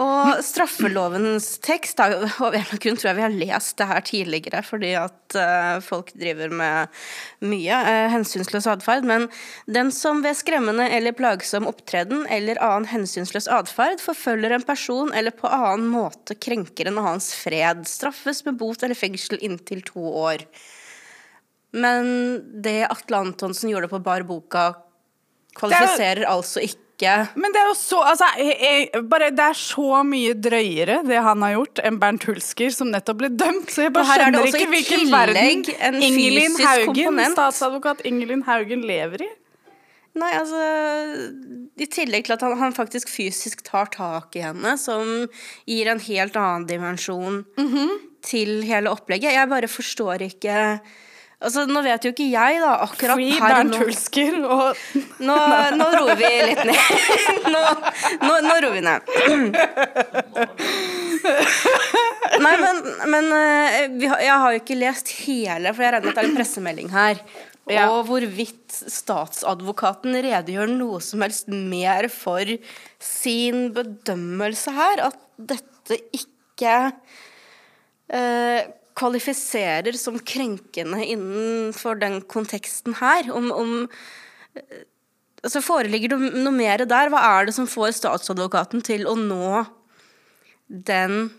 Og 0.00 0.38
straffelovens 0.40 1.58
tekst 1.60 1.98
Av 2.00 2.14
en 2.14 2.22
eller 2.24 2.62
annen 2.62 2.80
grunn 2.80 2.96
tror 2.96 3.10
jeg 3.10 3.18
vi 3.18 3.24
har 3.26 3.34
lest 3.34 3.76
det 3.76 3.88
her 3.90 4.04
tidligere, 4.08 4.62
fordi 4.64 4.92
at 4.96 5.36
uh, 5.36 5.82
folk 5.84 6.14
driver 6.16 6.48
med 6.48 7.02
mye 7.44 7.80
uh, 7.84 8.08
hensynsløs 8.14 8.70
atferd. 8.72 9.04
Men 9.08 9.28
den 9.68 9.92
som 9.92 10.22
ved 10.24 10.38
skremmende 10.40 10.88
eller 10.96 11.16
plagsom 11.16 11.68
opptreden 11.68 12.24
eller 12.32 12.60
annen 12.64 12.88
hensynsløs 12.88 13.50
atferd 13.52 14.00
forfølger 14.00 14.56
en 14.56 14.64
person 14.64 15.12
eller 15.12 15.34
på 15.36 15.50
annen 15.52 15.90
måte 15.92 16.38
krenker 16.40 16.88
en 16.88 17.00
annens 17.02 17.34
fred, 17.36 17.84
straffes 17.88 18.46
med 18.48 18.56
bot 18.62 18.82
eller 18.82 18.96
fengsel 18.96 19.42
inntil 19.44 19.84
to 19.84 20.06
år. 20.24 20.46
Men 21.72 22.06
det 22.64 22.82
Atle 22.88 23.26
Antonsen 23.26 23.72
gjorde 23.72 23.92
på 23.92 24.00
bar 24.04 24.24
boka, 24.28 24.70
kvalifiserer 25.56 26.24
altså 26.28 26.64
ikke 26.64 26.81
Men 27.34 27.50
det 27.52 27.58
er 27.58 27.66
jo 27.66 27.74
så 27.74 27.98
altså, 28.06 28.24
jeg, 28.38 28.90
bare, 29.10 29.30
Det 29.34 29.40
er 29.42 29.56
så 29.58 30.02
mye 30.06 30.34
drøyere, 30.34 31.00
det 31.08 31.18
han 31.24 31.42
har 31.42 31.54
gjort, 31.56 31.80
enn 31.84 31.98
Bernt 31.98 32.24
Hulsker, 32.28 32.70
som 32.70 32.92
nettopp 32.92 33.18
ble 33.18 33.28
dømt. 33.34 33.70
Så 33.72 33.82
jeg 33.88 33.92
bare 33.92 34.04
er 34.04 34.22
skjønner 34.26 34.46
ikke 34.52 34.68
hvilken 34.70 35.10
verden 35.10 35.64
en 35.88 36.02
Ingelin 36.02 36.56
Haugen, 36.60 36.94
komponent. 36.94 37.34
statsadvokat 37.34 38.04
Ingelin 38.06 38.42
Haugen 38.46 38.82
lever 38.86 39.22
i. 39.26 39.30
Nei, 40.14 40.28
altså 40.36 40.60
I 41.80 41.86
tillegg 41.88 42.26
til 42.28 42.34
at 42.36 42.42
han, 42.44 42.52
han 42.60 42.74
faktisk 42.76 43.08
fysisk 43.08 43.62
tar 43.64 43.88
tak 43.94 44.36
i 44.36 44.42
henne, 44.44 44.74
som 44.78 45.26
gir 45.66 45.88
en 45.88 46.02
helt 46.04 46.36
annen 46.36 46.66
dimensjon 46.68 47.44
Mhm. 47.56 47.88
til 48.22 48.60
hele 48.68 48.90
opplegget. 48.92 49.32
Jeg 49.32 49.48
bare 49.48 49.66
forstår 49.66 50.20
ikke 50.28 50.80
Altså, 51.42 51.64
Nå 51.68 51.82
vet 51.84 52.06
jo 52.06 52.12
ikke 52.14 52.28
jeg, 52.30 52.60
da, 52.62 52.72
akkurat 52.86 53.18
Free 53.18 53.36
her 53.36 53.54
Bernt 53.56 53.78
Hulsker 53.82 54.38
og 54.46 54.82
Nå, 55.28 55.36
nå 55.78 55.88
roer 55.96 56.18
vi 56.18 56.32
litt 56.50 56.64
ned. 56.68 56.80
Nå, 57.54 57.62
nå, 58.22 58.34
nå 58.46 58.56
roer 58.64 58.74
vi 58.76 58.82
ned. 58.86 59.00
Nei, 62.42 62.52
men, 62.58 62.82
men 63.12 63.30
eh, 63.36 64.08
har, 64.08 64.20
jeg 64.24 64.36
har 64.44 64.54
jo 64.54 64.60
ikke 64.62 64.78
lest 64.80 65.14
hele, 65.22 65.72
for 65.74 65.86
jeg 65.86 65.94
regner 65.94 66.08
med 66.08 66.12
at 66.12 66.18
det 66.18 66.24
er 66.24 66.30
en 66.30 66.38
pressemelding 66.38 66.92
her. 66.92 67.22
Ja. 67.70 67.86
Og 67.94 68.08
hvorvidt 68.08 68.74
statsadvokaten 68.90 70.16
redegjør 70.16 70.70
noe 70.72 70.98
som 71.04 71.22
helst 71.22 71.50
mer 71.52 72.08
for 72.10 72.48
sin 73.02 73.68
bedømmelse 73.76 74.74
her. 74.74 75.04
At 75.12 75.20
dette 75.38 76.00
ikke 76.16 76.74
eh, 78.10 78.66
kvalifiserer 78.98 79.96
som 79.98 80.18
krenkende 80.18 81.02
innenfor 81.04 82.00
den 82.00 82.20
konteksten 82.30 82.96
her. 83.00 83.30
Om, 83.32 83.50
om 83.52 83.72
altså 85.42 85.62
Foreligger 85.64 86.14
det 86.14 86.32
noe 86.38 86.54
mer 86.54 86.84
der? 86.84 87.12
Hva 87.12 87.22
er 87.34 87.48
det 87.48 87.56
som 87.56 87.68
får 87.70 87.96
statsadvokaten 88.00 88.84
til 88.86 89.06
å 89.10 89.16
nå 89.18 89.64
den 90.68 91.30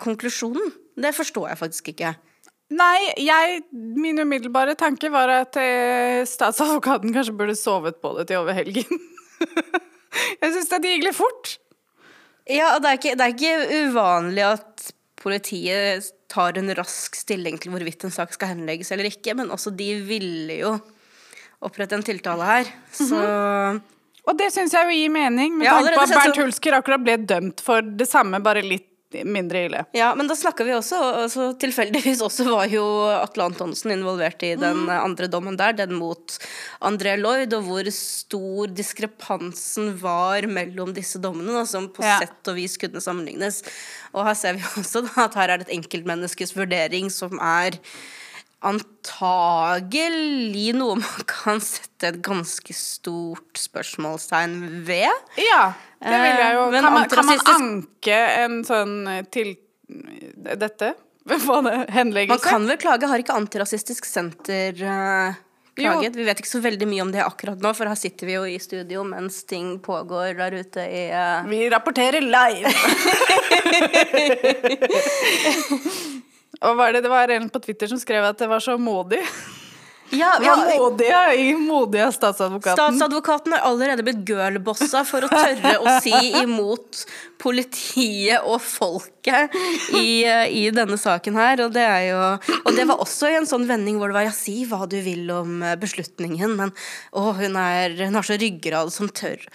konklusjonen? 0.00 0.74
Det 1.00 1.14
forstår 1.16 1.52
jeg 1.52 1.62
faktisk 1.62 1.94
ikke. 1.94 2.14
Nei, 2.70 2.98
jeg, 3.18 3.64
min 3.72 4.20
umiddelbare 4.22 4.76
tanke 4.78 5.10
var 5.10 5.30
at 5.40 5.56
eh, 5.58 6.20
statsadvokaten 6.28 7.10
kanskje 7.14 7.34
burde 7.34 7.56
sovet 7.58 7.98
på 8.02 8.12
det 8.18 8.28
til 8.30 8.44
over 8.44 8.54
helgen. 8.54 9.00
jeg 10.42 10.52
syns 10.54 10.70
det 10.70 10.92
gikk 10.92 11.08
litt 11.08 11.18
fort. 11.18 11.56
Ja, 12.46 12.76
og 12.76 12.84
det 12.84 12.92
er, 12.92 13.00
ikke, 13.00 13.16
det 13.18 13.26
er 13.26 13.34
ikke 13.34 13.80
uvanlig 13.88 14.46
at 14.46 14.86
politiet 15.20 16.12
tar 16.30 16.58
en 16.60 16.72
rask 16.78 17.16
stilling 17.18 17.58
til 17.60 17.72
hvorvidt 17.74 18.06
en 18.06 18.14
sak 18.14 18.32
skal 18.36 18.54
henlegges 18.54 18.92
eller 18.94 19.08
ikke, 19.10 19.34
men 19.38 19.50
også 19.50 19.72
de 19.76 19.88
ville 20.06 20.60
jo 20.60 20.74
opprette 21.60 21.96
en 21.98 22.06
tiltale 22.06 22.46
her. 22.46 22.70
Så 22.94 23.18
Og 24.30 24.36
det 24.38 24.50
syns 24.54 24.74
jeg 24.76 24.86
jo 24.86 24.94
gir 24.94 25.10
mening, 25.12 25.56
med 25.58 25.66
Ja, 25.66 25.78
tanke 25.80 25.96
på 25.96 26.04
at 26.06 26.14
Bernt 26.14 26.40
Hulsker 26.44 26.76
akkurat 26.78 27.02
ble 27.02 27.16
dømt 27.24 27.62
for 27.64 27.82
det 27.82 28.06
samme, 28.08 28.38
bare 28.44 28.62
litt 28.62 28.89
mindre 29.10 29.64
ille. 29.66 29.84
Ja, 29.96 30.12
men 30.14 30.28
da 30.30 30.36
snakka 30.38 30.64
vi 30.66 30.74
også 30.76 30.98
altså, 31.24 31.48
Tilfeldigvis 31.60 32.22
også 32.24 32.46
var 32.50 32.70
jo 32.70 32.84
Atle 33.10 33.48
Antonsen 33.50 33.94
involvert 33.94 34.42
i 34.46 34.54
den 34.58 34.84
mm. 34.84 34.92
andre 34.94 35.28
dommen 35.30 35.58
der, 35.58 35.74
den 35.76 35.96
mot 35.98 36.36
André 36.86 37.16
Lloyd, 37.18 37.54
og 37.56 37.66
hvor 37.66 37.90
stor 37.94 38.70
diskrepansen 38.74 39.92
var 40.00 40.46
mellom 40.50 40.94
disse 40.96 41.20
dommene, 41.22 41.52
da, 41.58 41.64
som 41.68 41.90
på 41.92 42.06
Ja. 42.06 42.18
sett 42.22 42.52
og 42.52 42.56
vis 42.58 42.78
kunne 42.80 43.02
sammenlignes. 43.02 43.62
Og 44.14 44.24
her 44.26 44.38
ser 44.38 44.56
vi 44.58 44.64
også 44.80 45.04
da, 45.08 45.26
at 45.26 45.38
her 45.38 45.54
er 45.54 45.60
det 45.60 45.68
et 45.68 45.76
enkeltmenneskes 45.80 46.54
vurdering 46.56 47.10
som 47.12 47.38
er 47.42 47.78
antagelig 48.60 50.74
noe 50.76 50.98
man 51.00 51.24
kan 51.28 51.60
sette 51.64 52.08
et 52.10 52.18
ganske 52.24 52.74
stort 52.76 53.56
spørsmålstegn 53.56 54.84
ved. 54.84 55.08
Ja, 55.40 55.72
det 56.04 56.18
vil 56.20 56.36
jeg 56.42 56.54
jo. 56.58 56.64
Eh, 56.66 56.72
men 56.74 56.82
Kan 56.84 56.92
man, 56.92 57.08
kan 57.08 57.26
man 57.28 57.40
anke 57.54 58.18
en 58.42 58.64
sånn 58.68 59.06
eh, 59.08 59.24
til 59.32 59.56
dette? 59.88 60.94
Hva 61.30 61.60
det? 61.64 61.78
Man 62.28 62.38
kan 62.42 62.66
vel 62.68 62.76
klage, 62.80 63.06
har 63.08 63.18
ikke 63.22 63.34
Antirasistisk 63.36 64.04
Senter 64.08 64.72
eh, 64.76 65.34
klaget? 65.78 66.16
Vi 66.16 66.24
vet 66.28 66.38
ikke 66.42 66.52
så 66.52 66.60
veldig 66.64 66.86
mye 66.90 67.02
om 67.04 67.12
det 67.14 67.22
akkurat 67.24 67.60
nå, 67.64 67.70
for 67.76 67.84
her 67.88 67.96
sitter 67.98 68.26
vi 68.28 68.34
jo 68.36 68.44
i 68.48 68.58
studio 68.60 69.04
mens 69.08 69.44
ting 69.48 69.66
pågår 69.84 70.34
der 70.40 70.52
ute 70.60 70.82
i 70.84 71.08
eh, 71.08 71.44
Vi 71.48 71.70
rapporterer 71.72 72.20
live! 72.20 72.68
Og 76.60 76.76
var 76.76 76.92
det, 76.92 77.04
det 77.06 77.12
var 77.12 77.32
en 77.32 77.48
på 77.48 77.62
Twitter 77.64 77.88
som 77.90 78.00
skrev 78.00 78.26
at 78.26 78.38
det 78.40 78.48
var 78.50 78.60
så 78.60 78.76
modig. 78.80 79.22
Ja, 80.10 80.34
ja, 80.42 80.56
var 80.56 80.78
modig, 80.78 81.06
ja, 81.08 81.56
modig 81.56 82.02
statsadvokaten. 82.12 82.76
Statsadvokaten 82.76 83.54
har 83.54 83.64
allerede 83.70 84.04
blitt 84.04 84.22
girlbossa 84.28 85.04
for 85.08 85.24
å 85.24 85.30
tørre 85.30 85.76
å 85.80 85.96
si 86.04 86.14
imot 86.42 87.04
politiet 87.40 88.44
og 88.44 88.60
folket 88.60 89.54
i, 89.96 90.26
i 90.26 90.66
denne 90.74 90.98
saken 91.00 91.38
her. 91.40 91.64
Og 91.64 91.76
det, 91.76 91.86
jo, 92.10 92.24
og 92.60 92.72
det 92.76 92.88
var 92.90 93.04
også 93.06 93.30
i 93.30 93.38
en 93.38 93.48
sånn 93.48 93.68
vending 93.70 94.00
hvor 94.00 94.12
det 94.12 94.18
var 94.18 94.28
ja, 94.28 94.34
si 94.36 94.60
hva 94.68 94.84
du 94.90 94.98
vil 95.04 95.30
om 95.32 95.62
beslutningen, 95.80 96.58
men 96.58 96.74
å, 97.14 97.30
hun, 97.38 97.56
er, 97.56 97.96
hun 98.02 98.18
har 98.18 98.26
så 98.26 98.36
ryggrad 98.40 98.92
som 98.92 99.08
tør. 99.08 99.46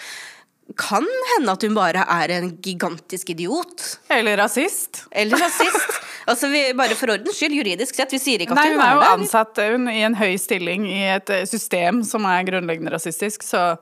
Kan 0.81 1.05
hende 1.35 1.53
at 1.53 1.61
hun 1.61 1.75
bare 1.77 2.07
er 2.09 2.31
en 2.39 2.49
gigantisk 2.63 3.35
idiot. 3.35 3.99
Eller 4.09 4.39
rasist. 4.41 5.03
Eller 5.13 5.37
rasist. 5.37 5.99
Altså, 6.25 6.49
vi, 6.49 6.61
bare 6.77 6.97
for 6.97 7.13
ordens 7.13 7.37
skyld, 7.37 7.55
juridisk 7.59 7.97
sett, 7.97 8.13
vi 8.13 8.21
sier 8.21 8.41
ikke 8.41 8.55
at 8.55 8.63
Nei, 8.63 8.69
hun, 8.73 8.81
er 8.81 8.93
jo 8.95 9.01
det. 9.01 9.09
ansatt 9.19 9.59
hun, 9.61 9.89
i 9.91 9.99
en 10.07 10.17
høy 10.17 10.33
stilling 10.41 10.87
i 10.89 11.03
et 11.15 11.33
eh, 11.33 11.43
system 11.49 12.01
som 12.07 12.25
er 12.29 12.47
grunnleggende 12.47 12.93
rasistisk, 12.95 13.45
så 13.45 13.75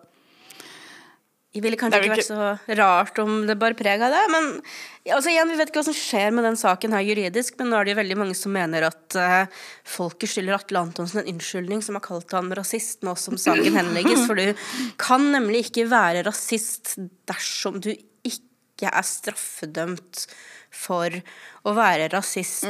Det 1.54 1.62
ville 1.62 1.78
kanskje 1.78 2.02
det 2.02 2.08
ikke 2.10 2.18
vært 2.18 2.28
så 2.28 2.78
rart 2.80 3.20
om 3.22 3.44
det 3.48 3.56
bar 3.62 3.76
preg 3.78 4.02
av 4.02 4.12
det. 4.12 4.22
Men 4.34 4.48
altså 5.14 5.30
igjen, 5.30 5.52
vi 5.54 5.58
vet 5.60 5.70
ikke 5.70 5.84
hva 5.84 5.86
som 5.86 5.96
skjer 5.96 6.34
med 6.34 6.48
den 6.48 6.58
saken 6.60 6.96
her 6.98 7.04
juridisk, 7.06 7.60
men 7.60 7.70
nå 7.70 7.78
er 7.78 7.86
det 7.86 7.94
jo 7.94 8.00
veldig 8.00 8.18
mange 8.24 8.38
som 8.40 8.56
mener 8.56 8.88
at 8.90 9.18
uh, 9.22 9.68
folket 9.86 10.34
skylder 10.34 10.58
Atle 10.58 10.82
Antonsen 10.82 11.22
en 11.22 11.30
unnskyldning 11.36 11.86
som 11.86 12.00
har 12.00 12.04
kalt 12.08 12.34
ham 12.34 12.50
rasist 12.58 13.06
nå 13.06 13.14
som 13.22 13.38
saken 13.38 13.78
henlegges. 13.78 14.26
For 14.26 14.42
du 14.42 14.66
kan 14.98 15.30
nemlig 15.36 15.68
ikke 15.68 15.86
være 15.94 16.26
rasist 16.26 16.96
dersom 17.30 17.78
du 17.86 17.94
ikke 17.94 18.90
er 18.90 19.06
straffedømt 19.06 20.26
for 20.74 21.14
å 21.64 21.74
være 21.78 22.10
rasist. 22.12 22.66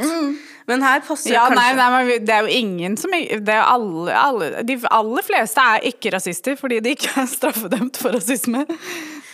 Men 0.70 0.84
her 0.86 1.02
passer 1.06 1.32
Mm. 1.32 1.36
Ja, 1.36 1.48
kanskje 1.50 1.76
nei, 1.76 1.92
nei, 2.06 2.18
det 2.20 2.36
er 2.36 2.46
jo 2.46 2.52
ingen 2.60 2.98
som 3.00 3.12
det 3.16 3.56
er 3.56 3.64
alle, 3.64 4.14
alle, 4.14 4.64
De 4.68 4.78
aller 4.92 5.26
fleste 5.26 5.64
er 5.74 5.88
ikke 5.90 6.14
rasister 6.14 6.56
fordi 6.60 6.80
de 6.84 6.94
ikke 6.98 7.10
er 7.24 7.30
straffedømt 7.32 7.98
for 7.98 8.14
rasisme. 8.16 8.66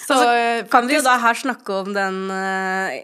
Så 0.10 0.32
eh, 0.34 0.66
Kan 0.72 0.88
vi 0.90 0.98
jo 0.98 1.04
da 1.06 1.16
her 1.22 1.38
snakke 1.38 1.76
om 1.84 1.92
den 1.94 2.20
uh, 2.34 2.96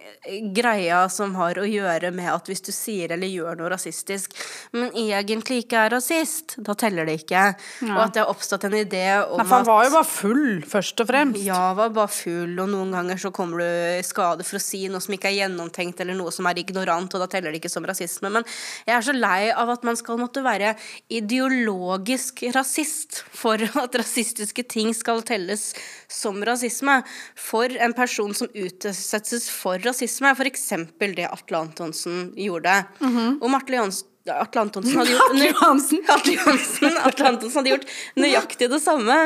greia 0.55 1.03
som 1.13 1.35
har 1.37 1.59
å 1.61 1.65
gjøre 1.67 2.09
med 2.15 2.31
at 2.31 2.49
hvis 2.49 2.63
du 2.65 2.71
sier 2.73 3.13
eller 3.13 3.29
gjør 3.29 3.59
noe 3.59 3.69
rasistisk, 3.75 4.33
men 4.73 4.89
egentlig 4.97 5.63
ikke 5.63 5.83
er 5.85 5.93
rasist, 5.93 6.57
da 6.57 6.73
teller 6.77 7.07
det 7.07 7.19
ikke. 7.21 7.43
Og 7.85 7.99
at 8.01 8.15
det 8.15 8.23
har 8.23 8.31
oppstått 8.31 8.65
en 8.67 8.77
idé 8.79 9.03
om 9.21 9.37
Nei, 9.39 9.45
for 9.45 9.57
han 9.59 9.67
var 9.67 9.85
jo 9.85 9.93
bare 9.95 10.09
full, 10.09 10.47
først 10.69 11.03
og 11.03 11.09
fremst. 11.11 11.41
ja, 11.45 11.61
var 11.77 11.93
bare 11.95 12.11
full, 12.11 12.55
og 12.63 12.71
noen 12.71 12.93
ganger 12.95 13.21
så 13.21 13.31
kommer 13.35 13.61
du 13.61 13.67
i 13.99 14.05
skade 14.05 14.47
for 14.47 14.59
å 14.59 14.63
si 14.63 14.85
noe 14.91 15.03
som 15.03 15.15
ikke 15.15 15.29
er 15.29 15.39
gjennomtenkt, 15.43 16.01
eller 16.01 16.17
noe 16.17 16.33
som 16.33 16.49
er 16.49 16.61
ignorant, 16.61 17.13
og 17.13 17.23
da 17.23 17.29
teller 17.31 17.53
det 17.53 17.61
ikke 17.61 17.73
som 17.73 17.85
rasisme. 17.87 18.31
Men 18.33 18.47
jeg 18.87 18.97
er 18.97 19.05
så 19.05 19.15
lei 19.15 19.51
av 19.53 19.71
at 19.75 19.85
man 19.87 19.99
skal 19.99 20.19
måtte 20.21 20.43
være 20.45 20.73
ideologisk 21.13 22.47
rasist 22.55 23.21
for 23.35 23.61
at 23.83 23.99
rasistiske 24.01 24.65
ting 24.71 24.93
skal 24.97 25.23
telles 25.25 25.71
som 26.11 26.41
rasisme. 26.45 26.94
For 27.39 27.71
en 27.87 27.93
person 27.97 28.33
som 28.37 28.49
utsettes 28.53 29.49
for 29.53 29.81
rasisme, 29.85 30.31
f.eks. 30.35 30.67
det 31.15 31.27
Atle 31.29 31.63
Antonsen 31.65 32.29
gjorde. 32.39 32.79
Om 33.01 33.57
Atle 33.59 33.81
Jons- 33.83 34.05
Atle 34.25 34.61
Antonsen 34.65 34.97
hadde 34.97 35.11
gjort 35.15 35.29
Atle 35.29 35.51
Johansen. 35.51 36.01
Atle 36.15 36.33
Johansen, 36.39 36.97
Atle 37.05 37.29
Antonsen 37.35 37.59
hadde 37.61 37.75
gjort 37.75 37.91
nøyaktig 38.17 38.71
det 38.71 38.81
samme, 38.81 39.19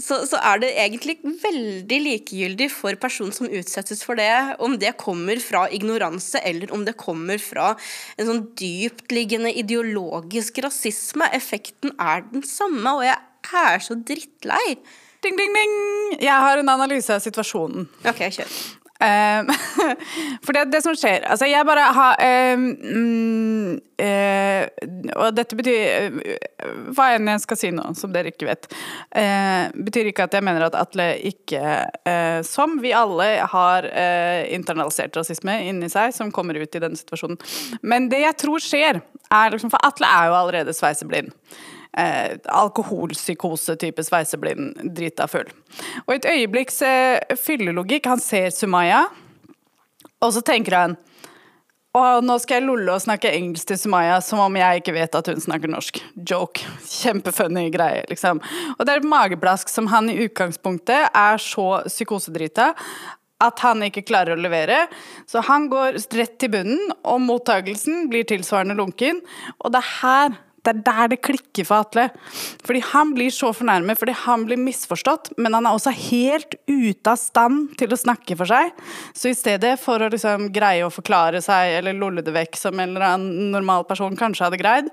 så, 0.00 0.22
så 0.26 0.38
er 0.42 0.62
det 0.62 0.70
egentlig 0.80 1.18
veldig 1.42 1.98
likegyldig 2.02 2.66
for 2.72 2.96
personen 2.98 3.34
som 3.36 3.46
utsettes 3.52 4.00
for 4.02 4.18
det, 4.18 4.56
om 4.64 4.74
det 4.80 4.94
kommer 4.98 5.38
fra 5.44 5.66
ignoranse 5.70 6.40
eller 6.40 6.72
om 6.74 6.82
det 6.88 6.96
kommer 6.98 7.38
fra 7.38 7.74
en 8.16 8.30
sånn 8.30 8.40
dyptliggende 8.58 9.52
ideologisk 9.60 10.58
rasisme. 10.64 11.28
Effekten 11.36 11.94
er 12.00 12.24
den 12.32 12.42
samme, 12.48 12.96
og 12.96 13.04
jeg 13.06 13.20
er 13.62 13.84
så 13.84 13.94
drittlei. 14.08 14.78
Ding, 15.22 15.34
ding, 15.34 15.54
ding! 15.54 15.72
Jeg 16.22 16.34
har 16.44 16.60
en 16.60 16.68
analyse 16.70 17.10
av 17.10 17.22
situasjonen. 17.24 17.88
OK, 18.06 18.20
kjør. 18.36 18.58
Um, 18.98 19.46
for 20.44 20.56
det, 20.56 20.64
det 20.72 20.80
som 20.82 20.96
skjer 20.98 21.22
Altså, 21.30 21.46
jeg 21.46 21.62
bare 21.68 21.84
har 21.94 22.16
um, 22.58 23.76
eh, 24.02 24.64
Og 25.14 25.36
dette 25.36 25.54
betyr 25.54 26.08
uh, 26.16 26.32
Hva 26.96 27.12
enn 27.14 27.30
jeg 27.30 27.44
skal 27.44 27.60
si 27.60 27.70
nå, 27.76 27.84
som 27.94 28.10
dere 28.10 28.32
ikke 28.32 28.48
vet, 28.48 28.66
uh, 29.14 29.70
betyr 29.86 30.10
ikke 30.10 30.26
at 30.26 30.34
jeg 30.34 30.42
mener 30.42 30.66
at 30.66 30.74
Atle 30.80 31.12
ikke, 31.30 31.62
som 32.42 32.80
vi 32.82 32.90
alle, 32.90 33.28
har 33.52 33.86
internalisert 34.50 35.14
rasisme 35.20 35.54
inni 35.68 35.86
seg, 35.92 36.10
som 36.16 36.34
kommer 36.34 36.58
ut 36.58 36.74
i 36.74 36.82
denne 36.82 36.98
situasjonen. 36.98 37.38
Men 37.86 38.10
det 38.10 38.24
jeg 38.24 38.38
tror 38.42 38.62
skjer, 38.62 39.00
er 39.30 39.54
liksom 39.54 39.70
For 39.70 39.86
Atle 39.86 40.10
er 40.10 40.30
jo 40.30 40.38
allerede 40.40 40.74
sveiseblind. 40.74 41.30
Eh, 41.96 42.36
alkoholpsykose-type 42.44 44.04
sveiseblind, 44.04 44.78
drita 44.96 45.28
full. 45.30 45.48
Og 46.06 46.14
i 46.14 46.20
et 46.20 46.30
øyeblikks 46.34 46.82
eh, 46.86 47.36
fyllelogikk, 47.40 48.10
han 48.10 48.22
ser 48.22 48.50
Sumaya, 48.54 49.06
og 50.18 50.34
så 50.34 50.42
tenker 50.42 50.76
han 50.76 50.98
og 51.98 52.22
nå 52.22 52.34
skal 52.38 52.58
jeg 52.58 52.66
lolle 52.68 52.94
og 52.94 53.02
snakke 53.02 53.30
engelsk 53.32 53.70
til 53.70 53.78
Sumaya 53.80 54.18
som 54.22 54.42
om 54.44 54.56
jeg 54.58 54.82
ikke 54.82 54.94
vet 54.94 55.14
at 55.18 55.30
hun 55.32 55.40
snakker 55.42 55.70
norsk. 55.72 56.00
Joke. 56.30 56.62
Kjempefunny 56.84 57.68
greie, 57.74 58.04
liksom. 58.10 58.42
Og 58.76 58.82
det 58.84 58.92
er 58.92 59.00
et 59.00 59.08
mageplask 59.08 59.72
som 59.72 59.88
han 59.90 60.10
i 60.12 60.18
utgangspunktet 60.26 61.08
er 61.08 61.40
så 61.42 61.80
psykosedrita 61.88 62.74
at 63.42 63.62
han 63.62 63.84
ikke 63.86 64.04
klarer 64.06 64.34
å 64.34 64.42
levere. 64.42 64.84
Så 65.30 65.42
han 65.46 65.68
går 65.70 66.00
rett 66.18 66.36
til 66.42 66.52
bunnen, 66.52 66.92
og 67.06 67.22
mottagelsen 67.24 68.08
blir 68.10 68.26
tilsvarende 68.28 68.76
lunken. 68.78 69.22
Og 69.62 69.72
det 69.72 69.82
er 69.82 69.92
her 70.02 70.38
det 70.68 70.74
er 70.74 70.84
der 70.84 71.12
det 71.14 71.20
klikker 71.24 71.66
for 71.68 71.84
Atle. 71.84 72.08
Fordi 72.66 72.82
han 72.90 73.14
blir 73.16 73.32
så 73.34 73.52
fornærmet, 73.56 73.98
fordi 74.00 74.14
han 74.24 74.44
blir 74.48 74.60
misforstått, 74.60 75.32
men 75.40 75.56
han 75.56 75.68
er 75.68 75.76
også 75.76 75.94
helt 75.94 76.58
ute 76.68 77.14
av 77.14 77.20
stand 77.20 77.72
til 77.80 77.94
å 77.94 78.00
snakke 78.00 78.36
for 78.38 78.50
seg. 78.50 78.74
Så 79.16 79.32
i 79.32 79.38
stedet 79.38 79.76
for 79.80 80.04
å 80.04 80.10
liksom 80.12 80.50
greie 80.54 80.84
å 80.86 80.92
forklare 80.92 81.42
seg 81.44 81.78
eller 81.78 81.96
lolle 81.96 82.24
det 82.26 82.34
vekk 82.36 82.60
som 82.60 82.76
en 82.76 82.92
eller 82.92 83.08
annen 83.14 83.50
normal 83.54 83.88
person 83.88 84.16
kanskje 84.18 84.48
hadde 84.48 84.60
greid, 84.60 84.92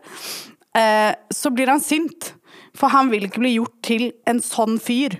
eh, 0.77 1.11
så 1.33 1.51
blir 1.51 1.73
han 1.73 1.83
sint. 1.83 2.33
For 2.75 2.91
han 2.91 3.11
vil 3.11 3.27
ikke 3.27 3.43
bli 3.43 3.55
gjort 3.57 3.77
til 3.87 4.09
en 4.27 4.41
sånn 4.43 4.79
fyr. 4.83 5.19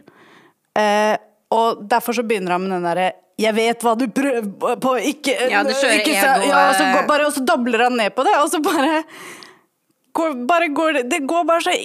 Eh, 0.75 1.15
og 1.55 1.85
derfor 1.87 2.17
så 2.17 2.25
begynner 2.27 2.55
han 2.55 2.65
med 2.65 2.75
den 2.75 2.89
derre 2.89 3.11
jeg 3.35 3.51
vet 3.51 3.81
hva 3.83 3.97
du 3.99 4.05
prøver 4.15 4.77
på, 4.79 4.91
ikke, 5.11 5.33
Ja, 5.51 5.63
du 5.67 5.73
ikke 5.73 6.13
ego, 6.15 6.45
ja, 6.47 6.69
og, 6.69 6.77
så 6.77 6.85
eh. 6.85 6.93
går, 6.95 7.07
bare, 7.09 7.25
og 7.27 7.33
så 7.35 7.43
dobler 7.43 7.83
han 7.89 7.97
ned 7.99 8.15
på 8.15 8.23
det, 8.23 8.31
og 8.39 8.47
så 8.47 8.61
bare 8.63 9.01
går, 10.15 10.39
bare 10.47 10.71
går 10.75 11.01
det, 11.11 11.19
går 11.27 11.45
bare 11.47 11.65
så 11.65 11.75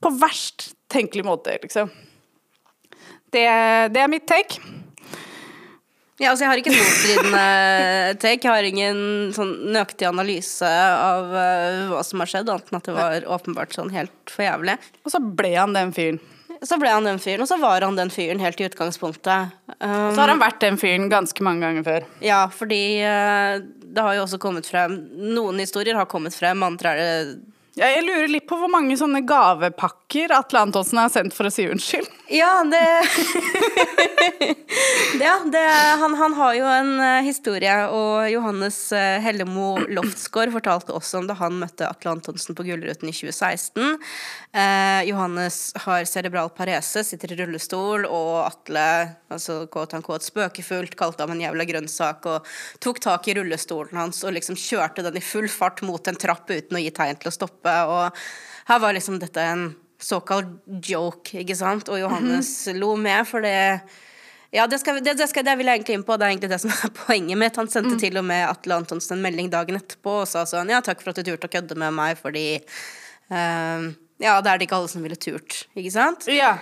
på 0.00 0.12
verst 0.20 0.70
tenkelig 0.90 1.24
måte, 1.26 1.56
liksom. 1.62 1.90
Det, 3.30 3.46
det 3.94 4.02
er 4.02 4.10
mitt 4.10 4.26
take. 4.28 4.58
Ja, 6.20 6.32
altså 6.32 6.44
jeg 6.44 6.50
har 6.50 6.60
ikke 6.60 6.72
en 6.74 6.80
motstridende 6.82 7.44
take. 8.22 8.42
Jeg 8.44 8.52
har 8.52 8.66
ingen 8.68 8.98
sånn 9.32 9.54
nøyaktig 9.72 10.08
analyse 10.08 10.68
av 10.68 11.30
uh, 11.32 11.94
hva 11.94 12.02
som 12.04 12.20
har 12.20 12.28
skjedd, 12.28 12.50
annet 12.52 12.68
enn 12.68 12.80
at 12.80 12.90
det 12.90 12.96
var 12.96 13.28
åpenbart 13.38 13.76
sånn 13.76 13.92
helt 13.94 14.12
for 14.28 14.44
jævlig. 14.44 14.76
Og 15.06 15.14
så 15.14 15.22
ble 15.22 15.54
han 15.54 15.76
den 15.76 15.94
fyren. 15.96 16.20
Så 16.60 16.76
ble 16.76 16.90
han 16.92 17.06
den 17.08 17.22
fyren, 17.22 17.40
og 17.40 17.48
så 17.48 17.56
var 17.56 17.80
han 17.86 17.96
den 17.96 18.10
fyren 18.12 18.42
helt 18.42 18.60
i 18.60 18.66
utgangspunktet. 18.66 19.54
Um, 19.78 20.10
Så 20.12 20.20
har 20.20 20.34
han 20.34 20.42
vært 20.42 20.60
den 20.60 20.76
fyren 20.80 21.08
ganske 21.08 21.46
mange 21.46 21.64
ganger 21.64 21.86
før. 21.86 22.08
Ja, 22.20 22.42
fordi 22.52 22.82
uh, 23.00 23.62
det 23.80 24.04
har 24.04 24.18
jo 24.18 24.26
også 24.26 24.42
kommet 24.42 24.68
frem 24.68 24.98
Noen 25.32 25.62
historier 25.62 25.96
har 25.96 26.10
kommet 26.10 26.36
frem, 26.36 26.60
andre 26.66 26.92
er 26.92 27.00
det 27.00 27.38
Jeg 27.78 28.02
lurer 28.02 28.26
litt 28.32 28.48
på 28.50 28.56
hvor 28.58 28.70
mange 28.72 28.96
sånne 28.98 29.20
gavepakker 29.22 30.32
Atle 30.34 30.64
Antonsen 30.66 30.98
har 30.98 31.12
sendt 31.12 31.36
for 31.36 31.46
å 31.46 31.52
si 31.54 31.68
unnskyld. 31.70 32.08
Ja, 32.34 32.60
det 32.66 32.82
Ja, 35.20 35.34
det, 35.52 35.58
han, 36.00 36.14
han 36.14 36.34
har 36.34 36.54
jo 36.54 36.66
en 36.70 36.92
eh, 37.02 37.24
historie, 37.26 37.72
og 37.92 38.30
Johannes 38.30 38.76
uh, 38.94 39.18
Hellemo 39.20 39.74
Loftsgaard 39.90 40.52
fortalte 40.54 40.94
også 40.96 41.20
om 41.20 41.26
da 41.28 41.34
han 41.36 41.58
møtte 41.60 41.88
Atle 41.88 42.14
Antonsen 42.14 42.56
på 42.56 42.64
Gullruten 42.64 43.10
i 43.10 43.14
2016. 43.14 43.98
Eh, 44.50 45.02
Johannes 45.10 45.58
har 45.84 46.06
cerebral 46.08 46.52
parese, 46.56 47.04
sitter 47.06 47.34
i 47.34 47.40
rullestol, 47.42 48.06
og 48.08 48.46
Atle, 48.46 48.86
altså 49.30 49.60
kåt 49.70 49.94
han 49.94 50.06
kåt, 50.06 50.24
spøkefullt 50.26 50.96
kalte 50.98 51.26
ham 51.26 51.34
en 51.34 51.44
jævla 51.44 51.66
grønnsak, 51.68 52.30
og 52.30 52.48
tok 52.82 53.02
tak 53.04 53.28
i 53.28 53.36
rullestolen 53.36 54.00
hans 54.00 54.22
og 54.24 54.34
liksom 54.38 54.58
kjørte 54.58 55.04
den 55.06 55.20
i 55.20 55.24
full 55.24 55.50
fart 55.52 55.84
mot 55.86 56.08
en 56.08 56.18
trapp 56.18 56.48
uten 56.50 56.78
å 56.78 56.82
gi 56.82 56.94
tegn 56.96 57.20
til 57.20 57.30
å 57.30 57.34
stoppe, 57.34 57.59
og 57.64 58.20
her 58.70 58.82
var 58.82 58.94
liksom 58.96 59.18
dette 59.20 59.42
en 59.42 59.70
såkalt 60.00 60.62
joke, 60.86 61.42
ikke 61.42 61.56
sant? 61.58 61.90
Og 61.92 62.00
Johannes 62.00 62.52
lo 62.76 62.94
med, 62.96 63.26
for 63.28 63.44
det 63.44 63.56
ja, 64.50 64.64
det, 64.66 64.80
skal, 64.82 64.98
det, 65.04 65.14
det, 65.14 65.28
skal, 65.30 65.44
det 65.46 65.52
vil 65.60 65.68
jeg 65.70 65.78
egentlig 65.78 65.96
inn 66.00 66.04
på. 66.06 66.16
Det 66.18 66.26
er 66.26 66.32
egentlig 66.32 66.50
det 66.50 66.58
som 66.58 66.72
er 66.74 66.90
poenget 66.96 67.38
mitt. 67.38 67.58
Han 67.60 67.70
sendte 67.70 67.94
til 68.02 68.18
og 68.18 68.26
med 68.26 68.48
Atle 68.48 68.80
Antonsen 68.80 69.18
en 69.18 69.22
melding 69.22 69.50
dagen 69.52 69.78
etterpå 69.78 70.16
og 70.24 70.28
sa 70.30 70.42
sånn 70.48 70.72
Ja, 70.72 70.80
takk 70.82 71.04
for 71.04 71.12
at 71.12 71.20
du 71.20 71.28
turte 71.28 71.46
å 71.46 71.52
kødde 71.52 71.78
med 71.78 71.94
meg, 71.94 72.18
fordi 72.18 72.58
uh, 73.30 73.86
Ja, 74.18 74.40
det 74.42 74.50
er 74.50 74.58
det 74.58 74.66
ikke 74.66 74.80
alle 74.80 74.90
som 74.90 75.06
ville 75.06 75.18
turt, 75.20 75.62
ikke 75.78 75.94
sant? 75.94 76.26
Ja. 76.32 76.56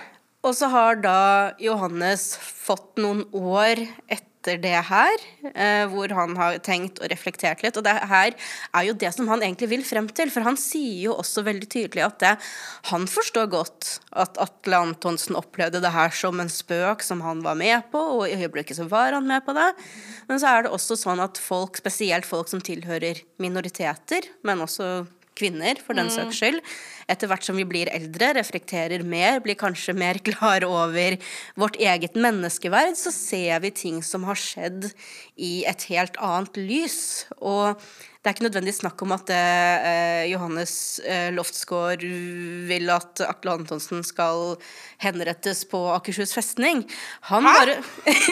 Og 0.45 0.53
så 0.55 0.69
har 0.71 1.01
da 1.01 1.19
Johannes 1.59 2.31
fått 2.39 3.01
noen 3.01 3.25
år 3.33 3.81
etter 4.05 4.28
det 4.47 4.81
her, 4.87 5.23
eh, 5.53 5.85
hvor 5.91 6.09
han 6.15 6.35
har 6.37 6.57
tenkt 6.63 7.01
og 7.01 7.09
reflektert 7.11 7.61
litt. 7.63 7.77
Og 7.77 7.83
det 7.83 7.93
her 8.09 8.33
er 8.73 8.83
jo 8.87 8.93
det 8.93 9.11
som 9.13 9.27
han 9.27 9.41
egentlig 9.43 9.69
vil 9.69 9.83
frem 9.83 10.07
til, 10.07 10.31
for 10.31 10.41
han 10.41 10.57
sier 10.57 11.09
jo 11.09 11.17
også 11.19 11.43
veldig 11.43 11.67
tydelig 11.69 12.05
at 12.05 12.19
det, 12.19 12.33
han 12.89 13.07
forstår 13.07 13.49
godt 13.51 13.99
at 14.11 14.39
Atle 14.39 14.79
Antonsen 14.89 15.35
opplevde 15.35 15.81
det 15.83 15.91
her 15.91 16.09
som 16.09 16.39
en 16.39 16.49
spøk 16.49 17.03
som 17.03 17.21
han 17.21 17.43
var 17.43 17.59
med 17.59 17.83
på, 17.91 17.99
og 17.99 18.27
i 18.29 18.37
øyeblikket 18.39 18.79
så 18.79 18.87
var 18.89 19.13
han 19.13 19.27
med 19.27 19.43
på 19.45 19.53
det. 19.57 19.69
Men 20.29 20.39
så 20.39 20.53
er 20.53 20.63
det 20.65 20.73
også 20.73 20.97
sånn 20.99 21.19
at 21.19 21.37
folk, 21.37 21.77
spesielt 21.77 22.27
folk 22.27 22.49
som 22.51 22.63
tilhører 22.63 23.21
minoriteter, 23.43 24.29
men 24.47 24.63
også 24.63 25.05
kvinner, 25.39 25.79
for 25.81 25.97
den 25.97 26.11
saks 26.13 26.41
skyld, 26.41 26.59
etter 27.09 27.31
hvert 27.31 27.45
som 27.47 27.57
vi 27.57 27.65
blir 27.67 27.89
eldre, 27.91 28.33
reflekterer 28.37 29.01
mer, 29.07 29.39
blir 29.43 29.57
kanskje 29.59 29.95
mer 29.97 30.19
klar 30.29 30.65
over 30.67 31.17
vårt 31.59 31.79
eget 31.81 32.19
menneskeverd, 32.19 32.97
så 32.99 33.13
ser 33.15 33.63
vi 33.65 33.73
ting 33.73 34.03
som 34.05 34.27
har 34.29 34.39
skjedd 34.39 34.91
i 35.39 35.63
et 35.69 35.87
helt 35.89 36.19
annet 36.21 36.59
lys. 36.59 36.99
Og 37.39 37.79
det 38.19 38.27
er 38.27 38.35
ikke 38.35 38.43
nødvendig 38.49 38.73
snakk 38.75 38.99
om 39.05 39.13
at 39.15 39.29
eh, 39.31 40.25
Johannes 40.27 40.73
eh, 41.07 41.29
Loftsgaard 41.31 42.01
vil 42.67 42.91
at 42.91 43.21
Atle 43.23 43.53
Antonsen 43.55 44.03
skal 44.03 44.57
henrettes 44.99 45.61
på 45.71 45.79
Akershus 45.93 46.35
festning. 46.35 46.83
Han 47.29 47.47
bare, 47.47 47.77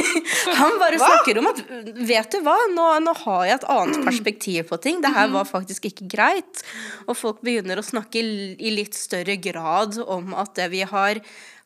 han 0.60 0.76
bare 0.82 1.00
snakker 1.00 1.40
om 1.40 1.48
at 1.54 1.64
Vet 2.08 2.36
du 2.36 2.42
hva, 2.44 2.58
nå, 2.74 2.90
nå 3.06 3.16
har 3.24 3.46
jeg 3.48 3.62
et 3.62 3.70
annet 3.78 4.04
perspektiv 4.04 4.68
på 4.74 4.82
ting. 4.84 5.00
Det 5.04 5.14
her 5.16 5.32
var 5.32 5.48
faktisk 5.48 5.88
ikke 5.88 6.10
greit. 6.12 6.66
Og 7.08 7.16
folk 7.16 7.40
begynner 7.48 7.80
å 7.80 7.88
snakke 7.88 8.20
i 8.20 8.58
i 8.60 8.72
litt 8.74 8.96
større 8.98 9.38
grad 9.40 9.98
om 10.04 10.34
at 10.38 10.56
det 10.58 10.68
vi 10.74 10.84
har 10.88 11.22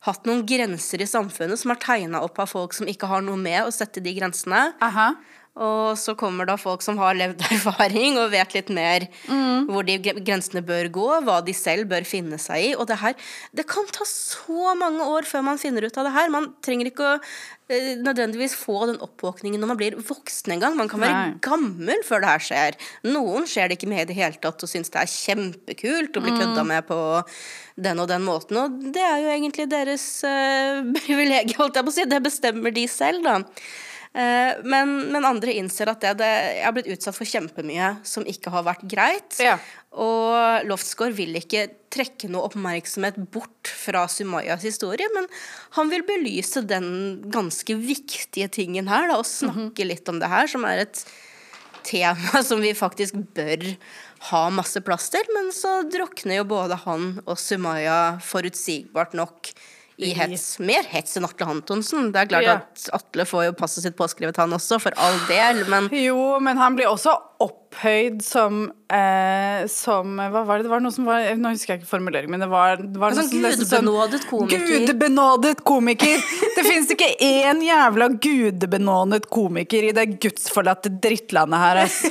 hatt 0.06 0.26
noen 0.26 0.42
grenser 0.46 1.02
i 1.02 1.08
samfunnet 1.08 1.60
som 1.60 1.72
er 1.74 1.80
tegna 1.82 2.22
opp 2.26 2.40
av 2.42 2.50
folk 2.50 2.74
som 2.74 2.88
ikke 2.90 3.10
har 3.10 3.22
noe 3.24 3.38
med 3.38 3.66
å 3.66 3.74
sette 3.74 4.02
de 4.02 4.14
grensene. 4.16 4.70
Aha. 4.82 5.12
Og 5.60 5.98
så 6.00 6.14
kommer 6.16 6.48
da 6.48 6.54
folk 6.56 6.80
som 6.84 6.96
har 7.02 7.16
levd 7.18 7.42
erfaring 7.52 8.16
og 8.20 8.30
vet 8.32 8.54
litt 8.56 8.70
mer 8.72 9.04
hvor 9.68 9.84
de 9.86 9.98
grensene 10.00 10.62
bør 10.64 10.88
gå, 10.92 11.08
hva 11.26 11.40
de 11.44 11.54
selv 11.56 11.90
bør 11.90 12.06
finne 12.08 12.38
seg 12.40 12.70
i. 12.70 12.74
Og 12.76 12.86
det 12.88 13.00
her 13.02 13.16
Det 13.52 13.66
kan 13.68 13.84
ta 13.92 14.06
så 14.08 14.72
mange 14.78 15.04
år 15.04 15.28
før 15.28 15.44
man 15.50 15.60
finner 15.60 15.84
ut 15.84 15.98
av 15.98 16.08
det 16.08 16.14
her. 16.16 16.32
Man 16.32 16.52
trenger 16.64 16.88
ikke 16.88 17.04
å 17.04 17.12
eh, 17.68 17.92
nødvendigvis 18.00 18.56
få 18.58 18.86
den 18.88 19.00
oppvåkningen 19.04 19.60
når 19.60 19.72
man 19.74 19.80
blir 19.80 19.98
voksen 20.00 20.56
engang. 20.56 20.76
Man 20.78 20.90
kan 20.90 21.04
være 21.04 21.18
Nei. 21.18 21.36
gammel 21.44 22.02
før 22.08 22.24
det 22.24 22.32
her 22.32 22.46
skjer. 22.48 22.80
Noen 23.12 23.48
skjer 23.48 23.68
det 23.68 23.78
ikke 23.78 23.92
med 23.92 24.06
i 24.06 24.10
det 24.12 24.18
hele 24.18 24.40
tatt 24.40 24.64
og 24.64 24.72
syns 24.72 24.92
det 24.92 25.04
er 25.04 25.14
kjempekult 25.14 26.16
å 26.16 26.24
bli 26.24 26.36
kødda 26.38 26.66
med 26.72 26.88
på 26.88 26.98
den 27.76 28.00
og 28.00 28.08
den 28.08 28.24
måten. 28.24 28.56
Og 28.64 28.92
det 28.96 29.04
er 29.04 29.20
jo 29.20 29.32
egentlig 29.36 29.68
deres 29.72 30.08
eh, 30.28 30.82
privilegium, 31.04 31.60
holdt 31.60 31.76
jeg 31.76 31.88
på 31.88 31.92
å 31.92 31.98
si. 32.00 32.08
Det 32.08 32.24
bestemmer 32.24 32.74
de 32.74 32.88
selv, 32.90 33.28
da. 33.28 33.40
Eh, 34.12 34.58
men, 34.68 34.90
men 35.12 35.24
andre 35.24 35.54
innser 35.56 35.88
at 35.88 36.02
det, 36.04 36.16
det, 36.20 36.28
jeg 36.58 36.66
har 36.66 36.74
blitt 36.76 36.90
utsatt 36.92 37.16
for 37.16 37.28
kjempemye 37.28 37.94
som 38.04 38.26
ikke 38.28 38.52
har 38.52 38.66
vært 38.66 38.84
greit. 38.90 39.38
Ja. 39.40 39.56
Og 39.92 40.68
Loftsgaard 40.68 41.16
vil 41.16 41.36
ikke 41.40 41.66
trekke 41.92 42.28
noe 42.32 42.48
oppmerksomhet 42.48 43.18
bort 43.32 43.68
fra 43.68 44.04
Sumayas 44.08 44.64
historie, 44.64 45.08
men 45.16 45.28
han 45.76 45.92
vil 45.92 46.04
belyse 46.08 46.64
den 46.64 46.86
ganske 47.32 47.76
viktige 47.76 48.48
tingen 48.52 48.88
her, 48.88 49.08
da, 49.10 49.18
og 49.20 49.28
snakke 49.28 49.88
litt 49.88 50.08
om 50.12 50.20
det 50.20 50.32
her, 50.32 50.48
som 50.48 50.64
er 50.68 50.86
et 50.86 51.04
tema 51.84 52.42
som 52.48 52.62
vi 52.62 52.72
faktisk 52.76 53.16
bør 53.36 53.64
ha 54.30 54.42
masse 54.54 54.80
plass 54.84 55.10
til. 55.12 55.28
Men 55.36 55.52
så 55.56 55.80
drukner 55.88 56.40
jo 56.40 56.48
både 56.52 56.78
han 56.84 57.14
og 57.24 57.36
Sumaya 57.40 58.18
forutsigbart 58.24 59.16
nok 59.18 59.52
i 59.98 60.12
hets. 60.16 60.58
Mer 60.58 60.82
hets 60.88 61.16
enn 61.18 61.26
Atle 61.28 61.46
Antonsen. 61.52 62.12
Det 62.14 62.20
er 62.22 62.30
klart 62.30 62.46
Ja. 62.46 62.54
at 62.62 62.88
Atle 62.96 63.24
får 63.28 63.44
jo 63.46 63.52
passet 63.58 63.84
sitt 63.84 63.96
påskrevet, 63.96 64.36
han 64.40 64.50
også, 64.56 64.80
for 64.80 64.92
all 64.96 65.18
del, 65.28 65.64
men 65.68 65.88
Jo, 65.92 66.38
men 66.40 66.56
han 66.56 66.74
blir 66.78 66.86
også 66.88 67.12
opphøyd 67.42 68.22
som 68.22 68.70
eh, 68.92 69.66
Som 69.66 70.16
Hva 70.16 70.44
var 70.46 70.58
det? 70.60 70.64
Det 70.68 70.70
var 70.70 70.80
noe 70.84 70.92
som 70.94 71.04
var 71.08 71.24
Nå 71.36 71.50
husker 71.54 71.74
jeg 71.74 71.80
ikke 71.82 71.90
formuleringen, 71.90 72.30
men 72.30 72.40
det 72.44 72.48
var, 72.52 72.76
det 72.76 73.00
var 73.02 73.12
sånn 73.16 73.28
sånn- 73.32 73.42
gudebenådet 73.58 74.26
komiker. 74.30 74.66
Gudebenådet 74.68 75.64
komiker! 75.66 76.22
Det 76.56 76.64
fins 76.66 76.90
ikke 76.94 77.10
én 77.20 77.62
jævla 77.66 78.08
gudebenådet 78.22 79.28
komiker 79.32 79.88
i 79.88 79.92
det 79.96 80.06
gudsforlatte 80.22 80.92
drittlandet 81.02 81.58
her, 81.58 81.82
ass. 81.86 82.02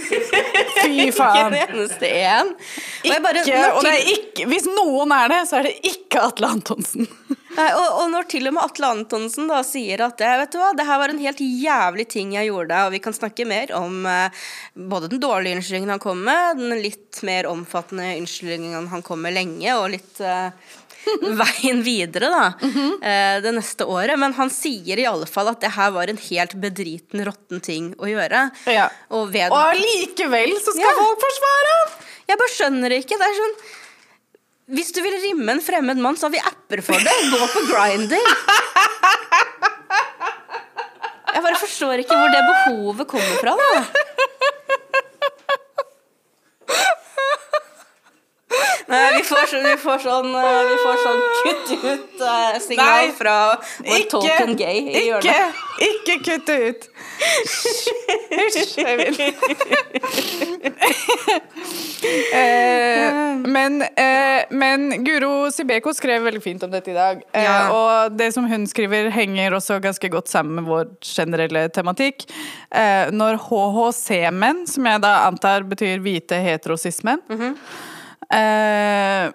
Fy 0.85 1.05
Ikke 1.07 1.17
faen. 1.19 1.53
en 1.53 1.59
eneste 1.61 2.09
en. 2.21 2.51
Og, 2.53 3.15
bare, 3.23 3.43
Ikke, 3.43 3.61
og 3.75 3.85
det 3.85 3.93
er 3.93 4.09
ikke, 4.15 4.47
hvis 4.51 4.67
noen 4.69 5.13
er 5.15 5.31
det, 5.33 5.41
så 5.49 5.59
er 5.61 5.69
det 5.69 5.75
ikke 5.91 6.25
Atle 6.29 6.51
Antonsen. 6.57 7.07
Nei, 7.57 7.67
og, 7.75 7.87
og 7.99 8.05
når 8.13 8.27
til 8.31 8.47
og 8.47 8.55
med 8.55 8.63
Atle 8.63 8.89
Antonsen 8.95 9.49
da 9.51 9.59
sier 9.67 10.05
at 10.05 10.21
vet 10.23 10.53
du 10.53 10.59
hva, 10.61 10.69
det 10.77 10.85
her 10.87 11.01
var 11.01 11.11
en 11.11 11.19
helt 11.19 11.41
jævlig 11.43 12.05
ting 12.13 12.31
jeg 12.37 12.47
gjorde, 12.47 12.77
og 12.87 12.93
vi 12.93 13.01
kan 13.03 13.15
snakke 13.15 13.47
mer 13.49 13.73
om 13.75 14.05
eh, 14.07 14.43
både 14.75 15.09
den 15.11 15.19
dårlige 15.23 15.57
unnskyldningen 15.57 15.91
han 15.97 16.03
kom 16.03 16.23
med, 16.27 16.61
den 16.61 16.79
litt 16.79 17.19
mer 17.27 17.49
omfattende 17.51 18.13
unnskyldningen 18.21 18.87
han 18.93 19.03
kom 19.03 19.19
med 19.25 19.35
lenge, 19.35 19.67
og 19.75 19.89
litt 19.97 20.23
eh, 20.23 20.71
veien 21.41 21.81
videre 21.85 22.29
da, 22.31 22.43
eh, 22.61 23.37
det 23.43 23.51
neste 23.55 23.85
året. 23.89 24.17
Men 24.21 24.33
han 24.37 24.49
sier 24.53 24.99
i 25.01 25.05
alle 25.09 25.25
fall 25.29 25.47
at 25.51 25.61
det 25.63 25.71
her 25.75 25.91
var 25.95 26.07
en 26.11 26.19
helt 26.29 26.53
bedriten, 26.61 27.23
råtten 27.27 27.61
ting 27.65 27.91
å 27.97 28.05
gjøre. 28.09 28.45
Ja. 28.69 28.87
Og 29.09 29.31
ved, 29.33 29.49
Og 29.51 29.75
likevel 29.81 30.53
så 30.61 30.71
skal 30.75 30.85
Ja. 30.89 30.95
folk 30.99 31.19
forsvare 31.27 31.69
ham! 31.77 31.89
Jeg 32.31 32.37
bare 32.39 32.53
skjønner 32.55 32.89
ikke. 33.01 33.17
Det 33.19 33.27
er 33.27 33.39
sånn 33.41 33.55
Hvis 34.71 34.91
du 34.95 35.01
vil 35.03 35.17
rimme 35.25 35.51
en 35.51 35.59
fremmed 35.59 35.97
mann, 35.99 36.15
så 36.15 36.29
har 36.29 36.31
vi 36.37 36.39
apper 36.47 36.79
for 36.85 36.95
det. 36.95 37.15
Gå 37.33 37.47
på 37.55 37.61
Grindr. 37.71 38.21
Jeg 41.31 41.41
bare 41.43 41.57
forstår 41.59 41.95
ikke 42.03 42.15
hvor 42.15 42.31
det 42.31 42.41
behovet 42.47 43.07
kommer 43.09 43.35
fra, 43.41 43.53
da. 43.57 43.67
Nei, 48.51 48.80
vi 48.91 49.23
får, 49.23 49.45
så, 49.51 49.61
vi 49.63 49.75
får 49.79 50.01
sånn 50.03 50.33
eh, 50.35 50.61
Vi 50.69 50.77
får 50.83 51.01
sånn 51.05 51.21
kutt 51.41 51.71
ut-signal 51.93 53.09
uh, 53.09 53.13
fra 53.17 53.35
vår 53.87 54.07
Tolkien 54.11 54.55
Gay 54.59 54.81
i 54.91 55.05
hjørnet. 55.07 55.61
ikke 55.87 56.17
kutt 56.27 56.45
det 56.49 56.57
ut. 56.69 56.87
Hysj, 58.31 58.81
eh, 62.33 63.23
men, 63.45 63.81
eh, 63.81 64.43
men 64.49 65.03
Guro 65.05 65.51
Sibeko 65.51 65.93
skrev 65.93 66.23
veldig 66.25 66.41
fint 66.43 66.63
om 66.65 66.71
dette 66.71 66.91
i 66.91 66.97
dag. 66.97 67.21
Eh, 67.33 67.43
Ja. 67.43 67.69
Og 67.71 68.17
det 68.17 68.33
som 68.33 68.45
hun 68.49 68.65
skriver, 68.67 69.09
henger 69.13 69.51
også 69.57 69.79
ganske 69.81 70.09
godt 70.09 70.27
sammen 70.29 70.55
med 70.55 70.63
vår 70.69 70.85
generelle 71.01 71.69
tematikk. 71.69 72.25
Eh, 72.71 73.11
når 73.11 73.37
HHC-menn, 73.47 74.67
som 74.67 74.85
jeg 74.85 75.01
da 75.01 75.27
antar 75.27 75.63
betyr 75.63 75.99
hvite 76.03 76.35
heterosismen, 76.41 77.21
eh, 77.29 77.53
eh, 78.29 79.31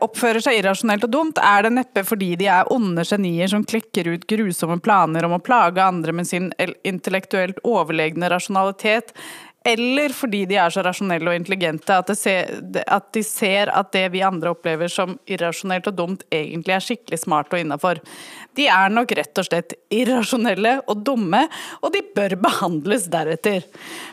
oppfører 0.00 0.40
seg 0.44 0.60
irrasjonelt 0.60 1.04
og 1.04 1.12
dumt, 1.12 1.40
er 1.42 1.66
det 1.66 1.74
neppe 1.76 2.04
fordi 2.06 2.32
de 2.40 2.48
er 2.48 2.70
onde 2.72 3.04
genier 3.04 3.50
som 3.50 3.66
klekker 3.66 4.08
ut 4.14 4.26
grusomme 4.30 4.78
planer 4.80 5.26
om 5.26 5.36
å 5.36 5.42
plage 5.44 5.84
andre 5.84 6.14
med 6.16 6.28
sin 6.30 6.50
intellektuelt 6.88 7.60
overlegne 7.68 8.30
rasjonalitet, 8.32 9.12
eller 9.68 10.08
fordi 10.16 10.46
de 10.48 10.56
er 10.56 10.72
så 10.72 10.80
rasjonelle 10.84 11.28
og 11.28 11.36
intelligente 11.36 11.92
at 11.92 12.08
de 13.12 13.22
ser 13.26 13.72
at 13.76 13.90
det 13.92 14.06
vi 14.14 14.22
andre 14.24 14.54
opplever 14.54 14.88
som 14.88 15.18
irrasjonelt 15.28 15.90
og 15.90 15.98
dumt, 15.98 16.24
egentlig 16.32 16.78
er 16.78 16.86
skikkelig 16.86 17.20
smart 17.20 17.52
og 17.52 17.60
innafor. 17.60 18.00
De 18.58 18.66
er 18.66 18.90
nok 18.92 19.12
rett 19.14 19.40
og 19.40 19.46
slett 19.46 19.74
irrasjonelle 19.94 20.80
og 20.90 21.04
dumme, 21.06 21.44
og 21.80 21.92
de 21.94 22.02
bør 22.16 22.34
behandles 22.42 23.06
deretter. 23.12 23.66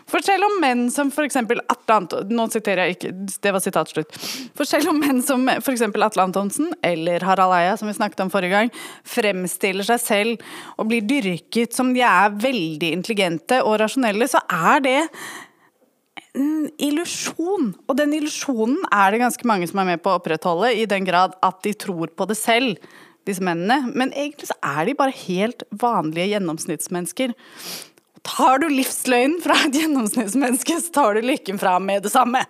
For 0.09 0.23
selv 0.25 0.47
om 0.47 0.59
menn 0.61 0.85
som 0.93 1.09
f.eks. 1.11 1.39
Atle 1.41 1.97
Antonsen 1.97 2.35
Nå 2.37 2.45
siterer 2.53 2.85
jeg 2.85 2.97
ikke, 2.97 3.13
det 3.43 3.53
var 3.55 3.63
sitatslutt. 3.63 4.19
For 4.57 4.69
selv 4.69 4.91
om 4.93 5.01
menn 5.01 5.23
som 5.25 5.47
f.eks. 5.57 5.87
Atle 5.89 6.27
Antonsen 6.27 6.69
eller 6.85 7.25
Harald 7.25 7.55
Eia, 7.57 7.73
som 7.79 7.89
vi 7.89 7.97
snakket 7.97 8.23
om 8.25 8.31
forrige 8.33 8.53
gang, 8.53 8.71
fremstiller 9.07 9.87
seg 9.87 10.03
selv 10.03 10.47
og 10.77 10.91
blir 10.91 11.05
dyrket 11.07 11.75
som 11.75 11.93
de 11.95 12.05
er 12.05 12.37
veldig 12.37 12.93
intelligente 12.93 13.61
og 13.65 13.79
rasjonelle, 13.81 14.29
så 14.29 14.43
er 14.53 14.85
det 14.85 15.01
en 16.37 16.67
illusjon. 16.81 17.71
Og 17.87 17.97
den 17.97 18.13
illusjonen 18.17 18.79
er 18.91 19.11
det 19.13 19.23
ganske 19.23 19.49
mange 19.49 19.67
som 19.69 19.81
er 19.81 19.91
med 19.93 20.03
på 20.03 20.13
å 20.13 20.21
opprettholde, 20.21 20.73
i 20.77 20.85
den 20.89 21.07
grad 21.07 21.35
at 21.45 21.61
de 21.65 21.73
tror 21.77 22.13
på 22.13 22.29
det 22.29 22.37
selv, 22.39 22.77
disse 23.27 23.43
mennene. 23.43 23.91
Men 23.93 24.13
egentlig 24.15 24.49
så 24.51 24.57
er 24.65 24.87
de 24.87 24.97
bare 24.97 25.15
helt 25.25 25.63
vanlige 25.83 26.31
gjennomsnittsmennesker. 26.33 27.35
Tar 28.27 28.63
du 28.63 28.67
livsløgnen 28.71 29.39
fra 29.43 29.55
et 29.67 29.77
gjennomsnittsmenneske, 29.77 30.79
så 30.83 30.95
tar 30.99 31.15
du 31.17 31.27
lykken 31.27 31.59
fra 31.61 31.77
med 31.79 32.03
det 32.07 32.11
samme. 32.11 32.41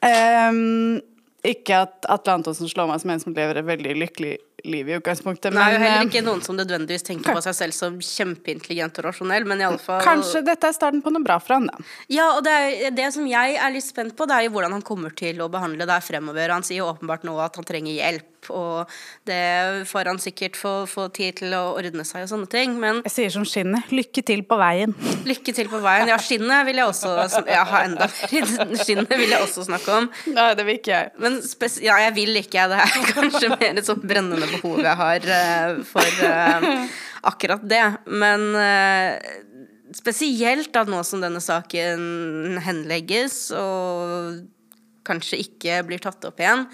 Um, 0.00 1.00
ikke 1.46 1.82
at 1.86 2.06
Atle 2.12 2.36
Antonsen 2.36 2.68
slår 2.68 2.88
meg 2.90 3.00
som 3.00 3.12
en 3.12 3.22
som 3.22 3.34
lever 3.36 3.60
et 3.60 3.68
veldig 3.68 3.96
lykkelig 4.02 4.34
liv 4.64 4.88
i 4.88 4.96
utgangspunktet. 4.98 5.54
Nei, 5.56 5.70
men, 5.72 5.82
heller 5.82 6.02
eh, 6.02 6.08
ikke 6.10 6.22
noen 6.24 6.42
som 6.44 6.56
nødvendigvis 6.58 7.04
tenker 7.06 7.36
på 7.36 7.42
seg 7.44 7.56
selv 7.56 7.76
som 7.76 7.96
kjempeintelligent 8.04 9.00
og 9.00 9.06
rasjonell, 9.08 9.46
men 9.48 9.62
i 9.62 9.66
alle 9.68 9.80
fall 9.80 10.02
Kanskje 10.04 10.42
dette 10.44 10.68
er 10.68 10.76
starten 10.76 11.00
på 11.04 11.12
noe 11.14 11.24
bra 11.24 11.38
for 11.40 11.56
han, 11.56 11.70
da. 11.70 11.86
Ja, 12.12 12.30
og 12.36 12.44
det, 12.44 12.52
er, 12.52 12.92
det 12.96 13.08
som 13.16 13.24
jeg 13.28 13.56
er 13.56 13.72
litt 13.72 13.86
spent 13.86 14.16
på, 14.18 14.28
det 14.28 14.36
er 14.36 14.48
jo 14.48 14.54
hvordan 14.56 14.76
han 14.76 14.84
kommer 14.86 15.14
til 15.16 15.40
å 15.40 15.48
behandle 15.52 15.88
det 15.88 16.00
fremover. 16.04 16.52
Han 16.52 16.66
sier 16.66 16.82
jo 16.82 16.90
åpenbart 16.90 17.24
nå 17.28 17.38
at 17.40 17.56
han 17.60 17.68
trenger 17.68 17.96
hjelp, 17.96 18.29
og 18.48 18.88
det 19.28 19.84
får 19.90 20.08
han 20.10 20.20
sikkert 20.22 20.56
få, 20.56 20.72
få 20.88 21.08
tid 21.14 21.40
til 21.42 21.54
å 21.56 21.74
ordne 21.76 22.04
seg 22.08 22.24
og 22.24 22.30
sånne 22.32 22.48
ting. 22.50 22.78
Men 22.80 23.02
Jeg 23.04 23.14
sier 23.16 23.34
som 23.34 23.44
skinnet, 23.48 23.92
lykke 23.92 24.24
til 24.26 24.44
på 24.48 24.58
veien. 24.60 24.94
lykke 25.28 25.54
til 25.56 25.68
på 25.72 25.82
veien. 25.84 26.08
Ja, 26.10 26.16
skinnet 26.22 26.64
vil 26.68 26.80
jeg 26.80 26.88
også 26.88 27.12
Ja, 27.50 27.64
ha 27.68 27.84
enda 27.88 28.08
mer. 28.08 28.48
Skinnet 28.84 29.12
vil 29.12 29.28
jeg 29.28 29.42
også 29.42 29.66
snakke 29.68 29.98
om. 30.00 30.08
Nei, 30.32 30.48
det 30.56 30.66
vil 30.68 30.80
ikke 30.80 30.94
jeg. 30.94 31.12
Men 31.20 31.40
spes 31.44 31.78
ja, 31.84 31.98
jeg 32.06 32.16
vil 32.16 32.40
ikke. 32.40 32.66
Det 32.72 32.80
er 32.86 32.96
kanskje 33.18 33.52
mer 33.52 33.80
et 33.82 33.86
sånt 33.88 34.06
brennende 34.06 34.48
behov 34.56 34.80
jeg 34.80 34.96
har 35.02 35.28
uh, 35.28 35.82
for 35.88 36.24
uh, 36.24 37.00
akkurat 37.30 37.64
det. 37.68 37.84
Men 38.08 38.46
uh, 38.56 39.18
spesielt 39.96 40.76
at 40.78 40.90
nå 40.90 41.02
som 41.06 41.22
denne 41.22 41.42
saken 41.42 42.60
henlegges 42.64 43.50
og 43.56 44.40
kanskje 45.06 45.40
ikke 45.42 45.80
blir 45.88 46.02
tatt 46.02 46.24
opp 46.28 46.40
igjen, 46.42 46.66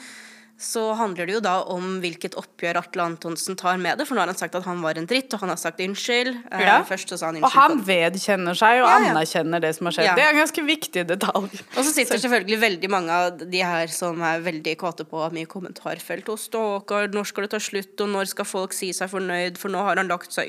så 0.59 0.95
handler 0.97 1.27
det 1.29 1.35
jo 1.37 1.41
da 1.45 1.59
om 1.69 1.99
hvilket 2.01 2.33
oppgjør 2.41 2.79
Atle 2.81 3.05
Antonsen 3.05 3.57
tar 3.61 3.77
med 3.77 3.99
det. 4.01 4.07
For 4.09 4.17
nå 4.17 4.23
har 4.23 4.31
han 4.33 4.39
sagt 4.39 4.55
at 4.57 4.65
han 4.65 4.81
var 4.81 4.97
en 4.97 5.05
dritt, 5.09 5.29
og 5.37 5.43
han 5.43 5.51
har 5.53 5.59
sagt 5.61 5.83
unnskyld. 5.85 6.31
Eh, 6.51 6.63
Ja. 6.67 6.79
Først 6.89 7.11
så 7.13 7.19
sa 7.21 7.27
han 7.29 7.43
Og 7.45 7.51
han 7.53 7.83
vedkjenner 7.85 8.57
seg 8.57 8.81
og 8.81 8.89
Ja, 8.89 8.99
ja. 9.05 9.11
anerkjenner 9.13 9.61
det 9.61 9.75
som 9.77 9.87
har 9.87 9.93
skjedd. 9.93 10.17
Det 10.17 10.25
er 10.25 10.33
en 10.33 10.41
ganske 10.41 10.65
viktig 10.65 11.05
detalj. 11.11 11.61
Og 11.77 11.85
så 11.85 11.93
sitter 11.93 12.17
selvfølgelig 12.19 12.59
veldig 12.63 12.91
mange 12.91 13.11
av 13.13 13.37
de 13.39 13.61
her 13.63 13.87
som 13.93 14.23
er 14.23 14.41
veldig 14.41 14.77
kåte 14.81 15.05
på 15.05 15.27
mye 15.37 15.47
kommentarfelt. 15.47 16.27
hos 16.27 16.49
stakkar, 16.49 17.13
når 17.13 17.27
skal 17.27 17.45
det 17.45 17.51
ta 17.51 17.59
slutt, 17.61 18.01
og 18.01 18.09
når 18.09 18.27
skal 18.33 18.45
folk 18.49 18.73
si 18.73 18.93
seg 18.97 19.11
fornøyd, 19.13 19.59
for 19.59 19.69
nå 19.69 19.79
har 19.85 19.97
han 20.01 20.09
lagt 20.09 20.33
seg, 20.33 20.49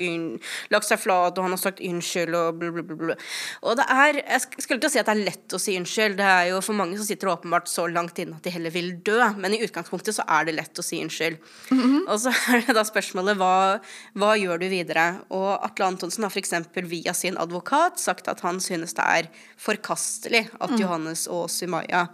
lagt 0.70 0.88
seg 0.88 0.98
flat, 0.98 1.36
og 1.36 1.44
han 1.44 1.52
har 1.52 1.58
sagt 1.60 1.80
unnskyld, 1.84 2.34
og 2.34 2.58
bla, 2.58 2.70
bla, 2.70 2.96
bla. 2.96 3.14
Og 3.62 3.76
det 3.76 3.84
er 3.88 4.22
Jeg 4.28 4.40
skulle 4.64 4.80
å 4.80 4.90
si 4.90 4.98
at 4.98 5.06
det 5.06 5.16
er 5.18 5.24
lett 5.28 5.52
å 5.52 5.60
si 5.60 5.76
unnskyld. 5.76 6.16
Det 6.16 6.24
er 6.24 6.48
jo 6.54 6.60
for 6.64 6.72
mange 6.72 6.96
som 6.96 7.04
sitter 7.04 7.28
åpenbart 7.28 7.68
så 7.68 7.84
langt 7.92 8.16
inne 8.18 8.36
at 8.36 8.42
de 8.42 8.50
heller 8.50 8.70
vil 8.70 8.96
dø, 9.04 9.20
men 9.36 9.52
i 9.52 9.60
utgangspunktet 9.66 9.97
så 10.06 10.24
er 10.30 10.46
det 10.48 10.54
lett 10.56 10.78
å 10.78 10.84
si 10.84 11.00
unnskyld. 11.02 11.38
Og 12.08 12.14
så 12.22 12.32
er 12.52 12.62
det 12.66 12.76
da 12.76 12.84
spørsmålet 12.86 13.38
hva, 13.40 13.78
hva 14.18 14.32
gjør 14.38 14.62
du 14.62 14.68
videre? 14.70 15.06
Og 15.34 15.50
Atle 15.56 15.90
Antonsen 15.92 16.26
har 16.26 16.34
f.eks. 16.34 16.54
via 16.88 17.14
sin 17.16 17.38
advokat 17.40 17.98
sagt 18.02 18.30
at 18.30 18.44
han 18.46 18.60
synes 18.62 18.94
det 18.98 19.08
er 19.18 19.30
forkastelig 19.58 20.46
at 20.60 20.76
Johannes 20.78 21.26
og 21.32 21.48
Sumaya 21.52 22.06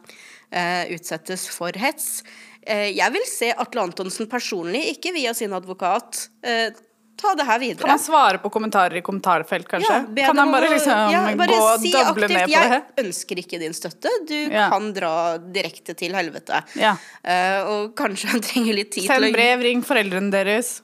eh, 0.51 0.95
utsettes 0.95 1.47
for 1.53 1.77
hets. 1.79 2.23
Eh, 2.67 2.91
jeg 2.97 3.13
vil 3.13 3.27
se 3.29 3.53
Atle 3.53 3.85
Antonsen 3.89 4.29
personlig, 4.31 4.87
ikke 4.95 5.13
via 5.17 5.35
sin 5.37 5.53
advokat, 5.57 6.29
eh, 6.47 6.71
ta 7.17 7.35
det 7.39 7.45
her 7.49 7.59
videre. 7.63 7.81
Kan 7.85 7.91
han 7.95 7.99
svare 8.03 8.39
på 8.43 8.51
kommentarer 8.51 8.97
i 8.97 9.03
kommentarfelt, 9.07 9.69
kanskje? 9.71 9.99
Ja, 10.17 10.27
kan 10.27 10.39
han 10.39 10.53
bare 10.53 10.71
liksom 10.73 11.13
ja, 11.15 11.23
bare 11.39 11.49
gå 11.55 11.61
og 11.63 11.81
si 11.81 11.93
doble 11.95 12.27
aktivt, 12.27 12.39
ned 12.39 12.45
på 12.45 12.63
det? 12.69 12.81
Jeg 12.99 13.07
ønsker 13.07 13.43
ikke 13.45 13.61
din 13.63 13.77
støtte. 13.77 14.13
Du 14.29 14.35
Ja. 14.35 14.69
kan 14.71 14.93
dra 14.97 15.13
direkte 15.39 15.95
til 15.97 16.13
helvete. 16.15 16.63
Ja. 16.81 16.97
Eh, 17.23 17.61
og 17.65 17.95
kanskje 17.99 18.29
han 18.35 18.41
trenger 18.45 18.75
litt 18.75 18.91
tid 18.93 19.07
til 19.07 19.13
Send 19.15 19.33
brev, 19.37 19.61
ring 19.63 19.83
foreldrene 19.83 20.31
deres. 20.35 20.81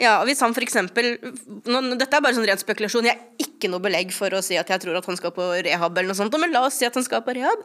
Ja, 0.00 0.14
og 0.22 0.28
hvis 0.30 0.40
han 0.40 0.54
for 0.56 0.64
eksempel 0.64 1.12
nå, 1.20 1.80
Dette 2.00 2.16
er 2.16 2.22
bare 2.24 2.36
sånn 2.36 2.46
ren 2.48 2.60
spekulasjon. 2.60 3.08
Jeg 3.10 3.18
har 3.18 3.44
ikke 3.44 3.68
noe 3.68 3.82
belegg 3.84 4.14
for 4.16 4.32
å 4.32 4.40
si 4.44 4.56
at 4.56 4.70
jeg 4.72 4.80
tror 4.84 4.96
at 4.96 5.08
han 5.10 5.18
skal 5.18 5.34
på 5.36 5.44
rehab, 5.66 5.92
eller 5.92 6.08
noe 6.08 6.16
sånt, 6.16 6.36
men 6.40 6.54
la 6.54 6.62
oss 6.64 6.78
si 6.80 6.88
at 6.88 6.96
han 6.96 7.04
skal 7.04 7.20
på 7.26 7.34
rehab. 7.36 7.64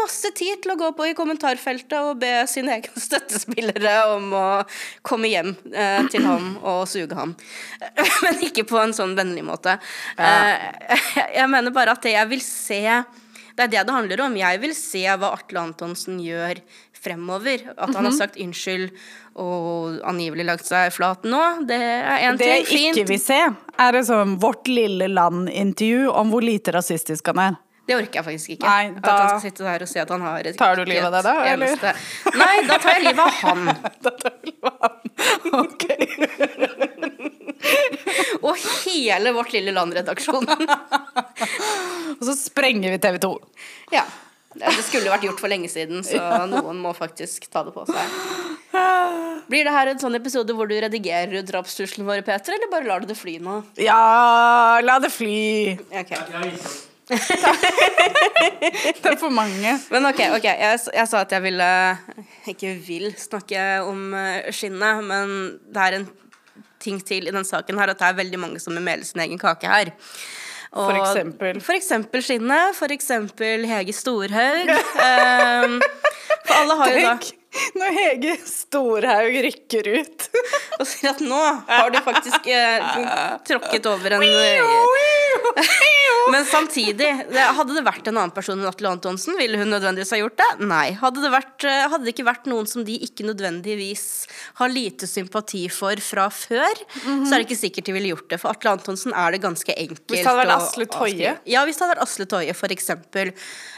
Masse 0.00 0.30
tid 0.36 0.62
til 0.64 0.72
å 0.72 0.78
gå 0.80 0.90
på 0.96 1.10
i 1.10 1.16
kommentarfeltet 1.18 1.96
og 2.00 2.22
be 2.22 2.32
sine 2.50 2.78
egne 2.78 3.02
støttespillere 3.06 3.96
om 4.14 4.32
å 4.38 4.46
komme 5.04 5.28
hjem 5.32 5.52
eh, 5.74 6.00
til 6.12 6.24
ham 6.28 6.54
og 6.62 6.86
suge 6.88 7.18
ham. 7.18 7.36
Men 8.24 8.40
ikke 8.48 8.64
på 8.68 8.80
en 8.80 8.96
sånn 8.96 9.12
vennlig 9.18 9.44
måte. 9.44 9.76
Eh, 10.16 10.96
jeg 11.40 11.52
mener 11.52 11.74
bare 11.74 11.98
at 11.98 12.04
det 12.06 12.16
jeg 12.16 12.32
vil 12.32 12.44
se 12.44 12.82
det 13.54 13.68
er 13.68 13.70
det 13.70 13.84
det 13.86 13.94
handler 13.94 14.24
om. 14.24 14.34
Jeg 14.34 14.58
vil 14.64 14.72
se 14.74 15.04
hva 15.06 15.30
Atle 15.36 15.60
Antonsen 15.68 16.18
gjør 16.18 16.58
fremover. 17.04 17.62
At 17.76 17.92
han 17.94 18.04
har 18.04 18.10
Mhm. 18.12 18.18
sagt 18.18 18.36
unnskyld 18.40 18.90
og 19.36 20.00
angivelig 20.08 20.44
lagt 20.48 20.64
seg 20.66 20.92
flat 20.94 21.22
nå, 21.28 21.66
det 21.66 21.76
er 21.80 22.18
én 22.30 22.38
Det 22.38 22.46
ting. 22.46 22.56
jeg 22.56 22.66
Fint. 22.66 22.96
ikke 22.96 23.08
vil 23.08 23.18
se, 23.20 23.40
er 23.78 23.96
et 23.96 24.06
sånn 24.06 24.38
Vårt 24.40 24.66
lille 24.68 25.08
land-intervju 25.08 26.10
om 26.14 26.30
hvor 26.32 26.42
lite 26.42 26.72
rasistisk 26.72 27.26
han 27.32 27.38
er. 27.38 27.56
Det 27.86 27.96
orker 27.98 28.14
jeg 28.14 28.24
faktisk 28.24 28.48
ikke. 28.56 28.64
Nei, 28.64 28.84
At 28.96 29.04
han 29.04 29.28
skal 29.28 29.40
sitte 29.50 29.62
der 29.66 29.82
og 29.82 29.88
si 29.88 29.98
at 30.00 30.08
han 30.08 30.20
har 30.22 30.38
et 30.40 30.56
Tar 30.56 30.74
du 30.76 30.84
livet 30.86 31.04
av 31.04 31.12
deg 31.12 31.22
da, 31.24 31.34
eller? 31.44 31.66
eneste- 31.66 31.94
Nei, 32.38 32.62
da 32.68 32.78
tar 32.78 32.92
jeg 32.94 33.02
livet 33.04 33.18
av 33.18 33.30
han. 33.44 33.68
Ok. 35.52 35.84
Og 38.44 38.56
hele 38.84 39.32
Vårt 39.36 39.52
Lille 39.52 39.72
Land-redaksjonen. 39.72 40.64
Og 42.18 42.24
så 42.28 42.34
sprenger 42.38 42.90
vi 42.94 42.98
TV 43.02 43.18
2. 43.22 43.30
Ja. 43.94 44.04
Det 44.54 44.84
skulle 44.86 45.10
vært 45.10 45.26
gjort 45.26 45.40
for 45.42 45.50
lenge 45.50 45.68
siden, 45.72 46.04
så 46.06 46.20
noen 46.52 46.80
må 46.82 46.94
faktisk 46.96 47.48
ta 47.52 47.64
det 47.66 47.74
på 47.74 47.84
seg. 47.90 48.16
Blir 49.50 49.66
det 49.66 49.74
her 49.74 49.90
en 49.92 50.00
sånn 50.00 50.16
episode 50.18 50.54
hvor 50.56 50.70
du 50.70 50.74
redigerer 50.78 51.34
ut 51.40 51.48
drapstruslene 51.50 52.06
våre, 52.08 52.24
Peter, 52.26 52.56
eller 52.56 52.70
bare 52.72 52.88
lar 52.88 53.04
du 53.04 53.10
det 53.10 53.18
fly 53.18 53.36
nå? 53.42 53.60
Ja, 53.82 54.80
la 54.84 54.98
det 55.02 55.12
fly. 55.14 55.76
Takk 55.92 56.14
Det 59.04 59.10
er 59.10 59.18
for 59.20 59.28
mange. 59.34 59.74
Men 59.92 60.08
ok, 60.08 60.20
ok, 60.38 60.46
jeg, 60.48 60.78
jeg 60.96 61.08
sa 61.10 61.20
at 61.20 61.34
jeg 61.36 61.44
ville 61.44 61.66
Ikke 62.48 62.70
vil 62.86 63.10
snakke 63.20 63.60
om 63.84 64.14
eh, 64.16 64.48
skinnet, 64.56 65.02
men 65.04 65.34
det 65.68 65.82
er 65.84 65.98
en 65.98 66.06
ting 66.80 67.00
til 67.04 67.28
i 67.28 67.34
den 67.34 67.44
saken 67.48 67.78
her, 67.80 67.92
at 67.92 68.00
det 68.00 68.08
er 68.08 68.18
veldig 68.22 68.40
mange 68.40 68.62
som 68.62 68.72
vil 68.76 68.84
mele 68.84 69.04
sin 69.04 69.22
egen 69.24 69.40
kake 69.40 69.68
her. 69.68 69.92
Og- 70.74 70.88
For 70.90 70.98
eksempel? 70.98 71.60
For 71.62 71.76
eksempel 71.78 72.22
skinnet, 72.26 72.74
for 72.74 72.90
eksempel 72.90 73.64
Hege 73.70 73.94
Storhaug. 73.94 74.68
um, 74.74 75.76
for 76.46 76.54
alle 76.58 76.78
har 76.82 76.90
jo 76.90 77.04
da 77.06 77.18
når 77.78 77.92
Hege 77.94 78.32
Storhaug 78.50 79.36
rykker 79.46 79.86
ut. 80.00 80.24
og 80.80 80.86
sier 80.90 81.12
at 81.12 81.20
nå 81.22 81.42
har 81.68 81.92
du 81.94 82.00
faktisk 82.02 82.48
eh, 82.50 82.88
tråkket 83.46 83.86
over 83.86 84.16
en 84.18 84.24
eh, 84.26 84.74
Men 86.32 86.46
samtidig, 86.48 87.08
hadde 87.34 87.74
det 87.76 87.82
vært 87.84 88.06
en 88.08 88.16
annen 88.16 88.32
person 88.34 88.56
enn 88.58 88.68
Atle 88.68 88.90
Antonsen, 88.94 89.36
ville 89.38 89.58
hun 89.60 89.68
nødvendigvis 89.72 90.12
ha 90.14 90.20
gjort 90.22 90.38
det? 90.40 90.48
Nei. 90.64 90.86
Hadde 90.98 91.20
det, 91.24 91.30
vært, 91.34 91.66
eh, 91.68 91.82
hadde 91.92 92.06
det 92.06 92.14
ikke 92.14 92.26
vært 92.28 92.48
noen 92.50 92.68
som 92.70 92.84
de 92.86 92.96
ikke 93.06 93.26
nødvendigvis 93.28 94.04
har 94.60 94.72
lite 94.72 95.08
sympati 95.10 95.66
for 95.72 96.00
fra 96.04 96.30
før, 96.32 96.80
så 97.04 97.28
er 97.28 97.36
det 97.36 97.44
ikke 97.48 97.60
sikkert 97.60 97.90
de 97.90 97.96
ville 97.96 98.12
gjort 98.14 98.30
det. 98.32 98.40
For 98.42 98.54
Atle 98.54 98.72
Antonsen 98.78 99.12
er 99.12 99.36
det 99.36 99.42
ganske 99.44 99.76
enkelt 99.76 100.06
Hvis 100.08 100.22
det 100.24 100.30
hadde 100.30 100.44
vært 100.44 100.56
Asle 100.56 100.88
Toje? 100.96 101.36
Ja, 101.50 101.66
hvis 101.68 101.76
det 101.78 101.84
hadde 101.86 101.94
vært 101.94 102.06
Asle 102.08 102.28
Toje, 102.30 102.56
for 102.56 102.74
eksempel. 102.74 103.34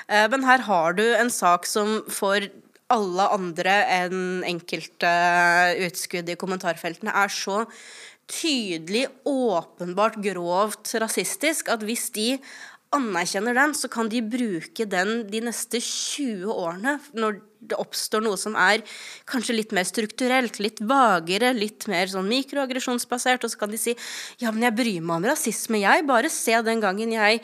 Eh, 0.07 0.28
Men 0.32 0.46
her 0.46 0.64
har 0.70 0.96
du 0.98 1.04
en 1.16 1.32
sak 1.34 1.66
som 1.66 1.98
for 2.09 2.46
alle 2.94 3.24
andre 3.34 3.72
enn 3.90 4.44
enkelte 4.46 5.11
utskudd 5.88 6.28
i 6.30 6.36
kommentarfeltene 6.38 7.11
er 7.11 7.32
så 7.34 7.64
tydelig, 8.31 9.07
åpenbart 9.29 10.18
grovt 10.22 10.95
rasistisk 11.01 11.70
at 11.72 11.85
hvis 11.87 12.09
de 12.16 12.33
anerkjenner 12.95 13.57
den, 13.57 13.74
så 13.74 13.91
kan 13.91 14.09
de 14.11 14.22
bruke 14.22 14.87
den 14.89 15.27
de 15.31 15.43
neste 15.49 15.81
20 15.83 16.47
årene 16.53 16.97
når 17.16 17.41
det 17.66 17.79
oppstår 17.83 18.22
noe 18.22 18.39
som 18.39 18.55
er 18.59 18.85
kanskje 19.29 19.57
litt 19.57 19.74
mer 19.74 19.87
strukturelt, 19.89 20.61
litt 20.62 20.79
vagere, 20.87 21.51
litt 21.57 21.89
mer 21.91 22.07
sånn 22.11 22.29
mikroaggresjonsbasert, 22.31 23.43
og 23.43 23.53
så 23.53 23.62
kan 23.62 23.74
de 23.74 23.81
si 23.81 23.97
ja, 24.43 24.53
men 24.53 24.68
jeg 24.68 24.77
bryr 24.79 25.03
meg 25.03 25.18
om 25.18 25.29
rasisme, 25.33 25.83
jeg. 25.83 26.07
Bare 26.07 26.31
se 26.33 26.55
den 26.66 26.83
gangen 26.85 27.14
jeg 27.16 27.43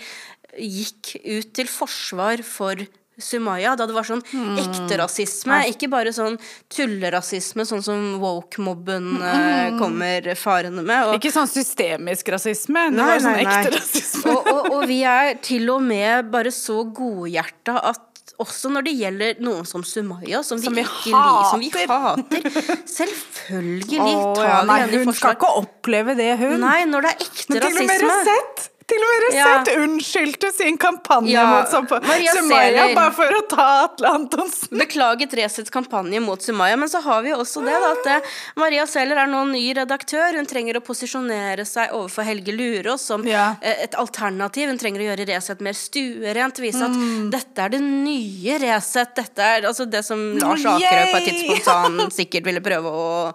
gikk 0.53 1.15
ut 1.25 1.55
til 1.57 1.71
forsvar 1.71 2.45
for 2.47 2.87
Sumaya, 3.21 3.75
da 3.77 3.85
det 3.87 3.95
var 3.95 4.07
sånn 4.09 4.23
ekte 4.59 4.97
rasisme, 5.01 5.59
ikke 5.73 5.89
bare 5.93 6.13
sånn 6.17 6.39
tullerasisme, 6.73 7.67
sånn 7.69 7.83
som 7.85 8.07
woke-mobben 8.23 9.11
eh, 9.33 9.75
kommer 9.81 10.31
farende 10.39 10.85
med. 10.87 11.11
Og, 11.11 11.19
Ikke 11.19 11.33
sånn 11.35 11.51
systemisk 11.51 12.33
rasisme, 12.33 12.87
det 12.91 12.97
Nei, 12.99 13.11
var 13.13 13.21
sånn 13.27 13.37
nei, 13.37 13.45
nei. 13.45 13.59
ekte 13.61 13.75
rasisme. 13.77 14.33
og, 14.33 14.49
og, 14.55 14.71
og 14.79 14.87
vi 14.91 15.03
er 15.09 15.35
til 15.45 15.69
og 15.75 15.85
med 15.85 16.33
bare 16.33 16.55
så 16.55 16.81
godhjerta 16.89 17.77
at 17.93 18.09
også 18.43 18.71
når 18.73 18.85
det 18.87 18.93
gjelder 18.97 19.41
noen 19.45 19.67
som 19.69 19.83
Sumaya, 19.87 20.41
som, 20.47 20.59
Som 20.59 20.75
vi, 20.75 20.83
vi 20.83 20.89
ikke 20.89 21.13
liker, 21.13 21.51
som 21.51 21.61
vi 21.63 21.69
hater. 21.71 22.49
hater 22.49 22.81
Selvfølgelig 22.97 24.01
Oh, 24.03 24.41
ja, 24.41 24.63
nei, 24.67 24.81
hun 24.97 25.13
skal 25.15 25.37
ikke 25.37 25.51
oppleve 25.61 26.17
det, 26.19 26.31
hun. 26.41 26.57
Nei, 26.65 26.83
når 26.89 27.07
det 27.07 27.13
er 27.13 27.27
ekte 27.27 27.53
Men 27.53 27.61
til 27.61 27.77
og 27.77 27.91
med 27.91 28.07
rasisme. 28.09 28.71
Til 28.93 29.05
å 29.07 29.11
være 29.13 29.29
Ja. 29.35 29.45
sett! 29.65 29.71
unnskyldte 29.83 30.51
sin 30.53 30.77
kampanje 30.79 31.33
Ja, 31.33 31.45
mot 31.49 31.69
Sampa- 31.73 32.01
Maria 32.05 32.33
Sumaya 32.37 32.95
bare 32.95 33.13
for 33.17 33.25
å 33.39 33.41
ta 33.49 33.67
Atle 33.87 34.09
Antonsen. 34.11 34.77
Beklaget 34.79 35.33
Resets 35.39 35.71
kampanje 35.73 36.21
mot 36.21 36.41
Sumaya, 36.45 36.77
men 36.79 36.89
så 36.93 37.01
har 37.03 37.23
vi 37.25 37.31
jo 37.33 37.39
også 37.41 37.65
det 37.65 37.73
da, 37.81 37.93
at 37.97 38.07
eh, 38.19 38.29
Maria 38.61 38.85
Sæler 38.87 39.17
er 39.25 39.31
nå 39.33 39.45
ny 39.51 39.65
redaktør. 39.81 40.37
Hun 40.37 40.47
trenger 40.47 40.77
å 40.77 40.85
posisjonere 40.85 41.65
seg 41.67 41.91
overfor 41.97 42.25
Helge 42.29 42.53
Lurås 42.53 43.01
som 43.09 43.25
Ja. 43.27 43.57
eh, 43.63 43.85
et 43.87 43.93
alternativ. 43.97 44.69
Hun 44.69 44.79
trenger 44.79 45.01
å 45.01 45.09
gjøre 45.17 45.27
Resett 45.33 45.61
mer 45.61 45.73
stuerent. 45.73 46.59
Vise 46.61 46.83
at 46.85 46.91
Mm. 46.93 47.31
dette 47.31 47.59
er 47.65 47.69
det 47.71 47.81
nye 47.81 48.59
Resett. 48.61 49.15
Dette 49.17 49.39
er 49.41 49.63
altså 49.63 49.89
det 49.91 50.05
som 50.05 50.19
Lars 50.39 50.65
Akerø 50.65 51.05
på 51.13 51.17
et 51.17 51.29
tidspunkt 51.33 51.65
sa 51.65 51.83
han 51.83 51.99
sikkert 52.11 52.45
ville 52.45 52.61
prøve 52.61 52.85
å 52.93 53.35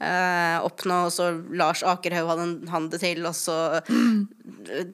eh, 0.00 0.58
oppnå, 0.66 1.06
og 1.08 1.12
så 1.14 1.30
Lars 1.56 1.82
Akerhaug 1.86 2.28
hadde 2.32 2.46
han 2.72 2.88
det 2.92 3.02
til, 3.02 3.26
og 3.28 3.36
så 3.36 3.80
eh, 3.80 4.86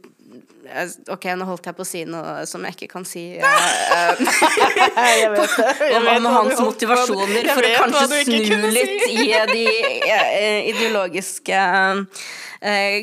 Ok, 1.13 1.27
nå 1.37 1.45
holdt 1.45 1.67
jeg 1.69 1.77
på 1.77 1.83
å 1.85 1.87
si 1.87 2.03
noe 2.09 2.45
som 2.49 2.63
jeg 2.65 2.77
ikke 2.77 2.89
kan 2.95 3.05
si. 3.05 3.25
Jeg 3.37 5.27
om, 5.35 6.07
om 6.07 6.29
hans 6.33 6.61
motivasjoner 6.63 7.51
for 7.51 7.67
å 7.67 7.73
kanskje 7.83 8.23
snu 8.29 8.69
litt 8.73 9.05
i 9.11 9.27
eh, 9.35 9.45
de 9.51 9.67
eh, 10.07 10.71
ideologiske 10.71 11.59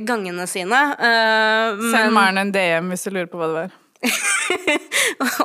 gangene 0.07 0.47
sine. 0.49 0.81
Eh, 0.95 1.85
Send 1.91 2.15
Maren 2.15 2.41
en 2.45 2.55
DM 2.55 2.89
hvis 2.93 3.05
du 3.05 3.11
lurer 3.11 3.29
på 3.29 3.41
hva 3.41 3.51
det 3.51 3.57
var. 3.59 3.78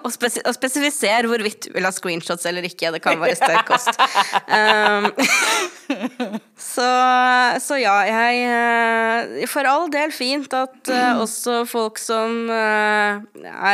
Og, 0.04 0.10
spes 0.14 0.36
og 0.46 0.54
spesifisere 0.54 1.26
hvorvidt 1.26 1.66
du 1.66 1.72
vil 1.74 1.86
ha 1.86 1.90
screenshots 1.94 2.46
eller 2.46 2.66
ikke. 2.68 2.92
Det 2.94 3.00
kan 3.02 3.18
være 3.18 3.34
sterk 3.38 3.66
kost. 3.66 3.98
Um, 4.46 5.08
så, 6.74 6.88
så 7.64 7.80
ja, 7.82 7.96
jeg 8.08 8.44
eh, 8.46 9.44
For 9.50 9.66
all 9.68 9.90
del 9.92 10.14
fint 10.14 10.54
at 10.54 10.92
uh, 10.92 11.20
også 11.24 11.64
folk 11.68 11.98
som 12.02 12.44
uh, 12.50 13.18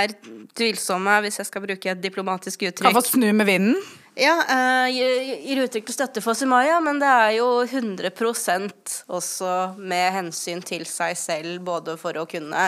er 0.01 0.17
tvilsomme, 0.57 1.21
hvis 1.27 1.43
jeg 1.43 1.51
skal 1.51 1.67
bruke 1.69 1.93
et 1.93 2.03
diplomatisk 2.03 2.65
uttrykk 2.71 2.89
Kan 2.89 2.97
få 2.97 3.05
snu 3.13 3.29
med 3.37 3.49
vinden. 3.49 3.77
Ja, 4.21 4.35
eh, 4.53 4.91
gir 4.93 5.63
uttrykk 5.63 5.87
til 5.89 5.95
støtte 5.97 6.21
for 6.21 6.37
Sumaya, 6.37 6.75
men 6.85 6.99
det 7.01 7.09
er 7.09 7.31
jo 7.39 7.47
100 7.65 8.11
også 9.09 9.53
med 9.81 10.13
hensyn 10.13 10.61
til 10.61 10.85
seg 10.85 11.17
selv, 11.17 11.63
både 11.65 11.95
for 11.97 12.13
å 12.21 12.27
kunne 12.29 12.67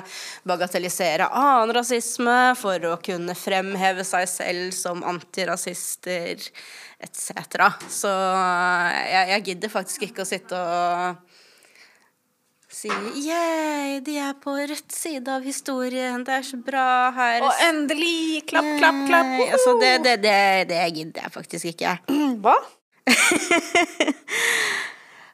bagatellisere 0.49 1.29
annen 1.29 1.75
rasisme, 1.77 2.39
for 2.57 2.81
å 2.89 2.95
kunne 3.05 3.37
fremheve 3.37 4.01
seg 4.01 4.25
selv 4.33 4.73
som 4.73 5.05
antirasister, 5.05 6.41
etc. 7.05 7.69
Så 7.85 8.09
jeg, 9.13 9.29
jeg 9.35 9.47
gidder 9.51 9.77
faktisk 9.77 10.09
ikke 10.09 10.25
å 10.25 10.33
sitte 10.33 10.57
og 10.57 11.32
si 12.83 12.91
yeah, 13.23 14.01
de 14.03 14.17
er 14.19 14.35
på 14.43 14.55
rett 14.59 14.95
side 14.95 15.31
av 15.31 15.45
historien, 15.47 16.25
det 16.27 16.35
er 16.41 16.47
så 16.47 16.59
bra 16.59 17.13
her. 17.15 17.45
Og 17.47 17.65
endelig! 17.69 18.43
Klapp, 18.51 18.71
klapp, 18.81 19.03
klapp. 19.07 19.35
Nei, 19.37 19.51
Altså, 19.55 19.77
det, 19.83 19.93
det, 20.07 20.17
det, 20.25 20.39
det 20.73 20.81
gidder 20.97 21.29
jeg 21.29 21.35
faktisk 21.37 21.71
ikke. 21.75 21.99
Hva? 22.45 22.57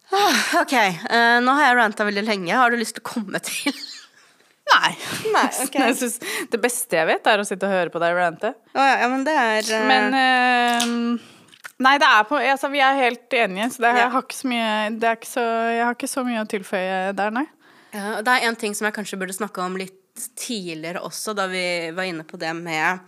Ok, 0.09 0.72
uh, 0.72 1.36
nå 1.44 1.53
har 1.59 1.66
jeg 1.66 1.76
ranta 1.76 2.05
veldig 2.09 2.22
lenge. 2.24 2.55
Har 2.57 2.72
du 2.72 2.78
lyst 2.80 2.96
til 2.96 3.05
å 3.05 3.09
komme 3.11 3.40
til? 3.44 3.76
Nei. 4.72 4.92
Nei, 5.34 5.49
okay. 5.64 5.82
Jeg 5.90 5.99
synes 6.01 6.16
det 6.53 6.61
beste 6.62 6.96
jeg 6.96 7.09
vet, 7.11 7.28
er 7.28 7.42
å 7.42 7.49
sitte 7.49 7.68
og 7.68 7.74
høre 7.76 7.92
på 7.92 8.01
deg 8.03 8.16
rante. 8.16 8.55
Oh, 8.72 8.80
ja, 8.80 9.03
ja, 9.03 9.11
men 9.12 9.26
det 9.28 9.36
er 9.36 9.68
uh... 9.68 9.84
Men 9.88 10.16
eh, 10.16 11.36
Nei, 11.79 11.95
det 12.03 12.09
er 12.11 12.24
på 12.26 12.35
altså, 12.43 12.68
Vi 12.72 12.81
er 12.83 12.97
helt 12.99 13.35
enige, 13.39 13.68
så 13.70 13.85
det, 13.85 13.93
Ja. 13.95 14.01
jeg, 14.05 14.11
har 14.16 14.22
ikke 14.26 14.35
så 14.41 14.49
mye, 14.51 14.70
det 14.99 15.09
er 15.09 15.16
ikke 15.20 15.31
så, 15.31 15.45
jeg 15.76 15.85
har 15.87 15.95
ikke 15.95 16.11
så 16.11 16.24
mye 16.26 16.43
å 16.43 16.49
tilføye 16.51 16.99
der, 17.14 17.31
nei. 17.31 17.47
ja, 17.95 18.20
Det 18.22 18.35
er 18.35 18.49
en 18.49 18.57
ting 18.59 18.74
som 18.74 18.89
jeg 18.89 18.95
kanskje 18.99 19.18
burde 19.20 19.37
snakke 19.37 19.62
om 19.62 19.76
litt 19.79 19.95
tidligere 20.35 20.99
også, 21.07 21.35
da 21.39 21.47
vi 21.47 21.64
var 21.95 22.09
inne 22.11 22.24
på 22.26 22.37
det 22.43 22.51
med 22.59 22.99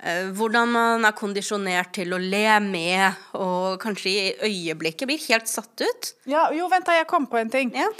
eh, 0.00 0.28
hvordan 0.38 0.70
man 0.70 1.04
er 1.08 1.16
kondisjonert 1.18 1.90
til 1.96 2.14
å 2.14 2.20
le 2.22 2.44
med, 2.62 3.18
og 3.34 3.80
kanskje 3.82 4.12
i 4.14 4.34
øyeblikket 4.46 5.10
blir 5.10 5.18
helt 5.26 5.50
satt 5.50 5.82
ut. 5.82 6.12
Ja, 6.30 6.46
jo, 6.54 6.68
vent 6.70 6.86
da, 6.86 6.94
jeg 7.00 7.08
kom 7.10 7.26
på 7.26 7.40
en 7.42 7.50
ting. 7.50 7.74
Ja. 7.74 7.90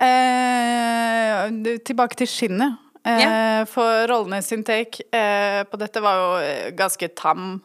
Eh, 0.00 1.76
tilbake 1.84 2.16
til 2.18 2.26
skinnet. 2.30 2.80
Eh, 3.04 3.20
Ja. 3.20 3.64
For 3.68 4.06
Rollenes 4.08 4.46
sin 4.48 4.64
take 4.64 5.04
eh, 5.12 5.62
på 5.68 5.76
dette 5.78 6.00
var 6.00 6.16
jo 6.16 6.70
ganske 6.76 7.08
tam, 7.14 7.60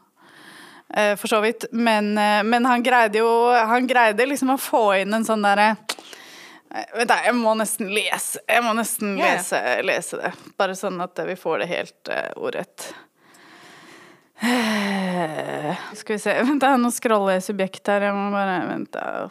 for 0.90 1.28
så 1.28 1.42
vidt. 1.42 1.66
Men, 1.72 2.18
eh, 2.18 2.44
men 2.44 2.66
han 2.66 2.84
greide 2.84 3.22
jo 3.22 3.30
Han 3.54 3.88
greide 3.88 4.26
liksom 4.26 4.56
å 4.56 4.62
få 4.62 4.84
inn 5.02 5.14
en 5.14 5.26
sånn 5.26 5.46
derre 5.46 5.76
eh, 6.74 6.88
Vent, 6.96 7.14
jeg 7.14 7.36
må 7.38 7.54
nesten 7.60 7.92
lese 7.94 8.42
Jeg 8.50 8.64
må 8.66 8.74
nesten 8.78 9.14
ja. 9.20 9.36
lese, 9.36 9.60
lese 9.86 10.22
det. 10.22 10.34
Bare 10.58 10.78
sånn 10.78 10.98
at 11.06 11.22
vi 11.28 11.38
får 11.38 11.62
det 11.64 11.70
helt 11.70 12.12
uh, 12.14 12.32
ordrett. 12.42 12.90
Eh, 14.40 15.86
Skal 16.00 16.16
vi 16.16 16.20
se 16.24 16.36
Vent, 16.42 16.62
da, 16.64 16.74
nå 16.80 16.92
scroller 16.96 17.38
jeg 17.38 17.48
subjekt 17.52 17.92
her. 17.92 18.10
Jeg 18.10 18.18
må 18.18 18.30
bare 18.34 18.60
Vent, 18.72 18.94
da. 18.96 19.30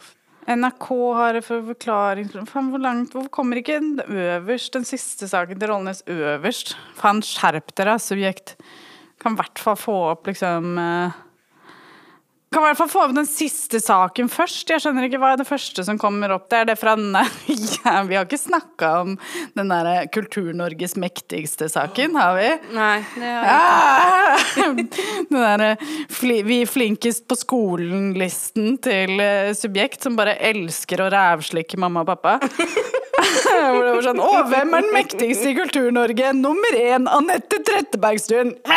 NRK 0.49 0.89
har 1.17 1.35
det 1.37 1.45
for 1.45 1.65
forklaring 1.67 2.29
Faen, 2.49 2.69
hvor 2.73 2.81
langt 2.81 3.13
Hvorfor 3.13 3.29
kommer 3.41 3.59
ikke 3.59 3.81
den 3.81 3.99
øverst, 4.07 4.71
den 4.73 4.87
siste 4.87 5.27
saken 5.29 5.59
til 5.59 5.73
Rollenes 5.73 6.05
øverst? 6.07 6.77
Faen, 6.97 7.19
skjerp 7.25 7.73
dere, 7.77 7.99
subjekt. 8.01 8.55
Kan 9.19 9.35
i 9.35 9.41
hvert 9.41 9.59
fall 9.59 9.75
få 9.77 9.97
opp 10.13 10.29
liksom 10.29 10.77
eh, 10.79 11.25
kan 12.51 12.63
i 12.63 12.69
hvert 12.69 12.79
fall 12.79 12.89
få 12.89 13.03
med 13.09 13.19
den 13.19 13.27
siste 13.29 13.79
saken 13.83 14.29
først. 14.31 14.69
Jeg 14.71 14.81
skjønner 14.81 15.05
ikke 15.05 15.19
hva 15.21 15.33
er 15.35 15.41
det 15.41 15.47
første 15.49 15.83
som 15.85 15.99
kommer 16.01 16.33
opp. 16.33 16.47
Det 16.49 16.63
er 16.63 16.69
det 16.71 16.77
fra 16.81 16.95
ja, 16.97 17.93
Vi 18.07 18.17
har 18.17 18.25
ikke 18.25 18.39
snakka 18.41 18.89
om 19.03 19.15
den 19.57 19.69
derre 19.69 20.07
Kultur-Norges 20.13 20.97
mektigste 20.99 21.69
saken, 21.69 22.17
har 22.17 22.33
vi? 22.39 22.49
Nei, 22.73 22.97
det 23.13 23.33
har 23.35 24.73
vi 24.73 24.85
ikke. 24.87 25.05
Ja, 25.05 25.19
Den 25.29 25.37
derre 25.37 25.71
fli, 26.09 26.41
Vi 26.47 26.61
flinkest 26.69 27.27
på 27.29 27.37
skolen-listen 27.37 28.79
til 28.81 29.21
eh, 29.21 29.53
subjekt 29.57 30.05
som 30.05 30.17
bare 30.17 30.37
elsker 30.49 31.05
å 31.05 31.11
rævslikke 31.13 31.77
mamma 31.81 32.01
og 32.05 32.15
pappa. 32.15 32.39
Hvor 33.73 33.83
det 33.83 33.93
var 33.93 34.05
sånn 34.05 34.21
Å, 34.23 34.29
hvem 34.49 34.73
er 34.75 34.85
den 34.85 34.93
mektigste 34.95 35.51
i 35.51 35.55
Kultur-Norge? 35.57 36.31
Nummer 36.37 36.77
én, 36.77 37.07
Anette 37.11 37.59
Trettebergstuen. 37.67 38.53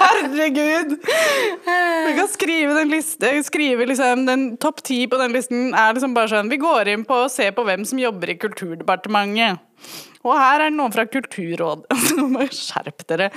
Herregud! 0.00 0.96
Vi 1.00 2.12
kan 2.16 2.28
skrive 2.30 2.74
den 2.78 2.90
liste 2.92 3.32
Skrive 3.46 3.86
liksom 3.88 4.26
den 4.28 4.46
topp 4.62 4.82
ti 4.86 5.02
på 5.10 5.18
den 5.20 5.34
listen 5.36 5.74
er 5.74 5.94
liksom 5.94 6.14
bare 6.16 6.32
sånn 6.32 6.50
Vi 6.52 6.58
går 6.60 6.90
inn 6.92 7.04
på 7.08 7.24
og 7.26 7.32
ser 7.32 7.52
på 7.56 7.64
hvem 7.66 7.84
som 7.88 8.00
jobber 8.00 8.32
i 8.32 8.38
Kulturdepartementet. 8.40 9.60
Og 10.20 10.36
her 10.36 10.66
er 10.66 10.72
noen 10.74 10.92
fra 10.92 11.06
Kulturrådet. 11.08 11.88
Skjerpe 12.56 13.06
dere. 13.08 13.30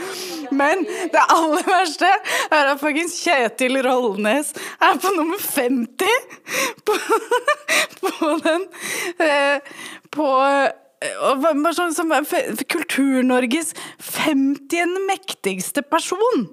Men 0.52 0.84
det 1.14 1.26
aller 1.32 1.64
verste 1.68 2.10
er 2.52 2.72
at 2.74 2.82
fuckings 2.82 3.16
Kjetil 3.24 3.80
Rollnes 3.86 4.52
er 4.84 5.00
på 5.00 5.14
nummer 5.16 5.40
50 5.40 6.08
på, 6.84 6.98
på 8.04 8.34
den 8.44 8.66
eh, 9.24 9.78
På 10.14 10.28
eh, 10.44 10.74
sånn 11.78 11.96
Kultur-Norges 12.76 13.74
50. 14.00 15.00
mektigste 15.08 15.84
person. 15.88 16.50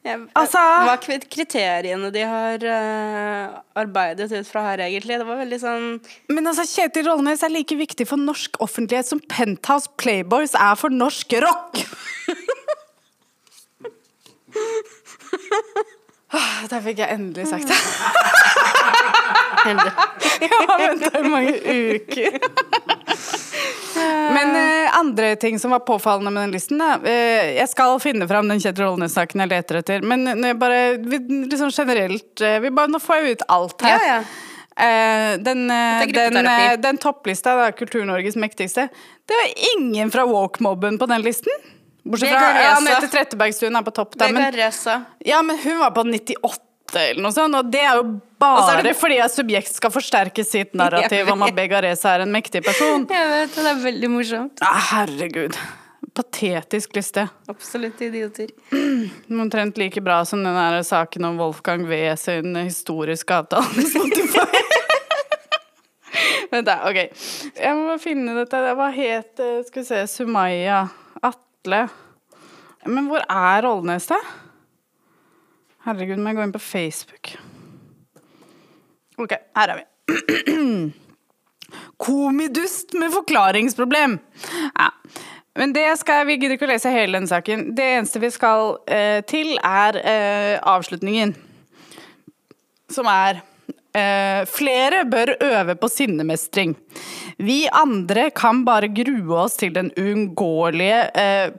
Altså- 0.00 0.60
Hva 0.86 0.94
er 0.96 1.24
kriteriene 1.28 2.08
de 2.14 2.22
har 2.24 2.62
uh, 2.64 3.58
arbeidet 3.76 4.30
ut 4.32 4.48
fra 4.48 4.62
her, 4.70 4.78
egentlig? 4.86 5.18
Det 5.20 5.26
var 5.28 5.36
veldig 5.42 5.58
sånn 5.60 5.88
Men 6.32 6.46
altså, 6.48 6.64
Kjetil 6.64 7.04
Rollnes 7.10 7.42
er 7.44 7.52
like 7.52 7.76
viktig 7.76 8.06
for 8.08 8.16
norsk 8.16 8.56
offentlighet 8.64 9.06
som 9.10 9.20
Penthouse 9.28 9.90
Playboys 10.00 10.54
er 10.56 10.74
for 10.80 10.88
norsk 10.88 11.36
rock! 11.44 11.82
Der 16.70 16.80
fikk 16.84 17.00
jeg 17.02 17.10
endelig 17.16 17.46
sagt 17.50 17.66
det. 17.70 17.78
endelig. 19.66 19.92
Jeg 20.40 20.50
har 20.54 20.78
venta 20.84 21.10
i 21.18 21.28
mange 21.28 21.54
uker. 21.96 22.30
Men 24.36 24.48
eh, 24.56 24.79
andre 25.00 25.32
ting 25.40 25.58
som 25.58 25.74
var 25.74 25.82
påfallende 25.88 26.32
med 26.34 26.46
den 26.46 26.54
listen 26.54 26.80
da. 26.80 26.94
Eh, 27.04 27.56
jeg 27.56 27.68
skal 27.72 27.98
finne 28.02 28.28
fram 28.30 28.48
den 28.50 28.60
Kjetil 28.62 28.86
Rollenes-saken 28.86 29.44
jeg 29.44 29.52
leter 29.52 29.80
etter. 29.80 30.06
Men 30.06 30.28
bare 30.60 31.00
liksom 31.00 31.72
generelt 31.74 32.44
eh, 32.44 32.60
vi 32.64 32.72
bare, 32.74 32.92
Nå 32.92 33.02
får 33.02 33.20
jeg 33.20 33.40
ut 33.40 33.50
alt 33.56 33.86
her. 33.88 33.98
Ja, 33.98 34.14
ja. 34.14 34.22
Eh, 34.80 35.38
den, 35.38 35.70
eh, 35.70 36.06
den, 36.06 36.46
eh, 36.46 36.76
den 36.80 36.98
topplista, 36.98 37.56
da, 37.56 37.72
Kultur-Norges 37.72 38.36
mektigste, 38.36 38.88
det 39.26 39.34
var 39.34 39.52
ingen 39.76 40.10
fra 40.10 40.24
Woke-mobben 40.26 40.98
på 40.98 41.06
den 41.06 41.22
listen. 41.22 41.52
Bortsett 42.02 42.30
fra. 42.30 42.76
Anette 42.76 43.08
Trettebergstuen 43.12 43.76
er 43.76 43.82
på 43.82 43.90
topp, 43.90 44.16
da. 44.16 44.30
Men, 44.32 44.54
ja, 45.18 45.42
men 45.42 45.58
hun 45.58 45.78
var 45.78 45.90
på 45.90 46.04
98 46.04 46.69
eller 46.96 47.22
noe 47.22 47.32
sånt, 47.34 47.54
og 47.54 47.68
det 47.70 47.80
er 47.84 47.98
jo 48.00 48.06
bare 48.40 48.78
er 48.78 48.82
det- 48.82 48.96
fordi 48.96 49.18
at 49.22 49.30
subjekt 49.34 49.72
skal 49.74 49.90
forsterke 49.94 50.44
sitt 50.44 50.74
narrativ 50.74 51.28
om 51.32 51.42
at 51.42 51.54
Begaresa 51.54 52.14
er 52.16 52.20
en 52.26 52.32
mektig 52.32 52.64
person. 52.64 53.06
Jeg 53.10 53.28
vet, 53.30 53.54
det 53.54 53.66
er 53.66 53.84
veldig 53.84 54.10
morsomt. 54.10 54.58
Ah, 54.62 54.80
herregud. 54.94 55.56
Patetisk 56.14 56.96
liste. 56.96 57.28
Absolutt 57.48 58.00
idioter. 58.02 58.48
Omtrent 59.30 59.76
like 59.78 60.00
bra 60.02 60.24
som 60.26 60.42
den 60.42 60.56
der 60.56 60.82
saken 60.82 61.24
om 61.28 61.38
Wolfgang 61.38 61.84
V 61.88 62.00
sin 62.18 62.56
historiske 62.56 63.30
avtale 63.36 63.68
med 63.76 63.86
Spotify. 63.86 64.64
Vent, 66.50 66.66
da. 66.66 66.80
Ok. 66.88 66.96
Jeg 67.54 67.76
må 67.78 67.84
bare 67.92 68.00
finne 68.02 68.34
dette. 68.40 68.58
Hva 68.74 68.88
het? 68.94 69.38
Skal 69.68 69.82
vi 69.82 69.86
se 69.86 70.00
Sumaya. 70.10 70.80
Atle. 71.22 71.84
Men 72.90 73.06
hvor 73.10 73.22
er 73.30 73.62
Rollnes, 73.68 74.08
da? 74.10 74.18
Herregud, 75.86 76.20
må 76.20 76.32
jeg 76.32 76.36
gå 76.36 76.44
inn 76.44 76.52
på 76.52 76.60
Facebook? 76.60 77.30
Ok, 79.20 79.32
her 79.56 79.72
er 79.72 79.80
vi. 79.80 79.86
Komidust 82.04 82.92
med 83.00 83.12
forklaringsproblem. 83.14 84.18
Ja. 84.74 84.90
Men 85.58 85.72
det 85.72 85.86
skal 86.00 86.26
vi 86.28 86.36
gidder 86.38 86.56
ikke 86.56 86.68
å 86.68 86.70
lese 86.70 86.92
hele 86.92 87.18
den 87.18 87.28
saken. 87.28 87.70
Det 87.76 87.86
eneste 87.96 88.20
vi 88.22 88.30
skal 88.32 88.76
eh, 88.88 89.20
til, 89.28 89.56
er 89.64 89.98
eh, 90.00 90.56
avslutningen. 90.68 91.34
Som 92.90 93.08
er 93.10 93.40
eh, 93.96 94.44
Flere 94.48 95.02
bør 95.10 95.34
øve 95.40 95.76
på 95.80 95.90
sinnemestring. 95.90 96.76
Vi 97.40 97.64
andre 97.72 98.28
kan 98.36 98.64
bare 98.68 98.92
grue 98.92 99.42
oss 99.46 99.56
til 99.60 99.74
den 99.74 99.90
uunngåelige 99.96 101.02
eh, 101.16 101.56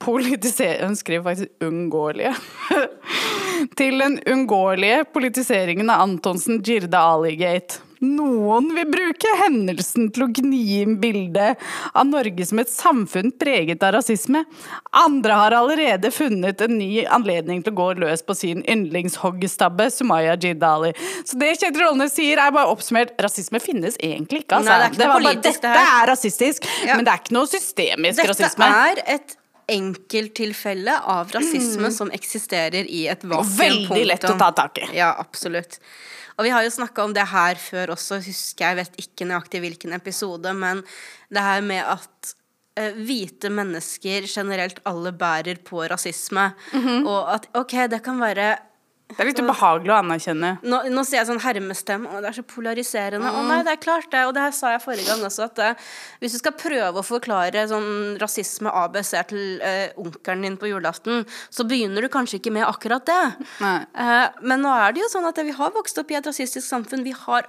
politisering 0.00 0.86
Hun 0.86 0.96
skriver 0.96 1.22
faktisk 1.22 1.48
'unngåelige'. 1.60 2.34
til 3.78 4.00
den 4.02 4.18
uunngåelige 4.26 5.04
politiseringen 5.14 5.90
av 5.92 6.06
Antonsen 6.08 6.60
Girde 6.64 6.98
Ali-gate. 6.98 7.80
Noen 8.00 8.70
vil 8.72 8.86
bruke 8.88 9.28
hendelsen 9.42 10.06
til 10.16 10.22
å 10.24 10.28
gni 10.32 10.60
inn 10.80 10.94
bildet 11.02 11.60
av 11.92 12.06
Norge 12.08 12.46
som 12.48 12.62
et 12.62 12.70
samfunn 12.72 13.28
preget 13.36 13.82
av 13.84 13.92
rasisme. 13.98 14.40
Andre 14.96 15.36
har 15.36 15.56
allerede 15.58 16.08
funnet 16.16 16.64
en 16.64 16.78
ny 16.80 17.02
anledning 17.12 17.60
til 17.60 17.74
å 17.74 17.76
gå 17.82 17.88
løs 18.00 18.24
på 18.24 18.32
sin 18.38 18.62
yndlingshoggestabbe, 18.64 19.90
Sumaya 19.92 20.38
Jidali. 20.40 20.94
Så 21.28 21.36
det 21.42 21.52
Kjetil 21.60 21.84
Rollnes 21.84 22.16
sier, 22.16 22.40
er 22.40 22.54
bare 22.56 22.72
oppsummert 22.72 23.12
rasisme 23.20 23.60
finnes 23.60 24.00
egentlig 24.00 24.46
ikke. 24.46 24.62
Altså. 24.62 24.70
Nei, 24.72 24.78
det 24.80 24.86
er 24.86 24.94
ikke 24.94 25.02
det 25.02 25.10
bare, 25.12 25.20
politisk, 25.26 25.60
det 25.60 25.74
Dette 25.76 25.84
er 26.00 26.10
rasistisk, 26.14 26.70
Ja. 26.86 26.96
men 26.96 27.04
det 27.04 27.12
er 27.12 27.20
ikke 27.20 27.36
noe 27.36 27.52
systemisk 27.52 28.16
Dette 28.24 28.32
rasisme. 28.32 28.70
er 28.88 29.04
et 29.18 29.36
enkelttilfelle 29.70 30.96
av 31.08 31.30
rasisme 31.34 31.90
som 31.94 32.10
eksisterer 32.14 32.88
i 32.88 33.06
et 33.12 33.22
vakuum. 33.24 33.56
Veldig 33.60 34.06
lett 34.08 34.26
å 34.28 34.36
ta 34.40 34.50
tak 34.56 34.82
i. 34.82 34.88
Ja, 34.98 35.12
absolutt. 35.18 35.78
Og 36.40 36.46
vi 36.46 36.52
har 36.54 36.64
jo 36.64 36.72
snakka 36.72 37.04
om 37.04 37.14
det 37.16 37.26
her 37.28 37.58
før 37.60 37.94
også, 37.96 38.20
husker 38.24 38.70
jeg, 38.70 38.78
vet 38.80 39.00
ikke 39.02 39.28
nøyaktig 39.28 39.60
hvilken 39.60 39.92
episode, 39.96 40.54
men 40.56 40.80
det 41.28 41.42
her 41.44 41.60
med 41.66 41.84
at 41.84 42.32
eh, 42.80 42.96
hvite 42.96 43.50
mennesker 43.52 44.24
generelt 44.24 44.80
alle 44.88 45.12
bærer 45.12 45.60
på 45.64 45.84
rasisme. 45.90 46.50
Mhm. 46.72 47.04
Og 47.04 47.34
at 47.36 47.50
ok, 47.60 47.76
det 47.92 48.00
kan 48.06 48.22
være 48.22 48.54
Det 49.10 49.20
er 49.24 49.28
litt 49.30 49.42
ubehagelig 49.42 49.92
å 49.92 49.98
anerkjenne. 50.00 50.50
nå, 50.62 50.82
nå 50.94 51.04
sier 51.06 51.20
jeg 51.20 51.28
sånn 51.30 51.42
hermestemme, 51.42 52.10
og 52.10 52.22
det 52.22 52.30
er 52.30 52.38
så 52.38 52.44
polariserende. 52.46 53.30
Å 53.30 53.40
Mm. 53.40 53.48
nei, 53.48 53.62
det 53.66 53.72
er 53.72 53.82
klart 53.82 54.10
det, 54.10 54.24
og 54.26 54.34
det 54.34 54.42
her 54.42 54.54
sa 54.56 54.72
jeg 54.74 54.82
forrige 54.84 55.08
gang 55.08 55.24
også, 55.26 55.48
at 55.50 55.58
uh, 55.58 55.74
hvis 56.20 56.36
du 56.36 56.38
skal 56.38 56.52
prøve 56.52 57.00
å 57.00 57.06
forklare 57.06 57.66
sånn 57.68 58.18
rasisme 58.20 58.70
ABC 58.70 59.12
til 59.32 59.60
uh, 59.62 59.88
onkelen 60.00 60.42
din 60.46 60.56
på 60.60 60.70
julaften, 60.70 61.24
så 61.50 61.66
begynner 61.66 62.02
du 62.02 62.08
kanskje 62.12 62.38
ikke 62.40 62.52
med 62.54 62.66
akkurat 62.66 63.04
det. 63.06 63.22
Eh, 63.60 64.26
men 64.42 64.62
nå 64.62 64.70
er 64.72 64.92
det 64.94 65.02
jo 65.02 65.08
sånn 65.12 65.26
at 65.28 65.38
vi 65.44 65.54
har 65.56 65.72
vokst 65.74 65.98
opp 66.00 66.10
i 66.10 66.18
et 66.18 66.26
rasistisk 66.26 66.66
samfunn. 66.66 67.04
Vi 67.06 67.14
har 67.16 67.48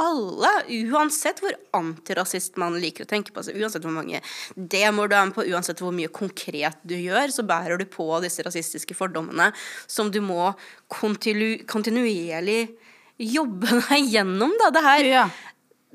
alle, 0.00 0.50
uansett 0.92 1.40
hvor 1.40 1.54
antirasist 1.76 2.58
man 2.60 2.76
liker 2.80 3.06
å 3.06 3.08
tenke 3.08 3.32
på, 3.32 3.44
seg, 3.46 3.56
uansett 3.56 3.84
hvor 3.86 3.94
mange 3.96 4.20
demoer 4.54 5.08
du 5.08 5.16
er 5.16 5.28
med 5.30 5.36
på, 5.36 5.46
uansett 5.48 5.80
hvor 5.80 5.94
mye 5.96 6.12
konkret 6.12 6.82
du 6.84 6.96
gjør, 6.98 7.32
så 7.32 7.46
bærer 7.48 7.80
du 7.80 7.86
på 7.88 8.06
disse 8.24 8.44
rasistiske 8.44 8.96
fordommene 8.98 9.50
som 9.88 10.12
du 10.12 10.20
må 10.24 10.50
kontinu 10.92 11.62
kontinuerlig 11.68 12.66
jobbe 13.16 13.80
deg 13.88 14.10
gjennom, 14.18 14.56
da. 14.60 14.72
Det 14.76 14.86
her, 14.90 15.12
Ja. 15.16 15.28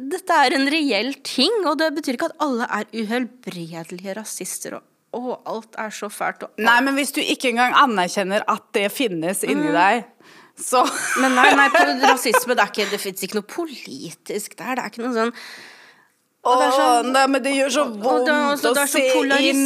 Dette 0.02 0.34
er 0.34 0.56
en 0.56 0.66
reell 0.72 1.12
ting, 1.22 1.52
og 1.70 1.76
det 1.78 1.92
betyr 1.94 2.16
ikke 2.16 2.32
at 2.32 2.40
alle 2.42 2.66
er 2.74 2.88
uhelbredelige 2.96 4.16
rasister, 4.18 4.80
og 4.80 4.88
å, 5.14 5.36
alt 5.52 5.76
er 5.78 5.92
så 5.94 6.08
fælt, 6.10 6.48
Nei, 6.58 6.78
men 6.82 6.96
hvis 6.98 7.12
du 7.14 7.20
ikke 7.22 7.52
engang 7.52 7.76
anerkjenner 7.78 8.46
at 8.50 8.64
det 8.74 8.88
finnes 8.96 9.44
inni 9.46 9.70
deg, 9.76 10.08
så 10.60 10.84
Men 11.22 11.36
nei, 11.36 11.50
nei, 11.56 11.68
på 11.74 11.84
rasisme, 12.06 12.56
det, 12.56 12.70
ikke, 12.72 12.90
det 12.92 13.00
fins 13.02 13.24
ikke 13.24 13.40
noe 13.40 13.48
politisk 13.50 14.58
der. 14.60 14.76
Det 14.76 14.84
er 14.84 14.90
ikke 14.92 15.06
noe 15.06 15.14
sånn 15.16 15.32
Å, 16.42 16.54
det 16.58 16.66
er 16.66 16.72
sånn- 16.74 17.10
nei, 17.14 17.24
men 17.30 17.44
det 17.46 17.52
gjør 17.54 17.70
så 17.76 17.82
og 17.86 17.98
vondt 18.02 18.26
det 18.26 18.34
å 18.34 18.74
det 18.74 18.82
er 18.82 18.90
så 18.90 18.98
se 18.98 19.02
inn 19.52 19.60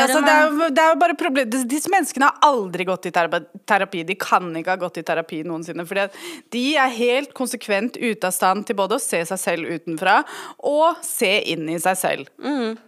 altså, 0.00 0.20
det, 0.24 0.32
er, 0.32 0.46
jo- 0.48 0.68
det 0.72 0.84
er 0.86 0.94
bare 1.02 1.16
problem 1.20 1.50
Disse- 1.52 1.90
menneskene 1.92 2.30
har 2.30 2.38
aldri 2.48 2.86
gått 2.88 3.04
i 3.10 3.12
terapi. 3.12 4.00
De 4.08 4.14
kan 4.16 4.46
ikke 4.56 4.72
ha 4.72 4.76
gått 4.80 4.96
i 4.96 5.02
terapi 5.04 5.42
noensinne. 5.44 5.84
At 6.00 6.16
de 6.50 6.62
er 6.80 6.88
helt 6.88 7.34
konsekvent 7.36 7.98
ute 8.00 8.24
av 8.24 8.32
stand 8.32 8.64
til 8.66 8.76
både 8.80 8.96
å 8.96 9.00
se 9.04 9.20
seg 9.28 9.38
selv 9.38 9.68
utenfra 9.76 10.22
og 10.64 10.96
se 11.04 11.34
inn 11.52 11.68
i 11.68 11.76
seg 11.84 12.00
selv. 12.00 12.32
Mm. 12.40 12.78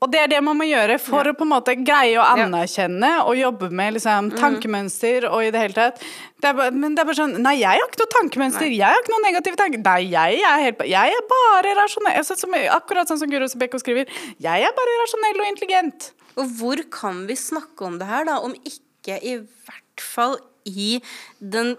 Og 0.00 0.08
det 0.08 0.20
er 0.22 0.30
det 0.32 0.38
man 0.42 0.56
må 0.56 0.64
gjøre 0.64 0.96
for 1.02 1.28
å 1.28 1.34
på 1.36 1.44
en 1.44 1.50
måte 1.52 1.74
greie 1.76 2.16
å 2.16 2.24
anerkjenne 2.24 3.10
og 3.26 3.34
jobbe 3.36 3.68
med 3.70 3.98
liksom, 3.98 4.30
Mm. 4.30 4.38
tankemønster 4.40 5.26
og 5.28 5.44
i 5.44 5.50
det 5.52 5.60
hele 5.60 5.76
tatt. 5.76 6.00
Det 6.40 6.48
er 6.48 6.54
bare, 6.56 6.72
men 6.72 6.94
det 6.94 7.02
er 7.02 7.08
bare 7.10 7.20
sånn 7.20 7.36
Nei, 7.42 7.56
jeg 7.60 7.68
har 7.68 7.84
ikke 7.84 8.00
noe 8.00 8.14
tankemønster. 8.16 8.68
Jeg 8.72 8.86
har 8.88 8.96
ikke 9.02 9.12
noen 9.12 9.26
negative 9.28 9.56
tanker. 9.60 9.82
Nei, 9.84 10.00
jeg 10.08 10.40
er, 10.40 10.62
helt, 10.64 10.84
jeg 10.88 11.16
er 11.18 11.26
bare 11.28 11.74
rasjonell. 11.76 12.24
Så, 12.24 12.38
som, 12.40 12.56
akkurat 12.80 13.08
sånn 13.12 13.20
som 13.20 13.28
Guro 13.28 13.44
Sebekko 13.46 13.78
skriver. 13.82 14.08
Jeg 14.40 14.64
er 14.64 14.72
bare 14.72 14.96
rasjonell 15.02 15.42
og 15.44 15.50
intelligent. 15.52 16.12
Og 16.40 16.48
hvor 16.56 16.80
kan 16.90 17.26
vi 17.28 17.36
snakke 17.36 17.84
om 17.84 17.98
det 18.00 18.08
her, 18.08 18.24
da, 18.24 18.38
om 18.40 18.56
ikke 18.64 18.86
ikke 19.00 19.16
i 19.24 19.36
hvert 19.40 20.02
fall 20.04 20.34
i 20.68 20.98
den 21.40 21.70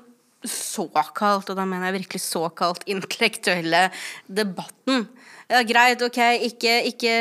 såkalt, 0.41 1.51
og 1.51 1.57
da 1.57 1.65
mener 1.69 1.91
jeg 1.91 1.99
virkelig 2.01 2.21
såkalt 2.23 2.81
intellektuelle 2.89 3.91
debatten. 4.25 5.03
Ja, 5.51 5.61
greit, 5.67 6.01
ok, 6.05 6.19
ikke, 6.47 6.77
ikke 6.93 7.15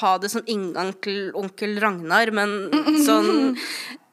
ha 0.00 0.16
det 0.22 0.30
som 0.32 0.44
inngang 0.48 0.94
til 1.04 1.30
onkel 1.36 1.76
Ragnar, 1.82 2.32
men 2.32 2.54
sånn 3.04 3.58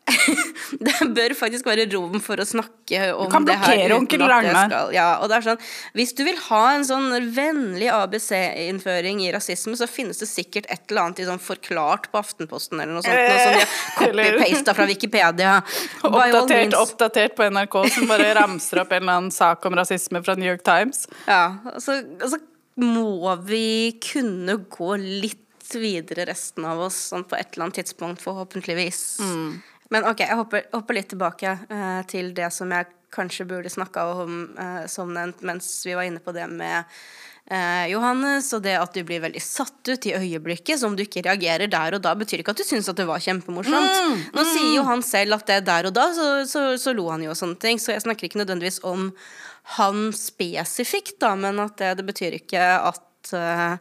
det 0.87 1.07
bør 1.15 1.33
faktisk 1.35 1.67
være 1.67 1.83
rom 1.91 2.21
for 2.23 2.39
å 2.39 2.45
snakke 2.47 3.09
om 3.11 3.27
kan 3.31 3.45
det 3.47 3.57
her. 3.59 3.65
blokkere 3.65 3.87
uten 3.87 3.95
onkel 3.97 4.21
at 4.21 4.23
det 4.23 4.29
Ragnar. 4.31 4.75
Ja, 4.95 5.07
og 5.19 5.27
det 5.27 5.37
er 5.37 5.45
sånn 5.49 5.59
Hvis 5.97 6.13
du 6.15 6.23
vil 6.27 6.39
ha 6.47 6.61
en 6.77 6.85
sånn 6.87 7.11
vennlig 7.35 7.89
ABC-innføring 7.91 9.25
i 9.25 9.31
rasisme, 9.35 9.75
så 9.79 9.89
finnes 9.91 10.21
det 10.23 10.29
sikkert 10.31 10.69
et 10.71 10.85
eller 10.87 11.09
annet 11.09 11.23
i 11.23 11.27
sånn 11.27 11.43
forklart 11.43 12.07
på 12.13 12.21
Aftenposten 12.21 12.79
eller 12.79 12.95
noe 12.95 13.03
sånt, 13.03 13.19
noe 13.19 13.43
som 13.43 13.57
de 13.57 13.63
har 13.63 13.71
copy-pasta 14.01 14.77
fra 14.79 14.89
Wikipedia. 14.89 15.55
Oppdatert, 16.07 16.77
oppdatert 16.79 17.35
på 17.37 17.49
NRK 17.51 17.81
som 17.97 18.11
bare 18.11 18.31
ramser 18.39 18.83
opp 18.83 18.95
en 18.95 19.03
eller 19.03 19.21
annen 19.21 19.33
sak 19.35 19.67
om 19.67 19.75
rasisme 19.75 20.23
fra 20.23 20.39
New 20.39 20.47
York 20.47 20.63
Times. 20.67 21.03
Ja, 21.27 21.57
altså, 21.73 21.99
så, 21.99 22.21
og 22.23 22.31
så 22.31 22.45
må 22.81 23.35
vi 23.47 23.97
kunne 24.03 24.59
gå 24.69 24.91
litt 25.01 25.43
videre, 25.73 26.27
resten 26.29 26.65
av 26.65 26.79
oss, 26.87 26.99
sånn 27.11 27.25
på 27.27 27.35
et 27.35 27.53
eller 27.53 27.67
annet 27.67 27.81
tidspunkt, 27.81 28.23
forhåpentligvis. 28.23 29.01
Men 29.93 30.07
ok, 30.07 30.23
jeg 30.23 30.37
hopper, 30.39 30.67
hopper 30.75 30.99
litt 30.99 31.09
tilbake 31.13 31.57
eh, 31.67 32.01
til 32.11 32.33
det 32.35 32.49
som 32.55 32.71
jeg 32.75 32.89
kanskje 33.13 33.47
burde 33.47 33.71
snakka 33.71 34.03
om, 34.23 34.41
eh, 34.59 34.83
som 34.91 35.13
nevnt, 35.13 35.41
mens 35.47 35.69
vi 35.87 35.95
var 35.95 36.07
inne 36.07 36.19
på 36.23 36.33
det 36.35 36.45
med 36.51 36.83
eh, 37.47 37.87
Johannes, 37.93 38.49
og 38.55 38.65
det 38.65 38.75
at 38.79 38.95
du 38.95 39.01
blir 39.07 39.23
veldig 39.23 39.41
satt 39.43 39.91
ut 39.91 40.09
i 40.09 40.15
øyeblikket, 40.17 40.79
så 40.79 40.89
om 40.89 40.97
du 40.97 41.05
ikke 41.05 41.23
reagerer 41.27 41.71
der 41.71 41.97
og 41.97 42.03
da, 42.03 42.13
betyr 42.19 42.43
ikke 42.43 42.55
at 42.55 42.61
du 42.63 42.67
syns 42.67 42.91
at 42.91 42.99
det 42.99 43.07
var 43.07 43.23
kjempemorsomt. 43.23 44.31
Nå 44.35 44.47
sier 44.51 44.73
jo 44.75 44.85
han 44.87 45.03
selv 45.07 45.39
at 45.39 45.47
det 45.47 45.61
er 45.61 45.67
der 45.71 45.91
og 45.91 45.95
da, 45.95 46.09
så, 46.15 46.29
så, 46.51 46.67
så 46.81 46.95
lo 46.95 47.07
han 47.13 47.23
jo 47.23 47.31
og 47.31 47.39
sånne 47.39 47.59
ting, 47.63 47.79
så 47.79 47.95
jeg 47.95 48.03
snakker 48.03 48.27
ikke 48.27 48.43
nødvendigvis 48.43 48.83
om 48.87 49.11
han 49.75 50.11
spesifikt, 50.15 51.17
da, 51.23 51.33
men 51.39 51.59
at 51.59 51.75
det, 51.81 51.97
det 51.99 52.05
betyr 52.07 52.37
ikke 52.37 52.61
at 52.87 53.33
uh, 53.35 53.75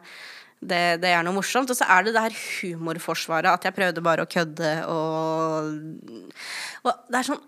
det, 0.59 0.81
det 1.03 1.11
er 1.13 1.23
noe 1.25 1.37
morsomt. 1.37 1.71
Og 1.71 1.77
så 1.77 1.87
er 1.87 2.05
det 2.05 2.15
det 2.15 2.25
her 2.25 2.39
humorforsvaret, 2.57 3.49
at 3.51 3.67
jeg 3.67 3.77
prøvde 3.77 4.03
bare 4.05 4.25
å 4.25 4.31
kødde 4.31 4.73
og 4.91 5.71
Og 6.87 6.91
det 7.07 7.19
er 7.19 7.29
sånn 7.29 7.45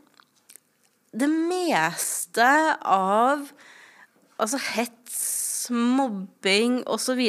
Det 1.20 1.30
meste 1.30 2.50
av 2.86 3.50
altså 4.40 4.60
hets, 4.76 5.26
mobbing 5.70 6.80
osv. 6.90 7.20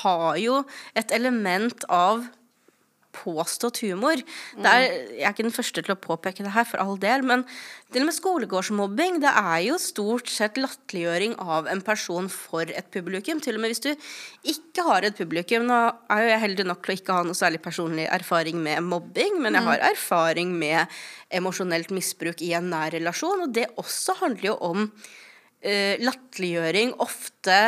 har 0.00 0.36
jo 0.40 0.60
et 0.96 1.10
element 1.12 1.82
av 1.92 2.22
påstått 3.14 3.80
humor. 3.84 4.20
Det 4.56 4.70
er, 4.70 4.84
jeg 5.16 5.24
er 5.26 5.34
ikke 5.34 5.46
den 5.46 5.54
første 5.54 5.82
til 5.82 5.94
å 5.94 5.98
påpeke 6.00 6.44
det 6.46 6.52
her, 6.54 6.66
for 6.68 6.82
all 6.82 6.98
del, 7.00 7.24
men 7.26 7.44
til 7.90 8.04
og 8.04 8.10
med 8.10 8.16
skolegårdsmobbing, 8.16 9.18
det 9.24 9.32
er 9.34 9.64
jo 9.66 9.78
stort 9.82 10.30
sett 10.30 10.60
latterliggjøring 10.60 11.34
av 11.42 11.68
en 11.70 11.82
person 11.84 12.28
for 12.30 12.70
et 12.70 12.90
publikum. 12.94 13.42
Til 13.42 13.58
og 13.58 13.64
med 13.64 13.74
hvis 13.74 13.82
du 13.82 13.90
ikke 14.52 14.86
har 14.86 15.06
et 15.08 15.18
publikum 15.18 15.66
Nå 15.66 15.78
er 16.12 16.24
jo 16.24 16.30
jeg 16.30 16.44
heldig 16.44 16.68
nok 16.70 16.84
til 16.84 16.94
å 16.94 16.98
ikke 17.00 17.16
ha 17.18 17.26
noe 17.26 17.38
særlig 17.38 17.62
personlig 17.64 18.06
erfaring 18.10 18.60
med 18.62 18.86
mobbing, 18.86 19.40
men 19.42 19.58
jeg 19.58 19.66
har 19.66 19.86
erfaring 19.90 20.54
med 20.58 21.00
emosjonelt 21.40 21.92
misbruk 21.94 22.42
i 22.46 22.54
en 22.58 22.70
nær 22.72 22.94
relasjon, 22.94 23.46
og 23.46 23.54
det 23.54 23.68
også 23.80 24.20
handler 24.22 24.52
jo 24.52 24.56
om 24.70 24.86
uh, 24.86 25.94
latterliggjøring, 26.00 26.94
ofte 27.02 27.60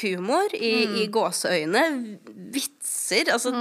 humor 0.00 0.54
i, 0.56 0.72
i 1.02 1.06
gåseøyne, 1.12 1.84
vitser 2.52 3.28
Altså, 3.32 3.52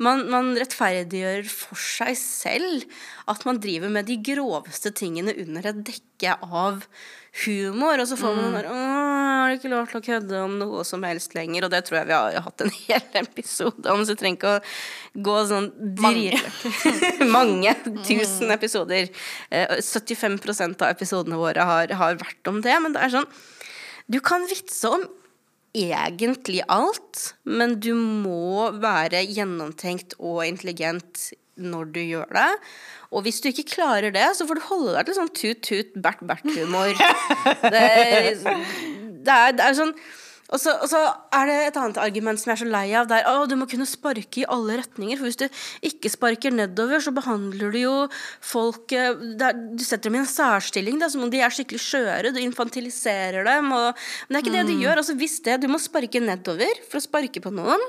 man, 0.00 0.24
man 0.32 0.54
rettferdiggjør 0.56 1.44
for 1.50 1.80
seg 1.80 2.16
selv 2.18 2.86
at 3.28 3.44
man 3.44 3.60
driver 3.60 3.92
med 3.92 4.08
de 4.08 4.16
groveste 4.24 4.92
tingene 4.96 5.34
under 5.44 5.68
et 5.68 5.82
dekke 5.90 6.38
av 6.42 6.84
humor, 7.44 8.00
og 8.00 8.08
så 8.08 8.16
får 8.18 8.34
man 8.34 8.46
den 8.48 8.56
der 8.56 8.68
'Å, 8.68 8.76
er 8.78 9.50
det 9.50 9.58
ikke 9.58 9.70
lov 9.72 9.90
til 9.90 10.00
å 10.00 10.06
kødde 10.06 10.40
om 10.42 10.56
noe 10.58 10.84
som 10.84 11.04
helst 11.06 11.34
lenger?' 11.36 11.66
Og 11.66 11.70
det 11.70 11.84
tror 11.86 11.98
jeg 11.98 12.08
vi 12.08 12.16
har 12.16 12.40
hatt 12.46 12.64
en 12.64 12.72
hel 12.88 13.20
episode 13.20 13.92
om, 13.92 14.02
så 14.02 14.16
vi 14.16 14.22
trenger 14.22 14.38
ikke 14.38 14.54
å 14.56 15.22
gå 15.28 15.36
sånn 15.52 15.68
drit 15.98 16.40
Mange 17.36 17.74
tusen 18.08 18.50
episoder. 18.54 19.12
Eh, 19.50 19.76
75% 19.78 20.82
av 20.82 20.96
episodene 20.96 21.38
våre 21.38 21.68
har, 21.68 21.94
har 22.00 22.18
vært 22.18 22.50
om 22.50 22.62
det, 22.64 22.74
men 22.82 22.96
det 22.96 23.04
er 23.04 23.16
sånn 23.18 23.30
Du 24.08 24.20
kan 24.24 24.46
vitse 24.48 24.88
om 24.88 25.04
egentlig 25.76 26.62
alt, 26.72 27.32
men 27.44 27.76
du 27.82 27.92
må 27.94 28.70
være 28.80 29.24
gjennomtenkt 29.26 30.16
og 30.18 30.44
intelligent 30.46 31.30
når 31.58 31.90
du 31.94 32.00
gjør 32.04 32.30
det. 32.36 32.50
Og 33.10 33.24
hvis 33.24 33.40
du 33.42 33.50
ikke 33.50 33.66
klarer 33.74 34.14
det, 34.14 34.26
så 34.36 34.46
får 34.46 34.58
du 34.58 34.66
holde 34.68 34.94
deg 34.94 35.08
til 35.08 35.18
sånn 35.18 35.34
tut-tut, 35.34 35.98
bert-bert-humor. 35.98 36.94
Det, 37.74 37.84
det, 39.26 39.36
det 39.58 39.64
er 39.64 39.74
sånn 39.76 39.92
og 40.48 40.60
så, 40.60 40.72
og 40.80 40.88
så 40.88 41.00
er 41.36 41.48
det 41.48 41.56
et 41.66 41.76
annet 41.76 41.98
argument 42.00 42.40
som 42.40 42.50
jeg 42.50 42.56
er 42.56 42.60
så 42.62 42.68
lei 42.72 42.86
av. 42.96 43.08
Der, 43.10 43.26
å, 43.28 43.44
du 43.48 43.52
må 43.60 43.66
kunne 43.68 43.84
sparke 43.88 44.42
i 44.42 44.46
alle 44.48 44.78
retninger. 44.80 45.20
For 45.20 45.28
hvis 45.28 45.40
du 45.42 45.46
ikke 45.84 46.12
sparker 46.12 46.54
nedover, 46.54 47.02
så 47.04 47.12
behandler 47.16 47.74
du 47.74 47.80
jo 47.82 47.96
folk 48.40 48.88
der, 48.88 49.18
er, 49.50 49.60
Du 49.76 49.84
setter 49.84 50.08
dem 50.08 50.16
i 50.16 50.22
en 50.22 50.30
særstilling, 50.30 50.96
da, 51.02 51.10
som 51.12 51.26
om 51.26 51.32
de 51.32 51.42
er 51.44 51.52
skikkelig 51.52 51.82
skjøre. 51.84 52.32
Du 52.32 52.40
infantiliserer 52.40 53.44
dem. 53.48 53.72
Og, 53.76 54.08
men 54.28 54.38
det 54.38 54.40
er 54.40 54.46
ikke 54.46 54.56
det 54.56 54.66
du 54.70 54.84
gjør. 54.86 55.02
Altså, 55.02 55.18
hvis 55.20 55.38
det, 55.44 55.60
du 55.64 55.68
må 55.68 55.80
sparke 55.82 56.24
nedover 56.24 56.84
for 56.88 57.00
å 57.00 57.04
sparke 57.04 57.44
på 57.44 57.52
noen, 57.52 57.84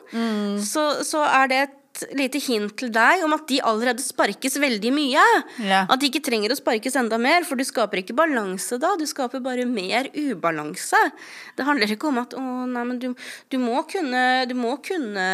så, 0.60 0.90
så 1.08 1.24
er 1.30 1.54
det 1.54 1.66
et 2.08 2.16
lite 2.18 2.40
hint 2.44 2.74
til 2.80 2.92
deg 2.94 3.24
om 3.26 3.34
at 3.36 3.46
de 3.50 3.60
allerede 3.66 4.04
sparkes 4.04 4.58
veldig 4.62 4.92
mye. 4.96 5.26
Ja. 5.64 5.84
At 5.86 6.02
de 6.02 6.10
ikke 6.10 6.24
trenger 6.26 6.54
å 6.54 6.58
sparkes 6.60 6.98
enda 7.00 7.20
mer, 7.22 7.46
for 7.48 7.60
du 7.60 7.66
skaper 7.68 8.02
ikke 8.02 8.16
balanse 8.18 8.80
da, 8.82 8.94
du 9.00 9.06
skaper 9.10 9.44
bare 9.44 9.66
mer 9.70 10.10
ubalanse. 10.16 11.00
Det 11.58 11.68
handler 11.68 11.94
ikke 11.96 12.10
om 12.10 12.22
at 12.22 12.36
å, 12.38 12.44
nei, 12.70 12.86
men 12.92 13.02
du, 13.02 13.10
du, 13.52 13.60
må 13.62 13.84
kunne, 13.90 14.24
du 14.50 14.56
må 14.58 14.76
kunne 14.86 15.28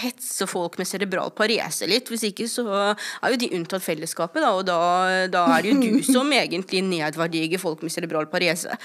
hetse 0.00 0.48
folk 0.50 0.78
med 0.80 0.88
cerebral 0.88 1.32
parese 1.36 1.88
litt, 1.90 2.10
hvis 2.10 2.28
ikke 2.30 2.48
så 2.50 2.66
er 2.80 3.34
jo 3.34 3.40
de 3.40 3.52
unntatt 3.58 3.84
fellesskapet, 3.84 4.42
da, 4.44 4.52
og 4.56 4.66
da, 4.68 4.80
da 5.32 5.46
er 5.56 5.64
det 5.64 5.74
jo 5.74 5.80
du 5.80 6.04
som 6.14 6.30
egentlig 6.34 6.84
nedverdiger 6.86 7.62
folk 7.62 7.84
med 7.84 7.94
cerebral 7.94 8.30
parese. 8.30 8.76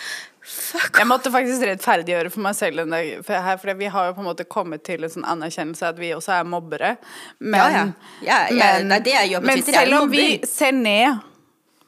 Fuck 0.45 0.99
Jeg 0.99 1.09
måtte 1.09 1.31
faktisk 1.33 1.63
rettferdiggjøre 1.65 2.29
for 2.29 2.45
meg 2.45 2.57
selv 2.57 2.83
for 3.25 3.45
her, 3.47 3.57
for 3.61 3.79
vi 3.79 3.87
har 3.89 4.09
jo 4.09 4.15
på 4.17 4.21
en 4.21 4.27
måte 4.27 4.45
kommet 4.45 4.83
til 4.85 5.05
en 5.05 5.11
sånn 5.11 5.25
anerkjennelse 5.25 5.87
at 5.89 6.01
vi 6.01 6.11
også 6.13 6.35
er 6.37 6.49
mobbere. 6.49 6.95
Men, 7.39 7.57
Ja, 7.59 7.69
ja. 7.73 7.85
Ja, 8.21 8.41
er 8.45 8.85
men 8.85 9.01
Twitter, 9.01 9.73
er 9.73 9.87
selv 9.87 10.03
om 10.03 10.11
vi 10.13 10.27
ser 10.45 10.75
ned 10.77 11.23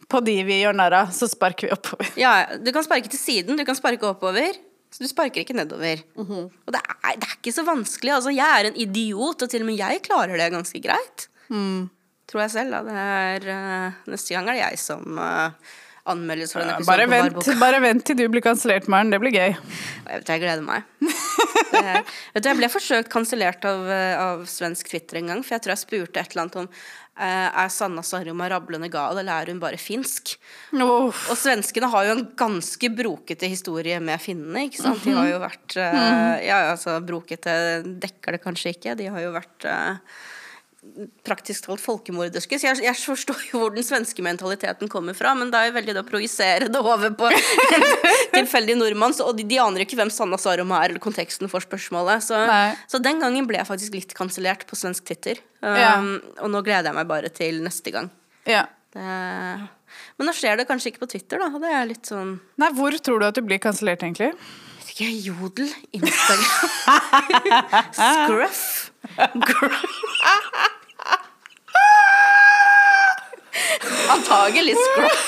på 0.10 0.22
de 0.24 0.40
vi 0.48 0.62
gjør 0.64 0.78
narr 0.80 0.96
av, 1.04 1.12
så 1.14 1.28
sparker 1.30 1.68
vi 1.68 1.76
oppover. 1.76 2.10
Ja, 2.20 2.34
du 2.58 2.72
kan 2.74 2.86
sparke 2.86 3.12
til 3.12 3.22
siden, 3.22 3.60
du 3.60 3.66
kan 3.68 3.78
sparke 3.78 4.08
oppover. 4.10 4.56
Så 4.88 5.04
du 5.04 5.10
sparker 5.12 5.44
ikke 5.44 5.54
nedover. 5.58 6.00
Og 6.16 6.72
det 6.74 6.80
er, 6.80 7.18
det 7.20 7.28
er 7.28 7.34
ikke 7.36 7.52
så 7.54 7.66
vanskelig. 7.68 8.14
Altså, 8.16 8.32
jeg 8.34 8.48
er 8.48 8.70
en 8.70 8.80
idiot, 8.80 9.44
og 9.44 9.52
til 9.52 9.66
og 9.66 9.68
med 9.68 9.78
jeg 9.78 10.00
klarer 10.06 10.40
det 10.40 10.48
ganske 10.54 10.82
greit. 10.82 11.28
Tror 12.28 12.44
jeg 12.46 12.54
selv. 12.56 12.72
Da. 12.74 12.80
Det 12.88 12.96
er, 13.04 13.50
uh, 13.52 14.00
neste 14.14 14.34
gang 14.34 14.48
er 14.48 14.58
det 14.58 14.64
jeg 14.64 14.80
som 14.82 15.20
uh, 15.20 15.76
anmeldes 16.12 16.54
for 16.56 16.64
den 16.64 16.74
episoden 16.74 16.90
Bare 16.90 17.08
vent, 17.12 17.50
bare 17.66 17.82
vent 17.84 18.06
til 18.08 18.20
du 18.20 18.26
blir 18.32 18.44
kansellert, 18.46 18.88
Maren. 18.92 19.12
Det 19.14 19.20
blir 19.24 19.36
gøy. 19.36 19.52
Jeg 19.54 20.22
vet, 20.22 20.32
jeg 20.32 20.44
gleder 20.44 20.66
meg. 20.66 20.88
Det, 21.68 21.82
vet 22.34 22.44
du, 22.44 22.48
jeg 22.48 22.58
ble 22.58 22.70
forsøkt 22.72 23.10
kansellert 23.12 23.66
av, 23.68 23.84
eh, 23.92 24.14
av 24.18 24.46
svensk 24.50 24.88
Twitter 24.90 25.20
en 25.20 25.34
gang, 25.34 25.42
for 25.44 25.58
jeg 25.58 25.66
tror 25.66 25.74
jeg 25.74 25.82
spurte 25.84 26.22
et 26.22 26.32
eller 26.32 26.46
annet 26.46 26.56
om 26.62 26.70
eh, 26.70 27.50
er 27.64 27.74
Sanna 27.74 28.04
Saruma 28.08 28.48
rablende 28.50 28.90
gal, 28.94 29.20
eller 29.20 29.44
er 29.44 29.52
hun 29.52 29.60
bare 29.62 29.80
finsk? 29.82 30.38
Oh. 30.78 31.12
Og 31.12 31.36
svenskene 31.38 31.90
har 31.92 32.08
jo 32.08 32.16
en 32.16 32.24
ganske 32.40 32.92
brokete 32.96 33.52
historie 33.52 34.00
med 34.04 34.24
finnene, 34.24 34.68
ikke 34.70 34.86
sant? 34.86 35.04
De 35.04 35.14
har 35.18 35.30
jo 35.34 35.44
vært 35.44 35.78
eh, 35.82 36.48
Ja, 36.48 36.64
altså, 36.72 36.98
brokete 37.06 37.58
dekker 37.86 38.38
det 38.38 38.44
kanskje 38.48 38.74
ikke. 38.78 38.98
De 39.00 39.12
har 39.12 39.28
jo 39.28 39.36
vært 39.36 39.70
praktisk 41.28 41.68
talt 41.68 41.82
folkemorderske. 41.84 42.58
Så 42.60 42.68
jeg, 42.70 42.82
jeg 42.86 42.98
forstår 43.00 43.44
jo 43.52 43.62
hvor 43.62 43.76
den 43.76 43.86
svenske 43.86 44.24
mentaliteten 44.26 44.90
kommer 44.92 45.18
fra, 45.18 45.34
men 45.38 45.52
det 45.54 45.60
er 45.60 45.70
jo 45.70 45.76
veldig 45.78 45.96
å 46.02 46.06
projisere 46.08 46.70
det 46.74 46.82
over 46.82 47.14
på 47.18 47.30
en 47.34 47.86
tilfeldig 48.36 48.78
nordmann. 48.80 49.16
Så, 49.18 49.28
og 49.30 49.38
de, 49.38 49.46
de 49.50 49.60
aner 49.64 49.86
ikke 49.86 50.00
hvem 50.00 50.12
Sanna 50.14 50.40
Sarum 50.42 50.74
er, 50.78 50.92
eller 50.92 51.04
konteksten 51.04 51.52
for 51.52 51.64
spørsmålet. 51.64 52.26
Så, 52.28 52.42
så 52.90 53.02
den 53.04 53.22
gangen 53.24 53.48
ble 53.50 53.62
jeg 53.62 53.70
faktisk 53.70 53.98
litt 53.98 54.14
kansellert 54.18 54.68
på 54.70 54.80
svensk 54.80 55.08
Twitter. 55.08 55.42
Um, 55.62 55.74
Ja. 55.78 55.94
Og 56.46 56.52
nå 56.54 56.62
gleder 56.66 56.92
jeg 56.92 56.98
meg 57.00 57.08
bare 57.10 57.30
til 57.34 57.62
neste 57.66 57.92
gang. 57.94 58.12
Ja. 58.48 58.68
Det, 58.94 59.04
men 60.18 60.30
nå 60.30 60.34
skjer 60.36 60.60
det 60.60 60.68
kanskje 60.70 60.92
ikke 60.94 61.04
på 61.06 61.12
Twitter, 61.16 61.42
da. 61.42 61.50
Det 61.62 61.74
er 61.74 61.90
litt 61.90 62.08
sånn 62.08 62.38
Nei, 62.62 62.70
hvor 62.78 62.96
tror 63.04 63.20
du 63.22 63.28
at 63.28 63.38
du 63.38 63.44
blir 63.46 63.60
kansellert, 63.62 64.06
egentlig? 64.06 64.32
ikke, 64.98 65.12
Jodel, 65.28 65.70
Instagram 65.94 66.44
Scruff. 67.94 68.92
Gruff. 69.36 70.74
Antagelig 74.14 74.76
Scruff. 74.80 75.28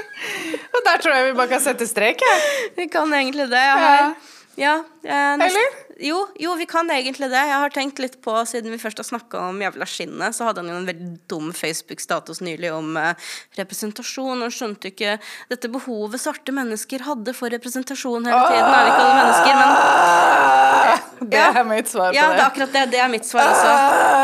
Og 0.74 0.82
der 0.86 1.00
tror 1.02 1.14
jeg 1.16 1.26
vi 1.30 1.36
bare 1.38 1.50
kan 1.50 1.62
sette 1.62 1.86
strek, 1.88 2.22
jeg. 2.24 2.42
Vi 2.76 2.86
kan 2.92 3.10
egentlig 3.14 3.48
det. 3.50 3.62
Jeg 3.62 3.84
har, 3.84 4.12
Ja, 4.56 4.82
eh, 5.04 5.36
nest- 5.38 5.56
Eller? 5.56 5.78
Jo, 6.00 6.26
jo, 6.40 6.54
vi 6.56 6.64
kan 6.66 6.88
egentlig 6.90 7.28
det. 7.30 7.36
Jeg 7.48 7.58
har 7.60 7.70
tenkt 7.70 7.98
litt 8.00 8.22
på, 8.24 8.32
siden 8.48 8.70
vi 8.72 8.78
først 8.80 8.96
har 8.98 9.04
snakka 9.04 9.38
om 9.50 9.58
jævla 9.60 9.84
skinnet, 9.86 10.32
så 10.34 10.46
hadde 10.48 10.62
han 10.62 10.68
jo 10.72 10.76
en 10.80 10.86
veldig 10.88 11.08
dum 11.28 11.52
Facebook-status 11.52 12.40
nylig 12.40 12.70
om 12.72 12.96
eh, 12.96 13.14
representasjon, 13.58 14.42
og 14.42 14.50
skjønte 14.54 14.88
ikke 14.90 15.18
dette 15.50 15.68
behovet 15.72 16.20
svarte 16.20 16.52
mennesker 16.56 17.04
hadde 17.04 17.34
for 17.36 17.52
representasjon 17.52 18.24
hele 18.28 18.46
tiden. 18.48 18.72
Er 18.72 18.84
vi 18.84 18.90
ikke 18.90 19.04
alle 19.04 19.18
mennesker, 19.20 19.54
men 19.60 21.28
Det 21.30 21.38
er 21.60 21.64
mitt 21.68 21.88
svar 21.92 22.08
på 22.08 22.14
det. 22.14 22.16
ja, 22.16 22.28
det 22.32 22.40
er 22.40 22.46
akkurat 22.48 22.72
det. 22.72 22.84
Det 22.94 23.00
er 23.04 23.08
mitt 23.12 23.28
svar 23.28 23.44
også. 23.52 23.70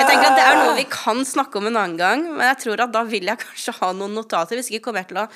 Jeg 0.00 0.08
tenker 0.08 0.30
at 0.30 0.36
Det 0.40 0.46
er 0.48 0.56
noe 0.64 0.74
vi 0.80 0.86
kan 0.90 1.22
snakke 1.28 1.60
om 1.60 1.66
en 1.68 1.76
annen 1.76 1.98
gang, 2.00 2.24
men 2.38 2.46
jeg 2.54 2.58
tror 2.64 2.82
at 2.86 2.92
da 2.92 3.04
vil 3.04 3.28
jeg 3.28 3.38
kanskje 3.44 3.74
ha 3.82 3.92
noen 3.92 4.14
notater. 4.16 4.56
Hvis 4.56 4.70
ikke 4.72 4.88
kommer 4.88 5.04
jeg 5.04 5.08
til 5.12 5.20
å 5.24 5.28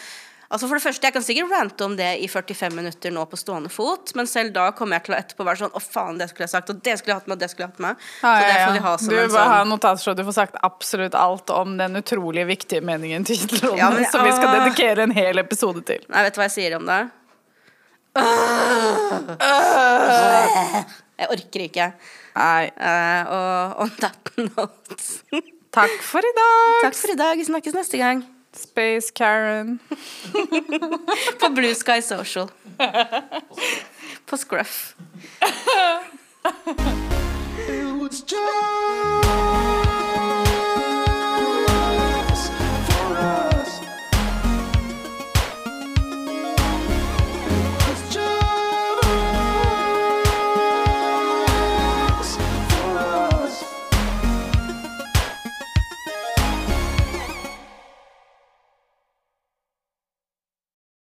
Altså 0.50 0.66
for 0.66 0.74
det 0.74 0.82
første, 0.82 1.06
Jeg 1.06 1.12
kan 1.14 1.22
sikkert 1.22 1.50
rante 1.54 1.84
om 1.86 1.92
det 1.96 2.08
i 2.24 2.26
45 2.28 2.74
minutter 2.74 3.12
nå 3.14 3.22
på 3.30 3.38
stående 3.38 3.70
fot, 3.70 4.10
men 4.18 4.26
selv 4.26 4.50
da 4.56 4.64
kommer 4.74 4.98
jeg 4.98 5.04
til 5.06 5.14
å 5.14 5.18
etterpå 5.20 5.44
være 5.46 5.60
sånn 5.62 5.76
Å, 5.78 5.82
faen, 5.84 6.18
det 6.18 6.26
skulle 6.32 6.48
jeg 6.48 6.50
sagt, 6.56 6.72
og 6.74 6.80
det 6.82 6.96
skulle 6.98 7.14
jeg 7.14 7.20
hatt 7.20 7.28
med, 7.30 7.36
og 7.36 7.44
det 7.44 7.50
skulle 7.52 7.66
jeg 7.68 7.70
hatt 7.70 7.84
med. 7.84 8.02
Ja, 8.24 8.32
så 8.34 8.40
det 8.42 8.56
ja, 8.56 8.64
får 8.66 8.72
vi 8.74 8.80
ja. 8.80 8.86
ha 8.88 8.94
som 8.98 9.12
Du 9.12 9.14
en 9.20 9.30
bør 9.30 9.38
ha 9.52 9.60
sånn 9.60 9.70
notater 9.74 10.02
så 10.02 10.14
du 10.18 10.24
får 10.26 10.36
sagt 10.40 10.58
absolutt 10.66 11.14
alt 11.14 11.50
om 11.54 11.76
den 11.78 12.00
utrolig 12.02 12.46
viktige 12.50 12.82
meningen 12.82 13.24
til 13.28 13.38
Hitlerrådet, 13.44 13.78
Ja, 13.78 13.90
men- 13.94 14.10
som 14.10 14.26
vi 14.26 14.32
skal 14.34 14.58
dedikere 14.58 15.06
en 15.06 15.14
hel 15.14 15.38
episode 15.38 15.84
til. 15.86 16.02
Nei, 16.10 16.22
vet 16.26 16.34
du 16.34 16.40
hva 16.42 16.48
jeg 16.50 16.56
sier 16.58 16.76
om 16.80 16.86
det? 16.90 17.00
Jeg 21.20 21.28
orker 21.30 21.64
ikke. 21.66 21.86
Nei. 22.34 22.64
Eh, 22.74 23.22
og 23.30 23.80
on 23.84 23.90
that 24.02 24.30
note 24.40 24.98
Takk 25.70 25.92
for 26.02 26.18
i 26.26 26.32
dag, 26.34 26.80
Takk 26.88 26.96
for 26.98 27.12
i 27.12 27.18
dag. 27.20 27.38
Vi 27.38 27.44
snakkes 27.46 27.76
neste 27.76 28.00
gang. 28.00 28.24
Space 28.56 29.10
Karen. 29.14 29.78
På 31.40 31.48
Blue 31.48 31.74
Sky 31.74 32.02
Social. 32.02 32.48
På 34.26 34.36
Scruff. 34.36 34.94
It 37.68 37.84
was 38.00 38.24
just 38.26 39.89